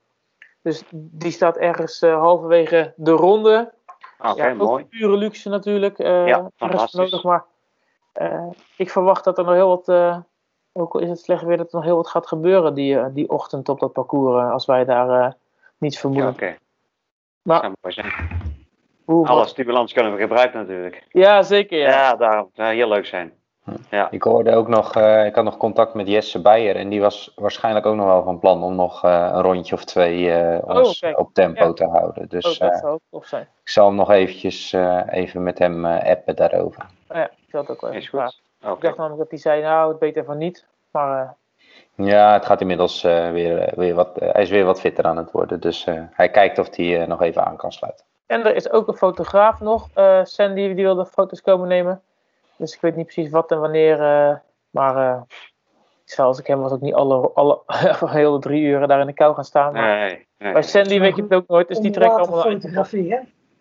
Dus 0.63 0.83
die 0.91 1.31
staat 1.31 1.57
ergens 1.57 2.01
halverwege 2.01 2.93
de 2.97 3.11
ronde. 3.11 3.73
Oké, 4.19 4.47
ja, 4.47 4.51
ook 4.51 4.57
mooi. 4.57 4.85
pure 4.85 5.17
luxe 5.17 5.49
natuurlijk. 5.49 5.99
Ja, 5.99 6.39
is 6.39 6.45
fantastisch. 6.57 6.93
nodig, 6.93 7.23
maar 7.23 7.45
ik 8.77 8.91
verwacht 8.91 9.25
dat 9.25 9.39
er 9.39 9.45
nog 9.45 9.55
heel 9.55 9.69
wat, 9.69 9.89
ook 10.73 10.95
al 10.95 11.01
is 11.01 11.09
het 11.09 11.21
slecht 11.21 11.43
weer, 11.43 11.57
dat 11.57 11.73
er 11.73 11.77
nog 11.77 11.85
heel 11.85 11.97
wat 11.97 12.09
gaat 12.09 12.27
gebeuren 12.27 12.75
die, 12.75 13.13
die 13.13 13.31
ochtend 13.31 13.69
op 13.69 13.81
dat 13.81 13.93
parcours, 13.93 14.51
als 14.53 14.67
wij 14.67 14.85
daar 14.85 15.37
niets 15.79 15.95
Ja, 15.95 16.01
vermoeden. 16.01 16.59
Maar 17.43 17.61
Zou 17.61 17.73
mooi 17.81 17.95
zijn. 17.95 18.13
hoe, 19.05 19.27
Alle 19.29 19.47
stimulans 19.47 19.93
kunnen 19.93 20.15
we 20.15 20.21
gebruiken 20.21 20.59
natuurlijk. 20.61 21.07
Ja, 21.09 21.43
zeker. 21.43 21.79
Ja. 21.79 21.89
Ja, 21.89 22.15
daarom. 22.17 22.51
zou 22.53 22.75
heel 22.75 22.89
leuk 22.89 23.07
zijn. 23.07 23.33
Ik 24.11 24.23
hoorde 24.23 24.55
ook 24.55 24.69
nog, 24.69 24.95
eh, 24.97 25.27
ik 25.27 25.35
had 25.35 25.45
nog 25.45 25.57
contact 25.57 25.95
met 25.95 26.09
Jesse 26.09 26.43
Beijer 26.43 26.77
en 26.77 26.89
die 26.89 27.01
was 27.01 27.33
waarschijnlijk 27.37 27.87
ook 27.87 27.97
nog 27.97 28.07
wel 28.07 28.23
van 28.23 28.39
plan 28.39 28.63
om 28.63 28.75
nog 28.75 29.05
eh, 29.05 29.31
een 29.33 29.41
rondje 29.43 29.75
of 29.75 29.85
twee 29.85 30.33
eh, 30.33 30.77
ons 30.77 30.99
kijk. 30.99 31.19
op 31.19 31.35
tempo 31.35 31.65
Ja. 31.65 31.73
te 31.73 31.85
houden. 31.87 32.23
Oh, 32.23 32.29
Dus 32.29 32.59
dat 32.59 32.73
eh, 32.73 32.79
zou 32.79 32.99
ook 33.11 33.27
zijn. 33.27 33.43
ik 33.63 33.69
zal 33.69 33.87
hem 33.87 33.95
nog 33.97 34.11
eventjes 34.11 34.73
eh, 34.73 35.01
even 35.11 35.43
met 35.43 35.59
hem 35.59 35.85
eh, 35.87 36.11
appen 36.11 36.37
daarover. 36.37 36.83
Oh, 37.09 37.17
ja, 37.17 37.25
ik 37.47 37.53
had 37.53 37.71
ook 37.71 37.81
wel 37.81 37.91
even 37.91 38.03
Is 38.03 38.09
goed. 38.09 38.41
Ik 38.75 38.81
dacht 38.81 38.97
namelijk 38.97 39.19
dat 39.21 39.31
hij 39.31 39.39
zei, 39.39 39.63
nou, 39.63 39.89
het 39.91 39.99
beter 39.99 40.25
van 40.25 40.39
niet. 40.39 40.67
Maar 40.91 41.23
eh, 41.23 41.29
Ja, 41.97 42.33
het 42.33 42.47
gaat 42.47 42.61
inmiddels 42.61 43.05
eh, 43.05 43.31
weer, 43.31 43.59
eh, 43.59 43.73
weer 43.77 43.95
wat, 43.95 44.19
eh, 44.19 44.33
hij 44.33 44.43
is 44.43 44.51
weer 44.51 44.65
wat 44.65 44.81
fitter 44.81 45.05
aan 45.05 45.17
het 45.17 45.31
worden. 45.31 45.61
Dus 45.61 45.85
eh, 45.85 46.01
hij 46.13 46.29
kijkt 46.31 46.59
of 46.59 46.77
hij 46.77 47.07
nog 47.07 47.23
even 47.23 47.45
aan 47.45 47.57
kan 47.57 47.73
sluiten. 47.73 48.05
En 48.27 48.47
er 48.47 48.55
is 48.55 48.71
ook 48.71 48.89
een 48.89 48.97
fotograaf 48.97 49.61
nog. 49.61 49.89
eh, 49.95 50.21
Sandy 50.25 50.67
die 50.75 50.85
wilde 50.85 51.07
foto's 51.07 51.41
komen 51.43 51.69
nemen. 51.69 52.03
Dus 52.57 52.75
ik 52.75 52.81
weet 52.81 52.97
niet 52.97 53.07
precies 53.07 53.31
wat 53.31 53.51
en 53.51 53.61
wanneer. 53.61 54.01
eh, 54.01 54.35
maar 54.71 54.97
eh, 54.97 55.21
ik 56.05 56.13
zou 56.13 56.29
als 56.29 56.39
ik 56.39 56.47
hem 56.47 56.61
was 56.61 56.73
ook 56.73 56.81
niet 56.81 56.95
alle, 56.95 57.31
alle 57.35 57.63
hele 58.01 58.39
drie 58.39 58.63
uren 58.63 58.89
daar 58.89 59.01
in 59.01 59.07
de 59.07 59.13
kou 59.13 59.35
gaan 59.35 59.45
staan. 59.45 59.73
Maar 59.73 59.99
Nee, 59.99 60.27
nee. 60.39 60.53
bij 60.53 60.63
Sandy 60.63 60.99
weet 61.01 61.17
je 61.17 61.23
het 61.23 61.35
ook 61.35 61.47
nooit. 61.49 61.69
Dus 61.69 61.79
die 61.79 61.91
trekt 61.91 62.11
allemaal 62.15 62.45
uit. 62.45 62.55
Onderwaterfotografie, 62.55 63.13
hè? 63.13 63.19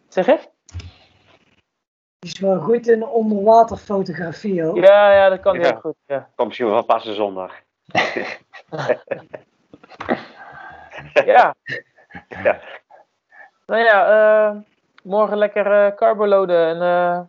Zeg 0.07 0.25
je? 0.25 0.39
Die 2.19 2.31
is 2.33 2.39
wel 2.39 2.59
goed 2.59 2.87
in 2.87 3.05
onderwaterfotografie 3.07 4.65
ook. 4.65 4.75
Ja, 4.75 5.13
ja, 5.13 5.29
dat 5.29 5.39
kan 5.39 5.55
Ja. 5.55 5.61
heel 5.61 5.79
goed. 5.79 5.95
Ja. 6.05 6.29
Komt 6.35 6.47
misschien 6.47 6.69
wel 6.69 6.83
passen 6.85 7.13
zondag. 7.15 7.53
ja. 11.25 11.55
Ja. 12.43 12.59
Nou 13.65 13.83
ja, 13.83 14.05
eh, 14.49 14.55
morgen 15.03 15.37
lekker 15.37 15.71
eh 15.85 15.95
carbo 15.95 16.27
loaden 16.27 16.67
en 16.67 16.81
eh, 16.81 17.19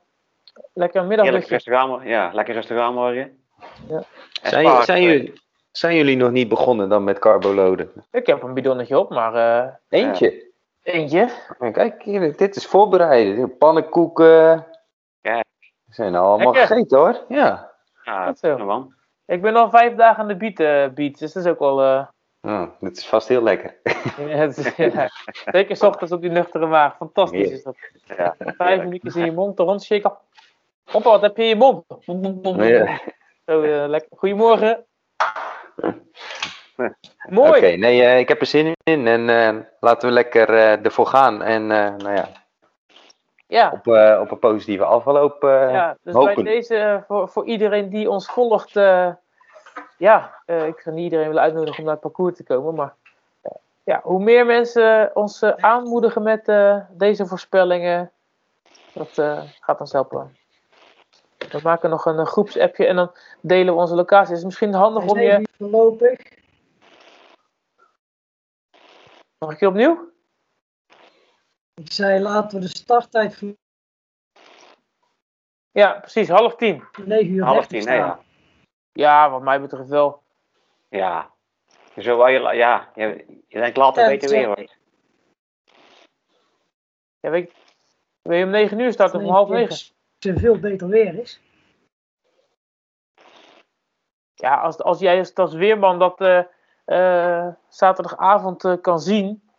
lekker 0.73 1.05
middagluchtje. 1.05 1.55
rustig 1.55 1.75
aan, 1.75 2.01
ja, 2.05 2.31
lekker 2.33 2.55
rustig 2.55 2.79
aan 2.79 2.95
morgen. 2.95 3.45
Ja. 3.89 4.03
Zijn, 4.43 4.83
zijn, 4.83 5.03
jullie, 5.03 5.41
zijn 5.71 5.97
jullie 5.97 6.17
nog 6.17 6.31
niet 6.31 6.49
begonnen 6.49 6.89
dan 6.89 7.05
met 7.05 7.19
carboloden? 7.19 7.91
Ik 8.11 8.27
heb 8.27 8.43
een 8.43 8.55
bidonnetje 8.55 8.99
op, 8.99 9.11
maar 9.11 9.35
eh, 9.35 9.69
Eentje. 9.89 10.51
eentje. 10.83 11.29
En 11.59 11.73
Kijk, 11.73 12.05
dit 12.39 12.57
is 12.57 12.67
voorbereiden. 12.67 13.57
Pannenkoeken. 13.59 14.67
Ja. 15.21 15.41
Zijn 15.89 16.15
allemaal 16.15 16.53
Lekker. 16.53 16.67
gegeten 16.67 16.99
hoor. 16.99 17.25
Ja. 17.29 17.71
Ja, 18.05 18.25
Dat 18.25 18.39
zo. 18.39 18.49
nou, 18.49 18.65
man. 18.65 18.95
Ik 19.27 19.43
ben 19.43 19.57
al 19.57 19.71
vijf 19.71 19.95
dagen 19.95 20.23
aan 20.23 20.29
de 20.29 20.37
beat, 20.37 20.61
eh, 20.61 20.95
dus 20.95 21.33
dat 21.33 21.45
is 21.45 21.51
ook 21.51 21.59
wel... 21.59 22.07
Oh, 22.41 22.63
dit 22.81 22.97
is 22.97 23.07
vast 23.07 23.29
heel 23.29 23.43
lekker. 23.43 23.77
ja, 24.19 24.25
het 24.27 24.57
is- 24.57 24.77
ja. 24.77 25.09
Zeker 25.45 25.77
's 25.77 25.83
ochtends 25.83 26.13
op 26.13 26.21
die 26.21 26.31
nuchtere 26.31 26.67
maag. 26.67 26.97
Fantastisch 26.97 27.51
is 27.51 27.63
dat. 27.63 27.77
Ja, 28.17 28.35
Vijf 28.39 28.83
minuutjes 28.83 29.17
in 29.17 29.25
je 29.25 29.33
mond, 29.33 29.57
te 29.57 29.63
rondshaken. 29.63 30.13
Hoppa, 30.91 31.11
wat 31.11 31.21
heb 31.21 31.37
je 31.37 31.43
in 31.43 31.49
je 31.49 31.57
mond? 31.57 31.85
Ja. 32.63 33.01
Zo, 33.47 33.63
eh, 33.63 33.89
lekker. 33.89 34.19
Goedemorgen. 34.19 34.85
Oké, 36.77 36.95
Mooi. 37.29 37.77
nee, 37.77 38.03
eh, 38.05 38.19
ik 38.19 38.29
heb 38.29 38.41
er 38.41 38.47
zin 38.47 38.73
in 38.83 39.07
en 39.07 39.69
laten 39.81 40.09
we 40.09 40.15
lekker 40.15 40.49
ervoor 40.85 41.07
gaan. 41.07 41.43
En 41.43 41.67
nou 41.67 42.13
ja, 42.15 42.29
Ja, 43.53 43.71
op, 43.71 43.95
eh, 43.95 44.21
op 44.21 44.31
een 44.31 44.39
positieve 44.39 44.85
afloop. 44.85 45.45
eh, 45.45 45.71
ja, 45.71 45.97
dus 46.03 46.15
hopen. 46.15 46.35
bij 46.35 46.45
deze, 46.45 47.05
voor, 47.07 47.29
voor 47.29 47.45
iedereen 47.45 47.89
die 47.89 48.11
ons 48.11 48.27
volgt, 48.27 48.77
eh, 48.77 49.13
ja, 49.99 50.43
eh, 50.47 50.67
ik 50.67 50.81
ga 50.81 50.91
niet 50.91 51.05
iedereen 51.05 51.27
willen 51.27 51.43
uitnodigen 51.43 51.79
om 51.79 51.85
naar 51.85 51.93
het 51.93 52.03
parcours 52.03 52.37
te 52.37 52.43
komen, 52.43 52.75
maar 52.75 52.95
ja, 53.85 54.01
hoe 54.03 54.23
meer 54.23 54.47
mensen 54.47 55.11
ons 55.15 55.43
aanmoedigen 55.43 56.23
met 56.23 56.49
eh, 56.49 56.77
deze 56.91 57.27
voorspellingen, 57.27 58.13
dat 58.93 59.19
eh, 59.19 59.43
gaat 59.61 59.81
ons 59.81 59.93
helpen. 59.93 60.37
We 61.51 61.61
maken 61.63 61.91
nog 61.91 62.05
een, 62.05 62.27
groepsappje 62.27 62.87
en 62.87 62.97
dan 62.97 63.13
delen 63.41 63.75
we 63.75 63.81
onze 63.81 63.95
locatie. 63.95 64.29
Het 64.29 64.39
is 64.39 64.45
misschien 64.45 64.75
handig 64.75 65.07
om 65.07 65.19
je... 65.19 65.37
die 65.37 65.49
voorlopig. 65.59 66.19
Nog 69.39 69.51
een 69.51 69.57
keer 69.57 69.69
opnieuw? 69.69 70.12
Ik 71.75 71.93
zei 71.93 72.21
laten 72.21 72.59
we 72.61 72.65
de 72.65 72.77
starttijd 72.77 73.37
voor 73.37 73.55
Ja, 75.71 75.93
precies, 76.01 76.29
half 76.29 76.57
tien. 76.57 76.85
9 77.05 77.31
uur 77.31 77.45
half 77.45 77.67
30 77.67 77.69
tien, 77.69 77.89
nee, 77.89 77.99
ja. 77.99 78.21
Ja, 78.93 79.31
wat 79.31 79.43
mij 79.43 79.61
betreft 79.61 79.89
wel. 79.89 80.23
Ja. 80.89 81.31
Zo 81.99 82.17
wou 82.17 82.31
je, 82.31 82.57
ja, 82.57 82.91
je, 82.95 83.25
je 83.49 83.59
denkt 83.61 83.77
later 83.77 84.05
beter 84.07 84.13
het 84.13 84.23
is 84.23 84.31
weer 84.31 84.47
wel- 84.47 84.55
wordt. 84.55 84.79
Ja, 87.21 87.31
weet 87.31 87.49
ik, 87.49 87.55
wil 88.23 88.37
je 88.37 88.45
om 88.45 88.51
negen 88.51 88.79
uur 88.79 88.93
starten 88.93 89.19
of 89.19 89.25
om 89.25 89.31
half 89.33 89.49
negen? 89.49 89.69
Als 89.71 89.95
het 90.19 90.39
veel 90.39 90.59
beter 90.59 90.89
weer 90.89 91.15
is. 91.19 91.41
Ja, 94.35 94.61
als, 94.61 94.79
als 94.79 94.99
jij 94.99 95.19
als, 95.19 95.35
als 95.35 95.55
weerman 95.55 95.99
dat 95.99 96.21
eh, 96.21 96.45
eh, 96.85 97.55
zaterdagavond 97.69 98.65
eh, 98.65 98.81
kan 98.81 99.01
zien. 99.01 99.51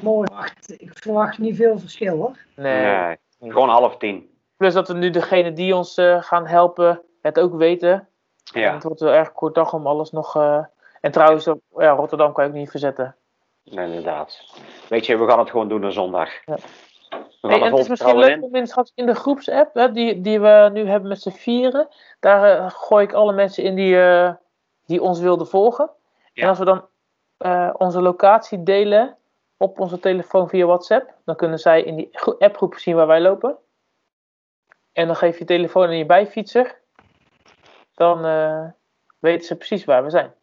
Wacht, 0.00 0.80
ik 0.80 0.90
verwacht 0.94 1.38
niet 1.38 1.56
veel 1.56 1.78
verschil 1.78 2.16
hoor. 2.16 2.36
Nee. 2.56 2.84
Nee, 3.38 3.50
gewoon 3.52 3.68
half 3.68 3.96
tien. 3.96 4.30
Plus 4.56 4.74
dat 4.74 4.88
we 4.88 4.94
nu 4.94 5.10
degene 5.10 5.52
die 5.52 5.74
ons 5.76 5.96
eh, 5.96 6.22
gaan 6.22 6.46
helpen 6.46 7.02
het 7.22 7.40
ook 7.40 7.54
weten. 7.54 8.08
En 8.52 8.60
Ja, 8.60 8.72
het 8.74 8.82
wordt 8.82 9.00
wel 9.00 9.12
erg 9.12 9.32
kort 9.32 9.54
dag 9.54 9.72
om 9.72 9.86
alles 9.86 10.10
nog... 10.10 10.36
eh, 10.36 10.64
en 11.00 11.10
trouwens, 11.12 11.48
op- 11.48 11.60
ja, 11.76 11.90
Rotterdam 11.90 12.32
kan 12.32 12.44
je 12.44 12.50
ook 12.50 12.56
niet 12.56 12.70
verzetten. 12.70 13.16
nee, 13.64 13.86
inderdaad. 13.86 14.40
Weet 14.88 15.06
je, 15.06 15.16
we 15.18 15.26
gaan 15.28 15.38
het 15.38 15.50
gewoon 15.50 15.68
doen 15.68 15.84
op 15.84 15.90
zondag. 15.92 16.30
Ja. 16.44 16.56
Hey, 17.40 17.60
en 17.60 17.70
het 17.70 17.78
is 17.78 17.88
misschien 17.88 18.18
leuk 18.18 18.42
om 18.42 18.54
in, 18.54 18.66
straks 18.66 18.92
in 18.94 19.06
de 19.06 19.14
groepsapp, 19.14 19.74
hè, 19.74 19.92
die, 19.92 20.20
die 20.20 20.40
we 20.40 20.70
nu 20.72 20.86
hebben 20.88 21.08
met 21.08 21.22
z'n 21.22 21.30
vieren, 21.30 21.88
daar 22.20 22.58
eh, 22.58 22.70
gooi 22.70 23.04
ik 23.04 23.12
alle 23.12 23.32
mensen 23.32 23.64
in 23.64 23.74
die, 23.74 24.00
eh, 24.00 24.32
die 24.86 25.02
ons 25.02 25.20
wilden 25.20 25.46
volgen. 25.46 25.90
Ja. 26.32 26.42
En 26.42 26.48
als 26.48 26.58
we 26.58 26.64
dan 26.64 26.86
eh, 27.36 27.70
onze 27.78 28.00
locatie 28.02 28.62
delen 28.62 29.16
op 29.56 29.80
onze 29.80 29.98
telefoon 30.00 30.48
via 30.48 30.66
WhatsApp, 30.66 31.14
dan 31.24 31.36
kunnen 31.36 31.58
zij 31.58 31.82
in 31.82 31.96
die 31.96 32.08
gro- 32.12 32.36
appgroep 32.38 32.74
zien 32.74 32.96
waar 32.96 33.06
wij 33.06 33.20
lopen. 33.20 33.56
En 34.92 35.06
dan 35.06 35.16
geef 35.16 35.32
je 35.32 35.38
je 35.38 35.44
telefoon 35.44 35.86
aan 35.86 35.96
je 35.98 36.06
bijfietser. 36.06 36.78
Dan 37.94 38.24
eh, 38.24 38.64
weten 39.18 39.46
ze 39.46 39.56
precies 39.56 39.84
waar 39.84 40.04
we 40.04 40.10
zijn. 40.10 40.34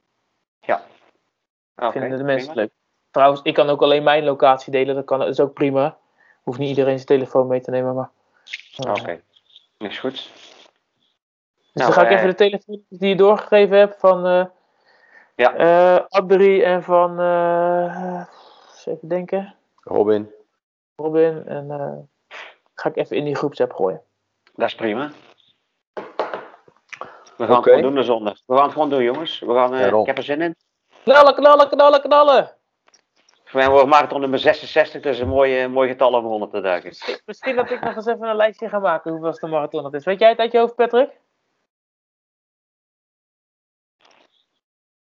Oké, 1.76 1.91
Vinden 1.99 2.18
de 2.18 2.24
mensen 2.24 2.47
prima. 2.47 2.61
leuk. 2.61 2.72
Trouwens, 3.11 3.41
ik 3.43 3.53
kan 3.53 3.70
ook 3.70 3.82
alleen 3.82 4.03
mijn 4.03 4.24
locatie 4.24 4.72
delen. 4.72 4.95
Dat, 4.95 5.05
kan, 5.05 5.20
dat 5.20 5.28
is 5.28 5.39
ook 5.39 5.53
prima. 5.53 5.97
Hoeft 6.43 6.59
niet 6.59 6.70
iedereen 6.70 6.95
zijn 6.95 7.07
telefoon 7.07 7.47
mee 7.47 7.61
te 7.61 7.72
nemen. 7.72 7.95
Maar, 7.95 8.09
eh, 8.78 8.91
Oké, 8.91 9.22
is 9.78 9.99
goed. 9.99 10.11
Dus 10.14 10.32
Nou, 11.74 11.88
dan 11.88 11.93
ga 11.93 12.01
ik 12.01 12.09
eh, 12.09 12.16
even 12.18 12.30
de 12.30 12.36
telefoon 12.36 12.84
die 12.89 13.09
je 13.09 13.16
doorgegeven 13.16 13.78
hebt 13.78 13.99
van 13.99 14.26
eh 14.26 14.45
Ja. 15.36 15.95
Adri 16.09 16.61
en 16.64 16.84
van, 16.84 17.20
eh, 18.88 18.94
even 18.94 19.08
denken, 19.08 19.56
Robin. 19.76 20.32
Robin. 20.96 21.48
En 21.48 21.72
eh, 21.72 21.98
ga 22.76 22.90
ik 22.90 22.96
even 22.96 23.18
in 23.18 23.26
die 23.26 23.36
groepsapp 23.36 23.74
gooien. 23.74 24.02
Dat 24.56 24.68
is 24.68 24.76
prima. 24.76 25.12
We 27.38 27.46
gaan 27.46 27.56
het 27.56 27.64
gewoon 27.64 27.82
doen 27.82 27.96
de 27.96 28.04
zondag. 28.04 28.38
We 28.46 28.56
gaan 28.56 28.64
het 28.64 28.74
gewoon 28.74 28.90
doen, 28.90 29.04
jongens. 29.04 29.40
We 29.40 29.54
gaan, 29.54 29.74
eh, 29.74 29.90
Ja, 29.90 29.98
ik 30.00 30.06
heb 30.06 30.18
er 30.18 30.24
zin 30.24 30.42
in. 30.42 30.56
Knallen, 31.04 31.36
knallen, 31.36 31.70
knallen, 31.70 32.02
knallen! 32.02 32.56
Voor 33.44 33.60
mij 33.62 33.70
wordt 33.70 33.88
marathon 33.88 34.20
nummer 34.20 34.40
66, 34.40 35.02
dus 35.02 35.20
een 35.20 35.28
mooi, 35.28 35.68
mooi 35.68 35.90
getal 35.90 36.14
om 36.14 36.26
100 36.26 36.52
te 36.52 36.62
duiken. 36.62 36.90
Misschien, 36.90 37.20
misschien 37.26 37.56
dat 37.56 37.72
ik 37.72 37.82
nog 37.82 37.96
eens 37.96 38.06
even 38.06 38.28
een 38.28 38.36
lijstje 38.36 38.70
ga 38.70 38.80
maken 38.80 39.12
hoeveel 39.12 39.32
de 39.32 39.48
marathon 39.48 39.84
dat 39.84 39.94
is. 39.94 40.06
Weet 40.06 40.20
jij 40.20 40.30
het 40.30 40.40
uit 40.40 40.52
je 40.52 40.58
hoofd, 40.58 40.76
Patrick? 40.76 41.10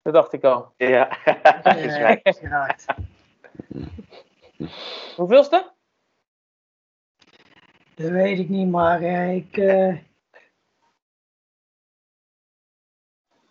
Dat 0.02 0.14
dacht 0.14 0.32
ik 0.32 0.44
al. 0.44 0.72
Ja, 0.76 1.08
dat 1.62 1.76
is 1.76 1.96
Eh. 1.96 2.76
Hoeveelste? 5.16 5.72
Dat 7.94 8.10
weet 8.10 8.38
ik 8.38 8.48
niet, 8.48 8.68
maar 8.70 9.02
eh, 9.02 9.34
ik. 9.34 9.56
eh 9.56 9.96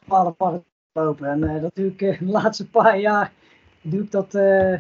alle 0.08 0.36
marathon 0.38 0.66
lopen. 0.92 1.28
En 1.30 1.44
eh, 1.44 1.62
dat 1.62 1.76
doe 1.76 1.86
ik 1.86 2.02
eh, 2.02 2.20
de 2.26 2.26
laatste 2.26 2.70
paar 2.70 2.98
jaar. 2.98 3.32
Doe 3.82 4.02
ik 4.04 4.12
dat. 4.12 4.34
eh, 4.36 4.80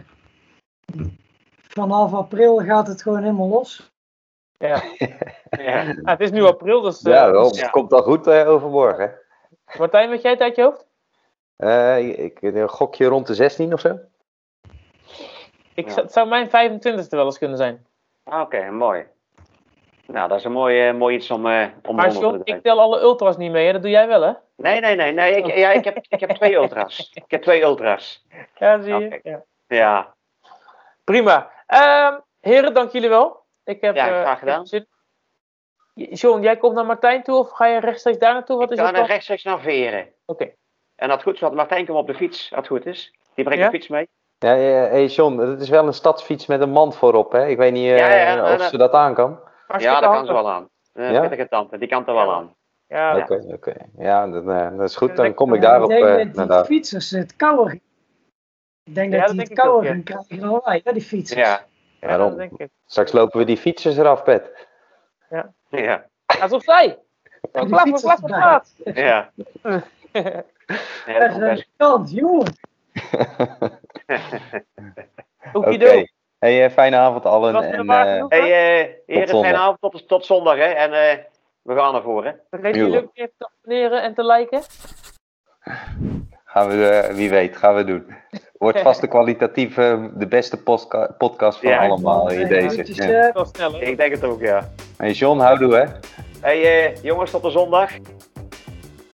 vanaf 1.67 2.13
april 2.13 2.57
gaat 2.57 2.87
het 2.87 3.01
gewoon 3.01 3.21
helemaal 3.21 3.47
los. 3.47 3.91
Ja. 4.57 4.81
Ja. 5.57 5.89
Ah, 5.89 5.95
het 6.05 6.19
is 6.19 6.31
nu 6.31 6.43
april, 6.43 6.81
dus... 6.81 7.01
eh, 7.01 7.13
Ja, 7.13 7.25
ja. 7.25 7.43
het 7.43 7.69
komt 7.69 7.93
al 7.93 8.01
goed 8.03 8.27
eh, 8.27 8.49
overmorgen. 8.49 9.19
Martijn, 9.77 10.09
weet 10.09 10.21
jij 10.21 10.31
het 10.31 10.39
uit 10.41 10.55
je 10.55 10.61
hoofd? 10.63 10.87
Eh, 11.55 12.19
ik, 12.23 12.41
een 12.41 12.69
gokje 12.69 13.05
rond 13.05 13.27
de 13.27 13.33
16 13.35 13.73
of 13.73 13.79
zo? 13.79 13.99
Ik, 15.81 15.87
Ja. 15.87 15.93
zou- 15.93 16.05
Het 16.05 16.13
zou 16.13 16.27
mijn 16.27 16.49
25e 16.49 17.15
wel 17.15 17.25
eens 17.25 17.37
kunnen 17.37 17.57
zijn. 17.57 17.85
Ah, 18.23 18.41
Oké, 18.41 18.71
mooi. 18.71 19.05
Nou, 20.05 20.27
dat 20.29 20.37
is 20.37 20.43
een 20.43 20.51
mooi, 20.51 20.91
mooi 20.93 21.15
iets 21.15 21.31
om, 21.31 21.47
eh 21.47 21.67
om 21.87 21.95
Maar 21.95 22.05
100 22.11 22.13
te 22.13 22.19
John, 22.21 22.41
ik 22.57 22.63
tel 22.63 22.79
alle 22.79 22.99
ultras 23.01 23.37
niet 23.37 23.51
mee, 23.51 23.65
hè? 23.65 23.71
dat 23.71 23.81
doe 23.81 23.91
jij 23.91 24.07
wel, 24.07 24.21
hè? 24.21 24.31
Nee, 24.55 24.79
nee, 24.79 24.95
nee. 24.95 25.11
nee 25.11 25.35
ik, 25.35 25.55
ja, 25.55 25.71
ik, 25.71 25.83
heb, 25.83 25.97
ik 26.09 26.19
heb 26.19 26.29
twee 26.29 26.53
ultras. 26.55 27.11
Ik 27.13 27.23
heb 27.31 27.41
twee 27.41 27.61
ultras. 27.61 28.25
Ja, 28.57 28.81
zie 28.81 28.95
je. 28.97 29.19
Ja. 29.23 29.43
Ja, 29.67 30.13
Prima. 31.03 31.51
Ehm, 31.67 32.19
heren, 32.39 32.73
dank 32.73 32.91
jullie 32.91 33.09
wel. 33.09 33.43
Ik 33.63 33.81
heb, 33.81 33.95
Ja, 33.95 34.07
eh, 34.09 34.21
graag 34.21 34.39
gedaan. 34.39 34.65
zin. 34.67 34.87
John, 35.93 36.41
jij 36.41 36.57
komt 36.57 36.75
naar 36.75 36.85
Martijn 36.85 37.23
toe 37.23 37.35
of 37.35 37.49
ga 37.49 37.65
je 37.65 37.79
rechtstreeks 37.79 38.17
daar 38.17 38.33
naartoe? 38.33 38.57
Wat 38.57 38.71
ik 38.71 38.79
is 38.79 38.89
ga 38.89 39.05
rechtstreeks 39.05 39.43
naar 39.43 39.59
Veren. 39.59 40.07
Oké. 40.25 40.51
En 40.95 41.09
dat 41.09 41.21
goed 41.23 41.33
is, 41.33 41.39
want 41.39 41.53
Martijn 41.53 41.85
komt 41.85 41.97
op 41.97 42.07
de 42.07 42.13
fiets, 42.15 42.49
als 42.49 42.57
het 42.59 42.67
goed 42.67 42.85
is. 42.85 43.13
Die 43.35 43.43
brengt 43.45 43.63
Ja? 43.63 43.69
de 43.69 43.75
fiets 43.77 43.87
mee. 43.87 44.09
Ja, 44.41 44.53
ja, 44.53 44.87
hey 44.89 45.05
John, 45.05 45.37
het 45.39 45.61
is 45.61 45.69
wel 45.69 45.87
een 45.87 45.93
stadsfiets 45.93 46.45
met 46.45 46.61
een 46.61 46.69
mand 46.69 46.95
voorop, 46.95 47.31
hè? 47.31 47.47
Ik 47.47 47.57
weet 47.57 47.71
niet 47.71 47.89
eh, 47.91 47.97
Ja, 47.97 48.07
ja, 48.09 48.33
ja, 48.35 48.53
of 48.53 48.57
dat- 48.59 48.69
ze 48.69 48.77
dat 48.77 48.91
aan 48.93 49.13
kan. 49.13 49.39
Ja, 49.77 49.99
dat 49.99 50.11
kan 50.11 50.25
ze 50.25 50.33
wel 50.33 50.49
aan. 50.51 50.69
Een 50.93 51.13
Ja? 51.13 51.21
pittige 51.21 51.47
tante, 51.47 51.77
die 51.77 51.87
kan 51.87 52.07
er 52.07 52.13
wel 52.13 52.25
Ja. 52.25 52.33
aan. 52.33 52.55
Ja, 52.87 53.17
Oké, 53.17 53.43
oké. 53.53 53.73
Ja, 53.97 54.27
dat, 54.27 54.47
eh, 54.47 54.77
dat 54.77 54.89
is 54.89 54.95
goed. 54.95 55.15
Dan 55.15 55.33
kom 55.33 55.53
ik 55.53 55.61
daarop 55.61 55.91
ik 55.91 55.97
denk 56.03 56.17
eh, 56.29 56.33
dat 56.35 56.47
naar 56.47 56.57
die 56.57 56.65
fietsers 56.65 57.09
het 57.09 57.35
kouder. 57.35 57.73
Ik 58.83 58.95
denk 58.95 59.11
Ja, 59.13 59.17
dat 59.19 59.27
dat 59.27 59.37
die 59.37 59.45
denk 59.45 59.49
het 59.49 59.59
kouder 59.67 59.83
ja. 59.83 59.91
gaan 59.93 60.03
krijgen 60.03 60.39
dan 60.39 60.61
wij, 60.63 60.81
hè, 60.83 60.93
die 60.93 61.01
fietsers. 61.01 61.39
Ja, 61.39 61.47
ja, 61.99 62.07
dat 62.07 62.09
Waarom? 62.17 62.37
denk 62.37 62.51
ik. 62.57 62.69
Straks 62.85 63.11
lopen 63.11 63.39
we 63.39 63.45
die 63.45 63.57
fietsers 63.57 63.97
eraf, 63.97 64.23
Pet. 64.23 64.67
ja, 65.29 65.53
Ja, 65.69 66.47
zo 66.47 66.59
zij. 66.59 66.99
Op 67.51 67.55
erbij. 67.55 67.93
straat. 67.97 68.73
ja. 68.83 69.31
ja 71.05 71.19
dat 71.29 71.31
is 71.31 71.59
een 71.59 71.65
kant, 71.77 72.11
jongen. 72.11 72.53
Oké. 75.53 76.05
Hey, 76.39 76.65
eh, 76.65 76.71
fijne 76.71 76.95
avond 76.95 77.25
allen. 77.25 77.53
Was 77.53 77.65
En, 77.65 77.89
eh, 77.89 78.13
genoeg? 78.13 78.29
Hey, 78.29 78.41
eh 78.41 78.89
heren, 79.05 79.39
fijne 79.39 79.57
avond 79.57 79.77
tot, 79.81 80.07
tot 80.07 80.25
zondag, 80.25 80.55
hè. 80.55 80.63
En 80.63 80.93
eh, 80.93 81.17
we 81.61 81.75
gaan 81.75 81.95
ervoor, 81.95 82.25
hè. 82.25 82.31
Vergeet 82.49 82.75
jullie 82.75 82.97
ook 82.97 83.01
niet 83.01 83.11
even 83.13 83.33
te 83.37 83.49
abonneren 83.61 84.03
en 84.03 84.13
te 84.13 84.25
liken. 84.25 84.61
gaan 86.43 86.67
we, 86.67 87.11
wie 87.13 87.29
weet, 87.29 87.57
gaan 87.57 87.75
we 87.75 87.83
doen. 87.83 88.15
Wordt 88.57 88.79
vast 88.89 89.01
de 89.01 89.07
kwalitatief 89.07 89.77
eh, 89.77 90.03
de 90.13 90.27
beste 90.27 90.63
podcast 91.17 91.59
van 91.59 91.69
Ja, 91.69 91.87
allemaal 91.87 92.31
in 92.31 92.47
deze. 92.47 92.93
Ja. 92.93 93.27
eh, 93.27 93.33
Wel 93.33 93.45
sneller. 93.45 93.81
Ik 93.81 93.97
denk 93.97 94.11
het 94.11 94.23
ook, 94.23 94.41
ja. 94.41 94.69
Hey 94.97 95.11
John, 95.11 95.39
houdoe 95.39 95.75
hè. 95.75 95.85
Hey, 96.41 96.85
eh, 96.85 97.03
jongens, 97.03 97.31
tot 97.31 97.43
de 97.43 97.49
zondag. 97.49 97.91